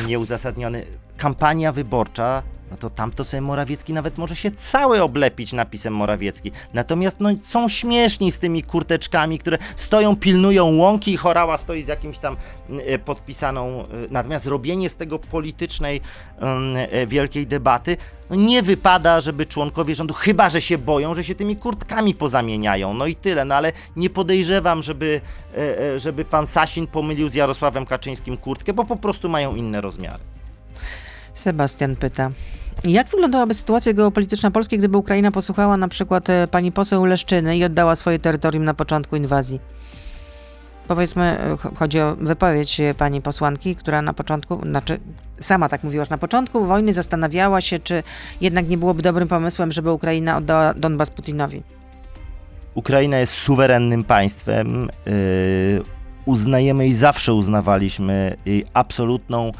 nieuzasadniony. 0.07 0.85
Kampania 1.21 1.73
wyborcza, 1.73 2.43
no 2.71 2.77
to 2.77 2.91
tam 2.91 3.11
to 3.11 3.25
sobie 3.25 3.41
Morawiecki 3.41 3.93
nawet 3.93 4.19
może 4.19 4.37
się 4.37 4.51
cały 4.51 5.03
oblepić 5.03 5.53
napisem 5.53 5.95
Morawiecki. 5.95 6.53
Natomiast 6.75 7.21
no, 7.21 7.31
są 7.45 7.69
śmieszni 7.69 8.33
z 8.33 8.39
tymi 8.39 8.63
kurteczkami, 8.63 9.39
które 9.39 9.59
stoją, 9.77 10.17
pilnują 10.17 10.77
łąki 10.77 11.13
i 11.13 11.17
chorała 11.17 11.59
stoi 11.59 11.83
z 11.83 11.89
jakimś 11.89 12.19
tam 12.19 12.37
e, 12.87 12.99
podpisaną. 12.99 13.83
e, 13.83 13.87
Natomiast 14.11 14.47
robienie 14.47 14.91
z 14.91 14.97
tego 14.97 15.19
politycznej 15.19 16.01
em, 16.39 16.77
e, 16.77 17.07
wielkiej 17.07 17.47
debaty, 17.47 17.97
no 18.31 18.37
nie 18.37 18.63
wypada, 18.63 19.21
żeby 19.21 19.47
członkowie 19.47 19.95
rządu, 19.95 20.15
chyba 20.15 20.51
że 20.51 20.61
się 20.61 20.79
boją, 20.79 21.15
że 21.15 21.25
się 21.25 21.35
tymi 21.35 21.57
kurtkami 21.57 22.15
pozamieniają. 22.15 22.95
No 22.95 23.07
i 23.07 23.17
tyle. 23.17 23.45
No 23.45 23.55
ale 23.55 23.73
nie 23.97 24.11
podejrzewam, 24.11 24.83
żeby, 24.83 25.21
żeby 25.97 26.25
pan 26.25 26.47
Sasin 26.47 26.87
pomylił 26.87 27.31
z 27.31 27.35
Jarosławem 27.35 27.87
Kaczyńskim 27.87 28.37
kurtkę, 28.37 28.73
bo 28.73 28.85
po 28.85 28.97
prostu 28.97 29.29
mają 29.29 29.57
inne 29.57 29.81
rozmiary. 29.81 30.23
Sebastian 31.41 31.97
pyta. 31.97 32.31
Jak 32.85 33.09
wyglądałaby 33.09 33.55
sytuacja 33.55 33.93
geopolityczna 33.93 34.51
Polski, 34.51 34.79
gdyby 34.79 34.99
Ukraina 34.99 35.31
posłuchała 35.31 35.77
na 35.77 35.89
przykład 35.89 36.31
e, 36.31 36.47
pani 36.47 36.73
poseł 36.73 37.05
Leszczyny 37.05 37.57
i 37.57 37.65
oddała 37.65 37.97
swoje 37.97 38.19
terytorium 38.19 38.65
na 38.65 38.75
początku 38.75 39.17
inwazji? 39.17 39.61
Powiedzmy, 40.89 41.39
e, 41.39 41.57
ch- 41.57 41.79
chodzi 41.79 42.01
o 42.01 42.17
wypowiedź 42.17 42.81
e, 42.81 42.95
pani 42.95 43.23
posłanki, 43.23 43.77
która 43.77 44.03
na 44.03 44.13
początku, 44.13 44.61
znaczy 44.67 45.01
sama 45.41 45.69
tak 45.69 45.85
mówiła, 45.85 46.05
że 46.05 46.11
na 46.11 46.19
początku 46.19 46.67
wojny 46.67 46.93
zastanawiała 46.93 47.61
się, 47.61 47.79
czy 47.79 48.03
jednak 48.41 48.69
nie 48.69 48.79
byłoby 48.79 49.03
dobrym 49.03 49.29
pomysłem, 49.29 49.73
żeby 49.73 49.93
Ukraina 49.93 50.37
oddała 50.37 50.75
Donbas 50.75 51.11
Putinowi. 51.11 51.63
Ukraina 52.75 53.19
jest 53.19 53.33
suwerennym 53.33 54.05
państwem. 54.05 54.89
Yy, 55.07 55.13
uznajemy 56.25 56.87
i 56.87 56.95
zawsze 56.95 57.35
uznawaliśmy 57.35 58.37
jej 58.47 58.65
absolutną 58.75 59.45
yy, 59.47 59.53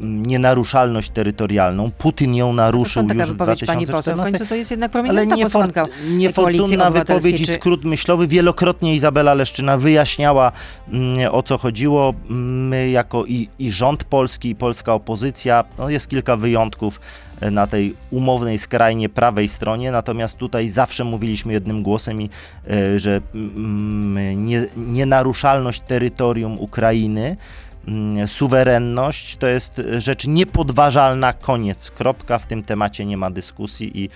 nienaruszalność 0.00 1.10
terytorialną. 1.10 1.90
Putin 1.98 2.34
ją 2.34 2.52
naruszył 2.52 3.02
już 3.02 3.22
w 3.22 3.32
wypowiedź 3.32 3.64
pani 3.64 3.86
poseł? 3.86 4.14
W 4.14 4.16
2014 4.16 4.38
końcu 4.38 4.46
to 4.46 4.54
jest 4.54 4.70
jednak 4.70 4.96
ale 4.96 5.02
prominentna 5.02 5.36
posłanka. 5.36 5.84
for, 5.84 5.90
niefortunna 6.10 6.90
wypowiedź 6.90 7.40
i 7.40 7.46
czy- 7.46 7.54
skrót 7.54 7.84
myślowy. 7.84 8.26
Wielokrotnie 8.26 8.94
Izabela 8.94 9.34
Leszczyna 9.34 9.76
wyjaśniała 9.76 10.52
mm, 10.88 11.34
o 11.34 11.42
co 11.42 11.58
chodziło. 11.58 12.14
My 12.28 12.90
jako 12.90 13.24
i, 13.24 13.48
i 13.58 13.72
rząd 13.72 14.04
polski, 14.04 14.50
i 14.50 14.54
polska 14.54 14.94
opozycja, 14.94 15.64
no 15.78 15.88
jest 15.88 16.08
kilka 16.08 16.36
wyjątków 16.36 17.00
e, 17.40 17.50
na 17.50 17.66
tej 17.66 17.94
umownej, 18.10 18.58
skrajnie 18.58 19.08
prawej 19.08 19.48
stronie, 19.48 19.92
natomiast 19.92 20.36
tutaj 20.36 20.68
zawsze 20.68 21.04
mówiliśmy 21.04 21.52
jednym 21.52 21.82
głosem, 21.82 22.22
i, 22.22 22.30
e, 22.70 22.98
że 22.98 23.20
mm, 23.34 24.46
nie, 24.46 24.66
nienaruszalność 24.76 25.80
terytorium 25.80 26.58
Ukrainy 26.60 27.26
mm, 27.26 27.36
suwerenność 28.26 29.36
to 29.36 29.46
jest 29.46 29.82
rzecz 29.98 30.26
niepodważalna, 30.26 31.32
koniec, 31.32 31.90
kropka, 31.90 32.38
w 32.38 32.46
tym 32.46 32.62
temacie 32.62 33.06
nie 33.06 33.16
ma 33.16 33.30
dyskusji 33.30 34.00
i 34.04 34.08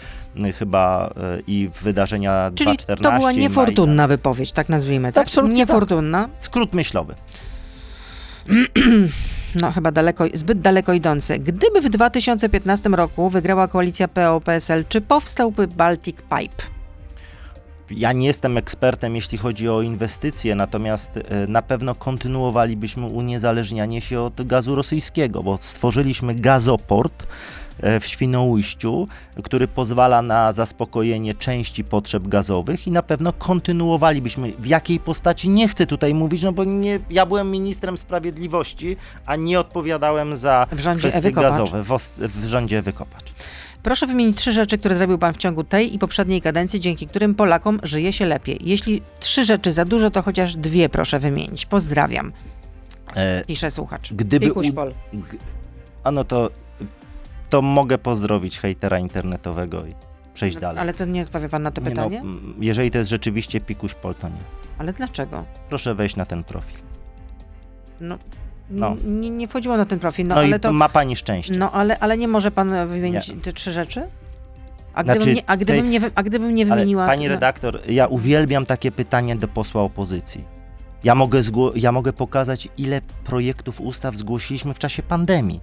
y, 0.46 0.52
chyba 0.52 1.10
y, 1.38 1.42
i 1.46 1.70
wydarzenia 1.82 2.50
Czyli 2.54 2.70
2.14 2.70 3.00
to 3.00 3.12
była 3.12 3.32
niefortunna 3.32 4.08
wypowiedź, 4.08 4.52
tak 4.52 4.68
nazwijmy. 4.68 5.12
Tak? 5.12 5.26
Absolutnie 5.26 5.56
Niefortunna. 5.56 6.28
Maj- 6.28 6.42
Skrót 6.44 6.72
myślowy. 6.72 7.14
No 9.54 9.72
chyba 9.72 9.90
daleko, 9.90 10.24
zbyt 10.34 10.60
daleko 10.60 10.92
idący. 10.92 11.38
Gdyby 11.38 11.80
w 11.80 11.88
2015 11.88 12.88
roku 12.88 13.30
wygrała 13.30 13.68
koalicja 13.68 14.08
PO-PSL, 14.08 14.84
czy 14.88 15.00
powstałby 15.00 15.68
Baltic 15.68 16.16
Pipe? 16.16 16.79
Ja 17.90 18.12
nie 18.12 18.26
jestem 18.26 18.56
ekspertem, 18.56 19.16
jeśli 19.16 19.38
chodzi 19.38 19.68
o 19.68 19.82
inwestycje, 19.82 20.54
natomiast 20.54 21.16
e, 21.16 21.46
na 21.46 21.62
pewno 21.62 21.94
kontynuowalibyśmy 21.94 23.06
uniezależnianie 23.06 24.00
się 24.00 24.20
od 24.20 24.46
gazu 24.46 24.74
rosyjskiego, 24.74 25.42
bo 25.42 25.58
stworzyliśmy 25.62 26.34
gazoport 26.34 27.26
e, 27.80 28.00
w 28.00 28.06
Świnoujściu, 28.06 29.08
który 29.42 29.68
pozwala 29.68 30.22
na 30.22 30.52
zaspokojenie 30.52 31.34
części 31.34 31.84
potrzeb 31.84 32.28
gazowych 32.28 32.86
i 32.86 32.90
na 32.90 33.02
pewno 33.02 33.32
kontynuowalibyśmy. 33.32 34.52
W 34.58 34.66
jakiej 34.66 35.00
postaci 35.00 35.48
nie 35.48 35.68
chcę 35.68 35.86
tutaj 35.86 36.14
mówić, 36.14 36.42
no 36.42 36.52
bo 36.52 36.64
nie, 36.64 36.98
ja 37.10 37.26
byłem 37.26 37.50
ministrem 37.50 37.98
sprawiedliwości, 37.98 38.96
a 39.26 39.36
nie 39.36 39.60
odpowiadałem 39.60 40.36
za 40.36 40.66
kwestie 40.98 41.32
gazowe 41.32 41.84
w, 41.84 41.98
w 42.18 42.46
rządzie 42.46 42.78
Ewy 42.78 42.92
Kopacz. 42.92 43.32
Proszę 43.82 44.06
wymienić 44.06 44.36
trzy 44.36 44.52
rzeczy, 44.52 44.78
które 44.78 44.96
zrobił 44.96 45.18
Pan 45.18 45.34
w 45.34 45.36
ciągu 45.36 45.64
tej 45.64 45.94
i 45.94 45.98
poprzedniej 45.98 46.40
kadencji, 46.40 46.80
dzięki 46.80 47.06
którym 47.06 47.34
Polakom 47.34 47.80
żyje 47.82 48.12
się 48.12 48.26
lepiej. 48.26 48.58
Jeśli 48.62 49.02
trzy 49.20 49.44
rzeczy 49.44 49.72
za 49.72 49.84
dużo, 49.84 50.10
to 50.10 50.22
chociaż 50.22 50.56
dwie 50.56 50.88
proszę 50.88 51.18
wymienić. 51.18 51.66
Pozdrawiam. 51.66 52.32
E, 53.16 53.44
Pisze 53.44 53.70
słuchacz. 53.70 54.12
Gdyby 54.12 54.46
Pikuś 54.46 54.68
u- 54.70 54.72
Pol. 54.72 54.94
G- 55.12 55.38
A 56.04 56.10
no 56.10 56.24
to, 56.24 56.50
to 57.50 57.62
mogę 57.62 57.98
pozdrowić 57.98 58.58
hejtera 58.60 58.98
internetowego 58.98 59.86
i 59.86 59.94
przejść 60.34 60.56
dalej. 60.56 60.80
Ale 60.82 60.94
to 60.94 61.04
nie 61.04 61.22
odpowie 61.22 61.48
Pan 61.48 61.62
na 61.62 61.70
to 61.70 61.80
Nie 61.80 61.86
no, 61.88 61.90
pytanie? 61.94 62.20
m, 62.20 62.54
jeżeli 62.60 62.90
to 62.90 62.98
jest 62.98 63.10
rzeczywiście 63.10 63.60
pikuś 63.60 63.94
pol, 63.94 64.14
to 64.14 64.28
nie. 64.28 64.34
Ale 64.78 64.92
dlaczego? 64.92 65.44
Proszę 65.68 65.94
wejść 65.94 66.16
na 66.16 66.26
ten 66.26 66.44
profil. 66.44 66.78
No, 68.00 68.18
No. 68.70 68.96
Nie, 69.04 69.30
nie 69.30 69.48
wchodziło 69.48 69.76
na 69.76 69.84
ten 69.86 69.98
profil, 69.98 70.26
no, 70.28 70.34
No, 70.34 70.40
ale 70.40 70.56
i 70.56 70.60
to... 70.60 70.72
ma 70.72 70.88
pani 70.88 71.16
szczęście. 71.16 71.54
No 71.58 71.72
ale, 71.72 71.98
ale 71.98 72.18
nie 72.18 72.28
może 72.28 72.50
pan 72.50 72.88
wymienić 72.88 73.28
Nie. 73.28 73.36
te 73.36 73.52
trzy 73.52 73.70
rzeczy? 73.72 74.02
A 74.94 75.02
Znaczy, 75.04 75.18
gdybym, 75.18 75.34
nie, 75.36 75.42
a 75.46 75.56
gdybym, 75.56 75.82
tej- 75.82 75.90
nie, 75.90 76.00
a 76.14 76.22
gdybym 76.22 76.54
nie 76.54 76.64
Ale 76.64 76.74
wymieniła... 76.74 77.06
pani 77.06 77.24
no, 77.24 77.28
redaktor, 77.30 77.80
ja 77.88 78.06
uwielbiam 78.06 78.66
takie 78.66 78.92
pytanie 78.92 79.36
do 79.36 79.48
posła 79.48 79.82
opozycji. 79.82 80.44
Ja 81.04 81.14
mogę, 81.14 81.40
zgło- 81.40 81.72
ja 81.74 81.92
mogę 81.92 82.12
pokazać, 82.12 82.68
ile 82.78 83.00
projektów 83.24 83.80
ustaw 83.80 84.16
zgłosiliśmy 84.16 84.74
w 84.74 84.78
czasie 84.78 85.02
pandemii. 85.02 85.60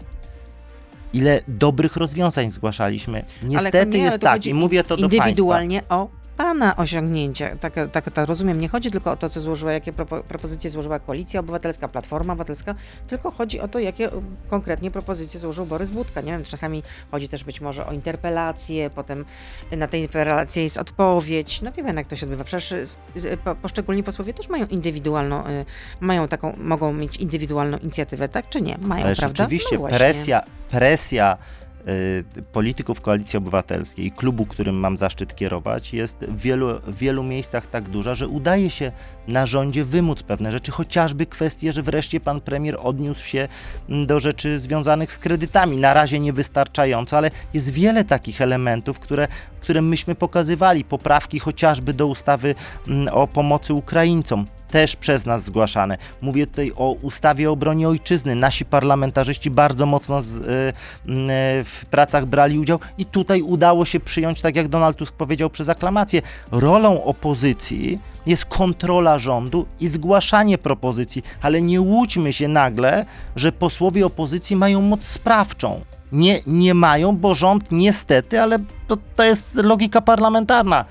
Ile 1.14 1.42
dobrych 1.48 1.96
rozwiązań 1.96 2.52
zgłaszaliśmy. 2.52 3.24
Niestety 3.44 3.88
nie, 3.88 3.98
ale 4.04 4.06
jest 4.12 4.20
tak, 4.20 4.46
i 4.46 4.54
mówię 4.54 4.84
to 4.84 4.98
do 4.98 5.02
państwa. 5.10 5.18
Indywidualnie 5.30 5.82
o 5.90 6.08
pana 6.38 6.76
osiągnięcia. 6.76 7.56
Tak, 7.56 7.74
tak 7.92 8.12
to 8.12 8.26
rozumiem. 8.26 8.62
Nie 8.62 8.68
chodzi 8.70 8.92
tylko 8.92 9.12
o 9.12 9.16
to, 9.16 9.30
co 9.30 9.42
złożyła, 9.42 9.72
jakie 9.72 9.94
propo, 9.94 10.24
propozycje 10.24 10.70
złożyła 10.70 11.00
Koalicja 11.00 11.40
Obywatelska, 11.40 11.88
Platforma 11.88 12.34
Obywatelska, 12.34 12.76
tylko 13.08 13.32
chodzi 13.32 13.60
o 13.60 13.68
to, 13.68 13.80
jakie 13.80 14.10
um, 14.10 14.36
konkretnie 14.50 14.92
propozycje 14.92 15.40
złożył 15.40 15.66
Borys 15.66 15.90
Budka. 15.90 16.22
Nie 16.22 16.32
wiem, 16.32 16.44
czasami 16.44 16.84
chodzi 17.12 17.28
też 17.28 17.44
być 17.44 17.62
może 17.62 17.86
o 17.86 17.94
interpelację, 17.94 18.90
potem 18.90 19.26
na 19.78 19.88
tej 19.88 20.02
interpelację 20.02 20.64
jest 20.64 20.78
odpowiedź. 20.78 21.62
No 21.62 21.72
wiem, 21.72 21.98
jak 21.98 22.08
to 22.08 22.16
się 22.16 22.26
odbywa. 22.26 22.44
Przecież 22.44 22.72
y, 22.72 22.86
y, 23.16 23.38
po, 23.38 23.56
poszczególni 23.56 24.04
posłowie 24.04 24.34
też 24.34 24.50
mają 24.50 24.66
indywidualną, 24.66 25.48
y, 25.48 25.66
mają 26.00 26.28
taką, 26.28 26.54
mogą 26.58 26.94
mieć 26.94 27.18
indywidualną 27.18 27.78
inicjatywę, 27.78 28.30
tak 28.30 28.50
czy 28.50 28.62
nie? 28.62 28.78
Mają, 28.82 29.06
Ale 29.06 29.16
prawda? 29.16 29.44
rzeczywiście 29.44 29.78
No 29.80 29.88
presja, 29.88 30.44
presja 30.70 31.38
polityków 32.52 33.02
Koalicji 33.02 33.38
Obywatelskiej 33.38 34.12
klubu, 34.12 34.46
którym 34.46 34.76
mam 34.76 34.98
zaszczyt 34.98 35.36
kierować, 35.36 35.94
jest 35.94 36.18
w 36.18 36.42
wielu, 36.42 36.68
w 36.88 36.98
wielu 36.98 37.24
miejscach 37.24 37.68
tak 37.68 37.90
duża, 37.90 38.16
że 38.16 38.28
udaje 38.28 38.70
się 38.70 38.92
na 39.28 39.46
rządzie 39.46 39.86
wymóc 39.86 40.24
pewne 40.24 40.52
rzeczy, 40.52 40.72
chociażby 40.72 41.26
kwestie, 41.26 41.74
że 41.74 41.84
wreszcie 41.84 42.20
pan 42.20 42.42
premier 42.42 42.78
odniósł 42.84 43.26
się 43.26 43.48
mm, 43.90 44.06
do 44.06 44.20
rzeczy 44.20 44.60
związanych 44.60 45.12
z 45.12 45.18
kredytami. 45.18 45.78
Na 45.78 45.94
razie 45.94 46.20
niewystarczająco, 46.20 47.18
ale 47.18 47.32
jest 47.54 47.70
wiele 47.70 48.04
takich 48.04 48.42
elementów, 48.42 49.00
które, 49.00 49.28
które 49.60 49.82
myśmy 49.82 50.16
pokazywali. 50.16 50.84
Poprawki 50.84 51.40
chociażby 51.40 51.94
do 51.94 52.08
ustawy 52.08 52.56
mm, 52.88 53.08
o 53.08 53.28
pomocy 53.28 53.74
Ukraińcom 53.74 54.46
też 54.68 54.96
przez 54.96 55.26
nas 55.26 55.44
zgłaszane. 55.44 55.98
Mówię 56.22 56.48
tutaj 56.48 56.72
o 56.76 56.92
ustawie 56.92 57.50
o 57.50 57.54
obronie 57.54 57.90
ojczyzny. 57.90 58.36
Nasi 58.36 58.66
parlamentarzyści 58.66 59.52
bardzo 59.52 59.86
mocno 59.86 60.22
z, 60.22 60.36
y, 60.38 60.42
y, 60.42 60.74
w 61.64 61.86
pracach 61.90 62.26
brali 62.26 62.60
udział 62.60 62.80
i 62.98 63.06
tutaj 63.06 63.42
udało 63.42 63.86
się 63.86 64.00
przyjąć, 64.00 64.42
tak 64.42 64.56
jak 64.56 64.68
Donald 64.68 64.98
Tusk 64.98 65.16
powiedział, 65.16 65.50
przez 65.50 65.70
aklamację. 65.70 66.22
Rolą 66.52 67.04
opozycji 67.04 68.00
jest 68.26 68.46
kontrola 68.46 69.20
rządu 69.20 69.66
i 69.80 69.88
zgłaszanie 69.88 70.58
propozycji, 70.58 71.24
ale 71.42 71.62
nie 71.62 71.82
łudźmy 71.82 72.34
się 72.34 72.48
nagle, 72.48 73.06
że 73.36 73.52
posłowie 73.52 74.06
opozycji 74.06 74.56
mają 74.56 74.82
moc 74.82 75.04
sprawczą. 75.04 75.82
Nie, 76.12 76.40
nie 76.48 76.74
mają, 76.74 77.18
bo 77.18 77.36
rząd 77.36 77.72
niestety, 77.72 78.42
ale 78.42 78.60
to, 78.88 78.98
to 79.16 79.24
jest 79.24 79.56
logika 79.56 80.02
parlamentarna 80.02 80.86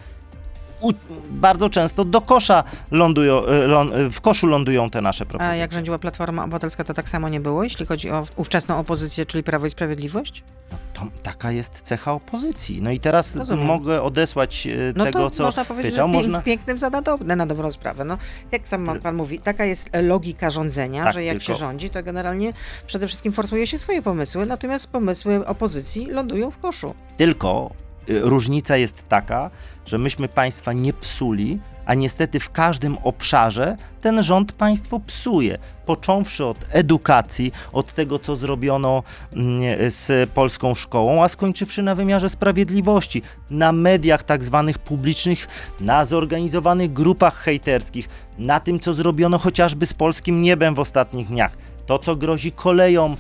u, 0.81 0.93
bardzo 1.31 1.71
często 1.71 2.05
do 2.05 2.21
kosza 2.21 2.65
lądują, 2.91 3.47
e, 3.47 3.67
lą, 3.67 3.91
e, 3.91 4.11
w 4.11 4.21
koszu 4.21 4.47
lądują 4.47 4.91
te 4.91 5.01
nasze 5.03 5.27
propozycje. 5.27 5.53
A 5.53 5.57
jak 5.57 5.73
rządziła 5.73 5.99
Platforma 5.99 6.45
Obywatelska, 6.45 6.85
to 6.85 6.95
tak 6.95 7.09
samo 7.09 7.29
nie 7.29 7.41
było, 7.41 7.65
jeśli 7.65 7.87
chodzi 7.87 8.11
o 8.11 8.25
ówczesną 8.37 8.79
opozycję, 8.79 9.27
czyli 9.27 9.43
Prawo 9.45 9.67
i 9.67 9.71
Sprawiedliwość? 9.71 10.43
No, 10.73 10.79
to, 10.95 11.07
taka 11.23 11.51
jest 11.53 11.81
cecha 11.81 12.13
opozycji. 12.13 12.83
No 12.83 12.91
i 12.91 13.01
teraz 13.01 13.37
Rozumiem. 13.37 13.65
mogę 13.67 14.03
odesłać 14.03 14.67
e, 14.67 14.71
No 14.97 15.05
tego, 15.05 15.19
to 15.31 15.37
co 15.37 15.43
można 15.43 15.65
powiedzieć, 15.65 15.93
pytał. 15.93 16.09
że 16.09 16.13
pięk, 16.13 16.25
Można... 16.25 16.43
pięknym 16.43 16.79
za 16.79 16.91
na, 16.91 17.03
do, 17.03 17.17
na 17.37 17.47
dobrą 17.47 17.73
sprawę. 17.73 18.05
No, 18.05 18.19
jak 18.53 18.69
sam 18.69 18.87
pan, 18.87 19.01
pan 19.01 19.15
mówi, 19.15 19.39
taka 19.39 19.65
jest 19.65 19.91
logika 20.03 20.51
rządzenia, 20.51 21.05
Tak, 21.05 21.13
że 21.15 21.25
jak 21.25 21.39
tylko- 21.39 21.53
się 21.53 21.59
rządzi, 21.59 21.91
to 21.91 22.03
generalnie 22.03 22.53
przede 22.87 23.07
wszystkim 23.07 23.33
forsuje 23.33 23.67
się 23.67 23.79
swoje 23.79 24.03
pomysły, 24.03 24.47
natomiast 24.47 24.87
pomysły 24.87 25.47
opozycji 25.47 26.07
lądują 26.07 26.51
w 26.51 26.59
koszu. 26.59 26.95
Tylko 27.17 27.71
y, 27.83 27.86
różnica 28.09 28.77
jest 28.77 29.09
taka, 29.09 29.51
że 29.87 29.99
myśmy 29.99 30.29
państwa 30.29 30.73
nie 30.73 30.93
psuli, 30.93 31.59
a 31.87 31.95
niestety 31.95 32.41
w 32.41 32.51
każdym 32.51 32.99
obszarze 32.99 33.77
ten 34.01 34.23
rząd 34.23 34.53
państwo 34.53 35.01
psuje. 35.01 35.59
Począwszy 35.87 36.45
od 36.45 36.59
edukacji, 36.71 37.53
od 37.73 37.93
tego, 37.93 38.19
co 38.19 38.37
zrobiono 38.37 39.03
mm, 39.33 39.61
z 39.91 40.31
polską 40.31 40.75
szkołą, 40.75 41.25
a 41.25 41.29
skończywszy 41.29 41.83
na 41.83 41.95
wymiarze 41.95 42.31
sprawiedliwości, 42.31 43.23
na 43.51 43.73
mediach 43.73 44.23
tak 44.23 44.45
zwanych 44.45 44.79
publicznych, 44.79 45.49
na 45.81 46.05
zorganizowanych 46.05 46.93
grupach 46.93 47.35
hejterskich, 47.37 48.09
na 48.39 48.61
tym, 48.61 48.81
co 48.81 48.95
zrobiono 48.95 49.39
chociażby 49.39 49.87
z 49.87 49.95
polskim 49.95 50.43
niebem 50.43 50.75
w 50.75 50.81
ostatnich 50.81 51.29
dniach. 51.29 51.57
To, 51.87 51.99
co 51.99 52.17
grozi 52.17 52.53
kolejom 52.53 53.17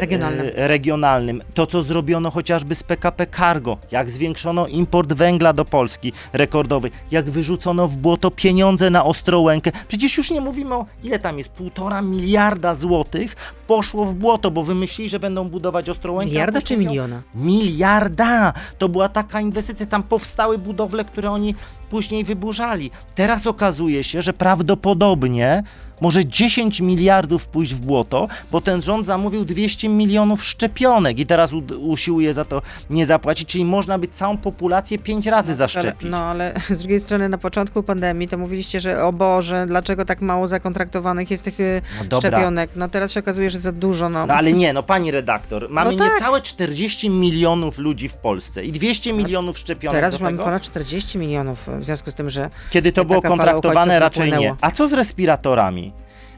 Regionalnym. 0.00 0.50
e, 0.56 0.68
regionalnym, 0.68 1.42
to 1.54 1.66
co 1.66 1.82
zrobiono 1.82 2.30
chociażby 2.30 2.74
z 2.74 2.82
PKP 2.82 3.26
Cargo, 3.26 3.78
jak 3.90 4.10
zwiększono 4.10 4.66
import 4.66 5.12
węgla 5.12 5.52
do 5.52 5.64
Polski 5.64 6.12
rekordowy, 6.32 6.90
jak 7.10 7.30
wyrzucono 7.30 7.88
w 7.88 7.96
błoto 7.96 8.30
pieniądze 8.30 8.90
na 8.90 9.04
Ostrołękę. 9.04 9.72
Przecież 9.88 10.16
już 10.16 10.30
nie 10.30 10.40
mówimy 10.40 10.74
o 10.74 10.86
ile 11.04 11.18
tam 11.18 11.38
jest, 11.38 11.50
półtora 11.50 12.02
miliarda 12.02 12.74
złotych 12.74 13.36
poszło 13.66 14.04
w 14.04 14.14
błoto, 14.14 14.50
bo 14.50 14.64
wymyślili, 14.64 15.10
że 15.10 15.20
będą 15.20 15.48
budować 15.48 15.88
Ostrołękę. 15.88 16.30
Miliarda 16.30 16.62
czy 16.62 16.76
miliona? 16.76 17.22
Miliarda! 17.34 18.52
To 18.78 18.88
była 18.88 19.08
taka 19.08 19.40
inwestycja, 19.40 19.86
tam 19.86 20.02
powstały 20.02 20.58
budowle, 20.58 21.04
które 21.04 21.30
oni 21.30 21.54
później 21.90 22.24
wyburzali. 22.24 22.90
Teraz 23.14 23.46
okazuje 23.46 24.04
się, 24.04 24.22
że 24.22 24.32
prawdopodobnie 24.32 25.62
może 26.00 26.26
10 26.26 26.80
miliardów 26.80 27.46
pójść 27.48 27.74
w 27.74 27.80
błoto, 27.80 28.28
bo 28.50 28.60
ten 28.60 28.82
rząd 28.82 29.06
zamówił 29.06 29.44
200 29.44 29.88
milionów 29.88 30.44
szczepionek 30.44 31.18
i 31.18 31.26
teraz 31.26 31.52
usiłuje 31.80 32.34
za 32.34 32.44
to 32.44 32.62
nie 32.90 33.06
zapłacić, 33.06 33.48
czyli 33.48 33.64
można 33.64 33.98
by 33.98 34.08
całą 34.08 34.36
populację 34.36 34.98
pięć 34.98 35.26
razy 35.26 35.54
zaszczepić. 35.54 36.10
No 36.10 36.18
ale 36.18 36.54
z 36.70 36.78
drugiej 36.78 37.00
strony 37.00 37.28
na 37.28 37.38
początku 37.38 37.82
pandemii 37.82 38.28
to 38.28 38.38
mówiliście, 38.38 38.80
że 38.80 39.04
o 39.04 39.12
Boże, 39.12 39.66
dlaczego 39.66 40.04
tak 40.04 40.20
mało 40.20 40.48
zakontraktowanych 40.48 41.30
jest 41.30 41.44
tych 41.44 41.60
y, 41.60 41.82
No 42.10 42.18
szczepionek? 42.18 42.70
No 42.76 42.88
teraz 42.88 43.12
się 43.12 43.20
okazuje, 43.20 43.50
że 43.50 43.58
za 43.58 43.72
dużo. 43.72 44.08
No, 44.08 44.26
No 44.26 44.34
ale 44.34 44.52
nie, 44.52 44.72
no 44.72 44.82
pani 44.82 45.10
redaktor, 45.10 45.66
mamy 45.70 45.92
No 45.92 45.96
tak. 45.98 46.12
niecałe 46.14 46.40
40 46.40 47.10
milionów 47.10 47.78
ludzi 47.78 48.08
w 48.08 48.14
Polsce 48.14 48.64
i 48.64 48.72
200 48.72 49.12
milionów 49.12 49.58
szczepionek 49.58 49.98
teraz 49.98 50.12
już 50.12 50.22
mamy 50.22 50.38
ponad 50.38 50.62
40 50.62 51.18
milionów 51.18 51.68
w 51.78 51.84
związku 51.84 52.10
z 52.10 52.14
tym, 52.14 52.30
że 52.30 52.50
Kiedy 52.70 52.92
to 52.92 53.04
było 53.04 53.22
kontraktowane, 53.22 53.98
raczej 53.98 54.32
nie. 54.32 54.54
A 54.60 54.70
co 54.70 54.88
z 54.88 54.92
respiratorami? 54.92 55.89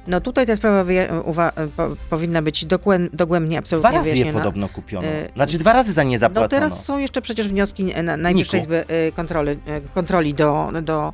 No 0.07 0.20
tutaj 0.20 0.46
ta 0.46 0.57
sprawa 0.57 0.84
po, 1.76 1.88
powinna 2.11 2.42
być 2.42 2.64
dogłębnie 3.12 3.48
Dwa 3.50 3.59
absolutnie 3.59 3.90
razy 3.92 4.09
je 4.09 4.14
wyjaśniona. 4.14 4.38
podobno 4.38 4.68
kupiono. 4.68 5.09
E, 5.09 5.28
Znaczy 5.34 5.59
dwa 5.59 5.72
razy 5.72 5.92
za 5.92 6.03
nie 6.03 6.16
No 6.16 6.20
zapłacono. 6.20 6.48
teraz 6.48 6.84
są 6.84 6.98
jeszcze 6.98 7.22
przecież 7.22 7.48
wnioski 7.48 7.84
na 7.84 8.16
Najwyższej 8.16 8.61
Niku. 8.61 8.72
Izby 8.72 8.84
e, 8.88 9.12
kontroli, 9.12 9.50
e, 9.66 9.80
kontroli 9.80 10.34
do, 10.34 10.70
do, 10.82 11.12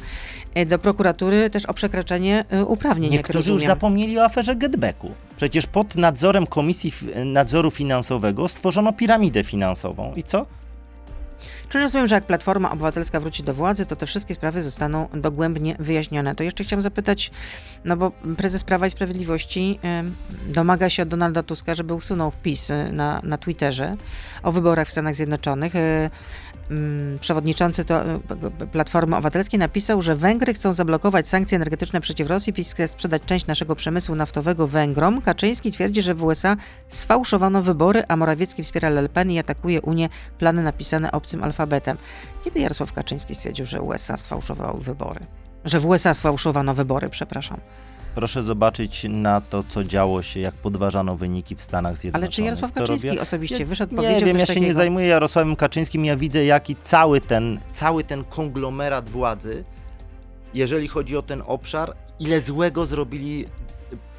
do 0.66 0.78
prokuratury 0.78 1.50
też 1.50 1.66
o 1.66 1.74
przekraczanie 1.74 2.44
uprawnień, 2.66 3.12
Niektórzy 3.12 3.52
już 3.52 3.62
zapomnieli 3.66 4.18
o 4.18 4.24
aferze 4.24 4.56
Getbacku. 4.56 5.10
Przecież 5.36 5.66
pod 5.66 5.96
nadzorem 5.96 6.46
Komisji 6.46 6.92
Nadzoru 7.24 7.70
Finansowego 7.70 8.48
stworzono 8.48 8.92
piramidę 8.92 9.44
finansową. 9.44 10.12
I 10.16 10.22
co? 10.22 10.46
Czyli 11.68 11.84
rozumiem, 11.84 12.08
że 12.08 12.14
jak 12.14 12.24
Platforma 12.24 12.70
Obywatelska 12.70 13.20
wróci 13.20 13.42
do 13.42 13.54
władzy, 13.54 13.86
to 13.86 13.96
te 13.96 14.06
wszystkie 14.06 14.34
sprawy 14.34 14.62
zostaną 14.62 15.08
dogłębnie 15.14 15.76
wyjaśnione. 15.78 16.34
To 16.34 16.42
jeszcze 16.44 16.64
chciałam 16.64 16.82
zapytać, 16.82 17.30
no 17.84 17.96
bo 17.96 18.12
prezes 18.36 18.64
Prawa 18.64 18.86
i 18.86 18.90
Sprawiedliwości 18.90 19.80
domaga 20.46 20.90
się 20.90 21.02
od 21.02 21.08
Donalda 21.08 21.42
Tuska, 21.42 21.74
żeby 21.74 21.94
usunął 21.94 22.30
wpis 22.30 22.68
na, 22.92 23.20
na 23.22 23.38
Twitterze 23.38 23.96
o 24.42 24.52
wyborach 24.52 24.88
w 24.88 24.90
Stanach 24.90 25.14
Zjednoczonych. 25.14 25.72
Mm, 26.70 27.18
Przewodniczący 27.18 27.84
to, 27.84 28.02
p- 28.58 28.66
Platformy 28.66 29.16
Obywatelskiej 29.16 29.58
napisał, 29.60 30.02
że 30.02 30.16
Węgry 30.16 30.54
chcą 30.54 30.72
zablokować 30.72 31.28
sankcje 31.28 31.56
energetyczne 31.56 32.00
przeciw 32.00 32.28
Rosji, 32.28 32.52
PiS 32.52 32.72
chce 32.72 32.88
sprzedać 32.88 33.22
część 33.22 33.46
naszego 33.46 33.76
przemysłu 33.76 34.14
naftowego 34.14 34.66
Węgrom. 34.66 35.22
Kaczyński 35.22 35.72
twierdzi, 35.72 36.02
że 36.02 36.14
w 36.14 36.24
USA 36.24 36.56
sfałszowano 36.88 37.62
wybory, 37.62 38.02
a 38.08 38.16
Morawiecki 38.16 38.62
wspiera 38.64 38.88
Le 38.88 39.08
Pen 39.08 39.30
i 39.30 39.38
atakuje 39.38 39.80
Unię 39.82 40.08
plany 40.38 40.62
napisane 40.62 41.12
obcym 41.12 41.44
alfabetem. 41.44 41.96
Kiedy 42.44 42.60
Jarosław 42.60 42.92
Kaczyński 42.92 43.34
stwierdził, 43.34 43.66
że 43.66 43.80
USA 43.82 44.16
sfałszowały 44.16 44.80
wybory? 44.80 45.20
Że 45.64 45.80
w 45.80 45.86
USA 45.86 46.14
sfałszowano 46.14 46.74
wybory, 46.74 47.08
przepraszam. 47.08 47.60
Proszę 48.14 48.42
zobaczyć 48.42 49.06
na 49.08 49.40
to, 49.40 49.64
co 49.68 49.84
działo 49.84 50.22
się, 50.22 50.40
jak 50.40 50.54
podważano 50.54 51.16
wyniki 51.16 51.56
w 51.56 51.62
Stanach 51.62 51.96
Zjednoczonych. 51.96 52.24
Ale 52.26 52.32
czy 52.32 52.42
Jarosław 52.42 52.72
Kaczyński 52.72 53.08
robię? 53.08 53.20
osobiście 53.20 53.66
wyszedł, 53.66 53.92
Nie 53.92 53.96
powiedział 53.96 54.20
wiem, 54.20 54.30
coś 54.32 54.40
ja 54.40 54.46
się 54.46 54.54
takiego? 54.54 54.66
nie 54.66 54.74
zajmuję 54.74 55.06
Jarosławem 55.06 55.56
Kaczyńskim, 55.56 56.04
ja 56.04 56.16
widzę 56.16 56.44
jaki 56.44 56.76
cały 56.76 57.20
ten, 57.20 57.60
cały 57.72 58.04
ten 58.04 58.24
konglomerat 58.24 59.10
władzy, 59.10 59.64
jeżeli 60.54 60.88
chodzi 60.88 61.16
o 61.16 61.22
ten 61.22 61.42
obszar, 61.46 61.94
ile 62.20 62.40
złego 62.40 62.86
zrobili 62.86 63.44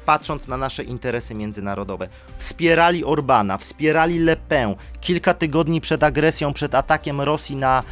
patrząc 0.06 0.48
na 0.48 0.56
nasze 0.56 0.84
interesy 0.84 1.34
międzynarodowe. 1.34 2.08
Wspierali 2.38 3.04
Orbana, 3.04 3.58
wspierali 3.58 4.18
Le 4.18 4.36
Pen. 4.36 4.74
Kilka 5.00 5.34
tygodni 5.34 5.80
przed 5.80 6.02
agresją, 6.02 6.52
przed 6.52 6.74
atakiem 6.74 7.20
Rosji 7.20 7.56
na 7.56 7.82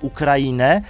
Ukrainę, 0.00 0.82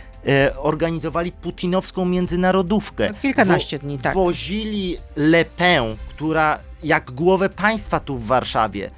organizowali 0.56 1.32
putinowską 1.32 2.04
międzynarodówkę. 2.04 3.08
No, 3.08 3.14
kilkanaście 3.22 3.78
dni, 3.78 3.98
tak. 3.98 4.14
Wozili 4.14 4.96
Le 5.16 5.44
Pen, 5.44 5.96
która 6.08 6.58
jak 6.82 7.10
głowę 7.10 7.48
państwa 7.48 8.00
tu 8.00 8.18
w 8.18 8.26
Warszawie. 8.26 8.90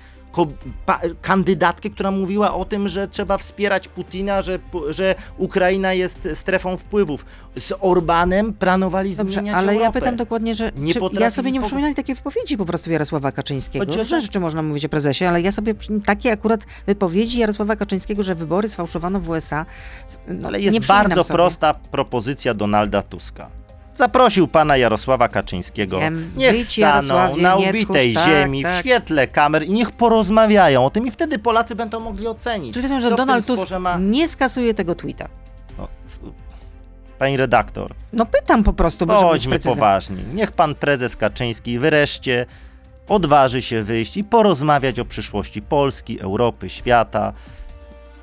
Kandydatkę, 1.22 1.91
która 1.91 2.11
mówiła 2.11 2.55
o 2.55 2.64
tym, 2.64 2.89
że 2.89 3.09
trzeba 3.09 3.39
wspierać 3.39 3.89
Putina, 3.89 4.43
że, 4.43 4.59
że 4.91 5.14
Ukraina 5.39 5.93
jest 5.93 6.28
strefą 6.35 6.76
wpływów. 6.76 7.24
Z 7.59 7.72
Orbanem 7.80 8.53
planowali 8.53 9.16
Dobrze, 9.16 9.33
zmieniać 9.35 9.55
ale 9.57 9.66
Europę. 9.72 9.85
ja 9.85 9.93
pytam 9.93 10.16
dokładnie, 10.16 10.55
że 10.55 10.72
Nie 10.76 10.93
ja 11.20 11.30
sobie 11.30 11.51
nie 11.51 11.61
pog- 11.61 11.64
przypominali 11.64 11.95
takiej 11.95 12.14
wypowiedzi 12.14 12.57
po 12.57 12.64
prostu 12.64 12.91
Jarosława 12.93 13.33
Kaczyńskiego. 13.33 13.85
Różne 13.85 14.05
to- 14.05 14.20
rzeczy 14.20 14.41
można 14.41 14.62
mówić 14.62 14.85
o 14.85 14.89
prezesie, 14.89 15.24
ale 15.24 15.41
ja 15.43 15.53
sobie 15.53 15.74
takie 16.07 16.33
akurat 16.33 16.61
wypowiedzi 16.87 17.39
Jarosława 17.41 17.76
Kaczyńskiego, 17.76 18.22
że 18.22 18.35
wybory 18.35 18.68
sfałszowano 18.68 19.20
w 19.20 19.28
USA, 19.28 19.66
no, 20.28 20.49
Ale 20.49 20.61
jest 20.61 20.78
przypominam 20.78 21.09
bardzo 21.09 21.24
sobie. 21.24 21.35
prosta 21.35 21.74
propozycja 21.74 22.55
Donalda 22.55 23.03
Tuska. 23.03 23.51
Zaprosił 23.95 24.49
pana 24.49 24.76
Jarosława 24.76 25.28
Kaczyńskiego. 25.28 25.99
Niech 26.36 26.66
staną 26.66 27.36
na 27.36 27.57
ubitej 27.57 28.14
tak, 28.14 28.24
ziemi, 28.24 28.61
w 28.61 28.66
tak. 28.66 28.80
świetle 28.80 29.26
kamer 29.26 29.62
i 29.62 29.70
niech 29.70 29.90
porozmawiają 29.90 30.84
o 30.84 30.90
tym 30.90 31.07
i 31.07 31.11
wtedy 31.11 31.38
Polacy 31.38 31.74
będą 31.74 32.01
mogli 32.01 32.26
ocenić. 32.26 32.74
Czyli 32.74 32.82
rozumiem, 32.82 33.03
że 33.03 33.11
w 33.11 33.16
Donald 33.16 33.47
Tusk 33.47 33.70
ma... 33.80 33.99
nie 33.99 34.28
skasuje 34.28 34.74
tego 34.74 34.95
tweeta. 34.95 35.28
No, 35.78 35.88
Pani 37.18 37.36
redaktor, 37.36 37.95
No 38.12 38.26
pytam 38.26 38.64
po 38.64 38.72
prostu, 38.72 39.07
bo 39.07 39.20
bądźmy 39.22 39.59
poważni. 39.59 40.24
Niech 40.32 40.53
pan 40.53 40.74
prezes 40.74 41.16
Kaczyński 41.16 41.78
wreszcie 41.78 42.47
odważy 43.09 43.62
się 43.62 43.82
wyjść 43.82 44.16
i 44.16 44.24
porozmawiać 44.24 45.01
o 45.01 45.05
przyszłości 45.05 45.62
Polski, 45.62 46.20
Europy, 46.20 46.68
świata. 46.68 47.32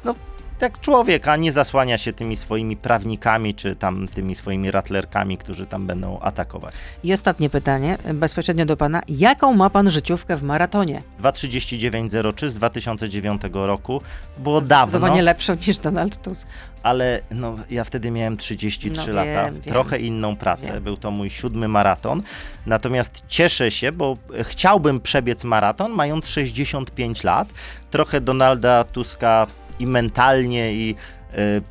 No, 0.06 0.16
jak 0.62 0.82
człowiek, 0.82 1.28
a 1.28 1.36
nie 1.36 1.52
zasłania 1.52 1.98
się 1.98 2.14
tymi 2.14 2.36
swoimi 2.36 2.78
prawnikami, 2.78 3.54
czy 3.56 3.76
tam 3.76 4.08
tymi 4.08 4.36
swoimi 4.36 4.72
ratlerkami, 4.72 5.38
którzy 5.38 5.66
tam 5.66 5.88
będą 5.88 6.20
atakować. 6.20 6.76
I 7.04 7.14
ostatnie 7.14 7.50
pytanie, 7.50 7.98
bezpośrednio 8.14 8.66
do 8.66 8.78
pana. 8.78 9.02
Jaką 9.08 9.54
ma 9.54 9.70
pan 9.70 9.92
życiówkę 9.92 10.36
w 10.38 10.44
maratonie? 10.44 11.02
23903 11.20 12.50
z 12.50 12.56
2009 12.56 13.42
roku. 13.54 14.02
Było 14.38 14.62
dawno, 14.62 14.86
Zdecydowanie 14.92 15.22
lepszą 15.22 15.56
niż 15.68 15.78
Donald 15.78 16.22
Tusk. 16.22 16.48
ale 16.84 17.20
no, 17.32 17.58
ja 17.70 17.84
wtedy 17.84 18.12
miałem 18.12 18.38
33 18.38 19.08
No 19.08 19.14
lata, 19.14 19.26
wiem, 19.46 19.54
wiem. 19.54 19.62
trochę 19.64 20.00
inną 20.00 20.36
pracę. 20.36 20.74
Wiem. 20.74 20.84
Był 20.84 20.98
to 20.98 21.12
mój 21.12 21.30
siódmy 21.30 21.68
maraton. 21.68 22.22
Natomiast 22.66 23.24
cieszę 23.28 23.72
się, 23.72 23.92
bo 23.92 24.18
chciałbym 24.44 25.00
przebiec 25.00 25.44
maraton, 25.44 25.92
mając 25.92 26.28
65 26.28 27.24
lat. 27.24 27.48
Trochę 27.92 28.22
Donalda 28.22 28.84
Tuska 28.84 29.48
i 29.80 29.88
mentalnie, 29.88 30.74
i 30.74 30.96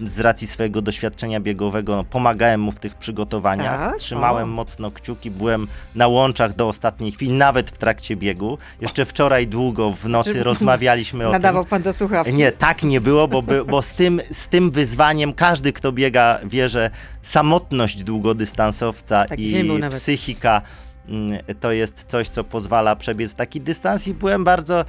y, 0.03 0.09
z 0.09 0.21
racji 0.21 0.47
swojego 0.47 0.83
doświadczenia 0.83 1.41
biegowego 1.41 1.97
no, 1.97 2.05
pomagałem 2.05 2.61
mu 2.61 2.73
w 2.73 2.79
tych 2.79 2.95
przygotowaniach. 2.95 3.79
Tak? 3.79 3.99
Trzymałem 3.99 4.49
O. 4.49 4.53
mocno 4.53 4.91
kciuki, 4.91 5.31
byłem 5.31 5.67
na 5.95 6.09
łączach 6.09 6.57
do 6.57 6.69
ostatniej 6.69 7.13
chwili, 7.13 7.33
nawet 7.33 7.71
w 7.71 7.79
trakcie 7.79 8.17
biegu. 8.17 8.59
Jeszcze 8.81 9.05
wczoraj 9.05 9.47
długo 9.47 9.93
w 9.93 10.09
nocy 10.09 10.33
Czy- 10.33 10.43
rozmawialiśmy 10.51 11.27
o 11.27 11.31
tym. 11.31 11.33
Nadawał 11.33 11.65
pan 11.65 11.83
do 11.83 11.93
słuchawki. 11.93 12.33
Nie, 12.33 12.53
tak 12.53 12.83
nie 12.83 13.01
było, 13.01 13.29
bo, 13.29 13.43
by, 13.43 13.65
bo 13.65 13.83
z, 13.83 13.95
tym, 13.95 14.21
z 14.31 14.49
tym 14.49 14.71
wyzwaniem 14.71 15.33
każdy, 15.33 15.73
kto 15.73 15.93
biega, 15.93 16.39
wie, 16.45 16.69
że 16.69 16.91
samotność 17.23 18.05
długodystansowca 18.05 19.25
był 19.65 19.79
i 19.79 19.91
psychika 19.91 20.63
mm, 21.09 21.39
to 21.61 21.73
jest 21.73 22.05
coś, 22.09 22.29
co 22.29 22.45
pozwala 22.45 22.97
przebiec 22.97 23.35
taki 23.35 23.61
dystans 23.61 24.09
i 24.09 24.15
byłem 24.15 24.45
bardzo 24.45 24.85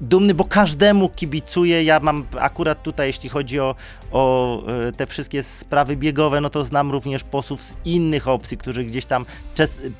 dumny, 0.00 0.34
bo 0.34 0.44
każdemu 0.44 1.08
kibicuję. 1.08 1.84
Ja 1.84 2.00
mam 2.00 2.26
akurat 2.38 2.82
tutaj, 2.82 3.06
jeśli 3.06 3.28
chodzi 3.28 3.60
o, 3.60 3.74
o 4.12 4.62
e, 4.66 4.92
te 4.92 5.06
wszystkie 5.06 5.42
sprawy 5.42 5.96
biegowe, 5.96 6.40
no 6.40 6.50
to 6.50 6.64
znam 6.64 6.90
również 6.90 7.24
posłów 7.24 7.62
z 7.62 7.76
innych 7.84 8.28
opcji, 8.28 8.56
którzy 8.56 8.84
gdzieś 8.84 9.06
tam 9.06 9.26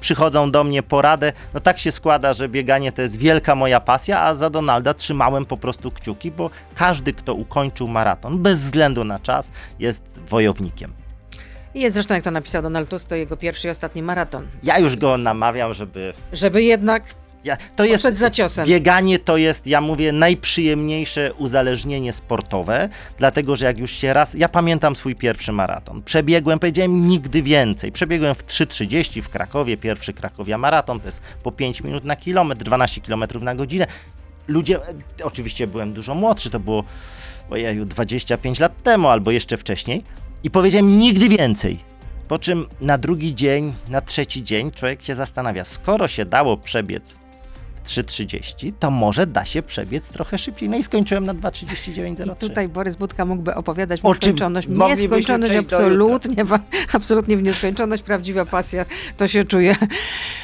przychodzą 0.00 0.50
do 0.50 0.64
mnie 0.64 0.82
po 0.82 1.02
radę. 1.02 1.32
No 1.54 1.60
tak 1.60 1.78
się 1.78 1.92
składa, 1.92 2.32
że 2.32 2.48
bieganie 2.48 2.92
to 2.92 3.02
jest 3.02 3.16
wielka 3.16 3.54
moja 3.54 3.80
pasja, 3.80 4.22
a 4.22 4.36
za 4.36 4.50
Donalda 4.50 4.94
trzymałem 4.94 5.46
po 5.46 5.56
prostu 5.56 5.90
kciuki, 5.90 6.30
bo 6.30 6.50
każdy, 6.74 7.12
kto 7.12 7.34
ukończył 7.34 7.88
maraton, 7.88 8.38
bez 8.38 8.60
względu 8.60 9.04
na 9.04 9.18
czas, 9.18 9.50
jest 9.78 10.02
wojownikiem. 10.28 10.92
I 11.74 11.80
Jest 11.80 11.94
zresztą, 11.94 12.14
jak 12.14 12.24
to 12.24 12.30
napisał 12.30 12.62
Donald 12.62 12.88
Tusk, 12.88 13.08
to 13.08 13.14
jego 13.14 13.36
pierwszy 13.36 13.68
i 13.68 13.70
ostatni 13.70 14.02
maraton. 14.02 14.46
Ja 14.62 14.78
już 14.78 14.96
go 14.96 15.18
namawiam, 15.18 15.74
żeby... 15.74 16.12
Żeby 16.32 16.62
jednak 16.62 17.02
Ja, 17.44 17.56
to 17.76 17.84
jest 17.84 18.16
za 18.16 18.30
ciosem. 18.30 18.68
Bieganie 18.68 19.18
to 19.18 19.36
jest, 19.36 19.66
ja 19.66 19.80
mówię, 19.80 20.12
najprzyjemniejsze 20.12 21.34
uzależnienie 21.34 22.12
sportowe, 22.12 22.88
dlatego 23.18 23.56
że 23.56 23.66
jak 23.66 23.78
już 23.78 23.90
się 23.90 24.12
raz. 24.12 24.34
Ja 24.34 24.48
pamiętam 24.48 24.96
swój 24.96 25.14
pierwszy 25.14 25.52
maraton. 25.52 26.02
Przebiegłem, 26.02 26.58
powiedziałem 26.58 27.08
nigdy 27.08 27.42
więcej. 27.42 27.92
Przebiegłem 27.92 28.34
w 28.34 28.46
3,30 28.46 29.22
w 29.22 29.28
Krakowie, 29.28 29.76
pierwszy 29.76 30.12
Krakowia 30.12 30.58
maraton, 30.58 31.00
to 31.00 31.06
jest 31.06 31.20
po 31.42 31.52
5 31.52 31.80
minut 31.80 32.04
na 32.04 32.16
kilometr, 32.16 32.64
12 32.64 33.00
km 33.00 33.24
na 33.40 33.54
godzinę. 33.54 33.86
Ludzie, 34.48 34.76
e, 34.76 35.24
oczywiście 35.24 35.66
byłem 35.66 35.92
dużo 35.92 36.14
młodszy, 36.14 36.50
to 36.50 36.60
było 36.60 36.84
ojeju, 37.50 37.84
25 37.84 38.60
lat 38.60 38.82
temu 38.82 39.08
albo 39.08 39.30
jeszcze 39.30 39.56
wcześniej. 39.56 40.02
I 40.44 40.50
powiedziałem 40.50 40.98
nigdy 40.98 41.28
więcej. 41.28 41.78
Po 42.28 42.38
czym 42.38 42.66
na 42.80 42.98
drugi 42.98 43.34
dzień, 43.34 43.74
na 43.88 44.00
trzeci 44.00 44.44
dzień 44.44 44.72
człowiek 44.72 45.02
się 45.02 45.16
zastanawia, 45.16 45.64
skoro 45.64 46.08
się 46.08 46.24
dało 46.24 46.56
przebiec 46.56 47.18
w 47.84 47.88
3.30, 47.88 48.72
to 48.78 48.90
może 48.90 49.26
da 49.26 49.44
się 49.44 49.62
przebiec 49.62 50.08
trochę 50.08 50.38
szybciej. 50.38 50.68
No 50.68 50.76
i 50.76 50.82
skończyłem 50.82 51.26
na 51.26 51.32
I 51.32 51.36
2.39.03. 51.36 52.36
tutaj 52.36 52.68
Borys 52.68 52.96
Budka 52.96 53.24
mógłby 53.24 53.54
opowiadać 53.54 54.00
O 54.02 54.08
nieskończoność. 54.08 54.68
Nieskończoność, 54.68 55.54
absolutnie, 55.54 56.44
absolutnie 56.92 57.36
w 57.36 57.42
nieskończoność. 57.42 58.02
Prawdziwa 58.02 58.46
pasja, 58.46 58.84
to 59.16 59.28
się 59.28 59.44
czuje. 59.44 59.76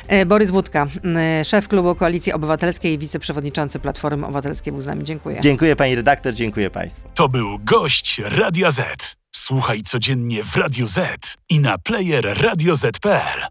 E, 0.08 0.26
Borys 0.26 0.50
Budka, 0.50 0.86
e, 1.16 1.44
szef 1.44 1.68
klubu 1.68 1.94
Koalicji 1.94 2.32
Obywatelskiej 2.32 2.92
i 2.92 2.98
wiceprzewodniczący 2.98 3.78
Platformy 3.78 4.24
Obywatelskiej 4.24 4.72
był 4.72 4.82
z 4.82 4.86
nami. 4.86 5.04
Dziękuję. 5.04 5.40
Dziękuję 5.40 5.76
pani 5.76 5.94
redaktor, 5.94 6.34
dziękuję 6.34 6.70
państwu. 6.70 7.08
To 7.14 7.28
był 7.28 7.58
gość 7.58 8.20
Radia 8.24 8.70
Z. 8.70 9.16
Słuchaj 9.34 9.82
codziennie 9.82 10.44
w 10.44 10.56
Radio 10.56 10.88
Z 10.88 11.34
i 11.48 11.60
na 11.60 11.78
player 11.78 12.42
radioz.pl. 12.42 13.46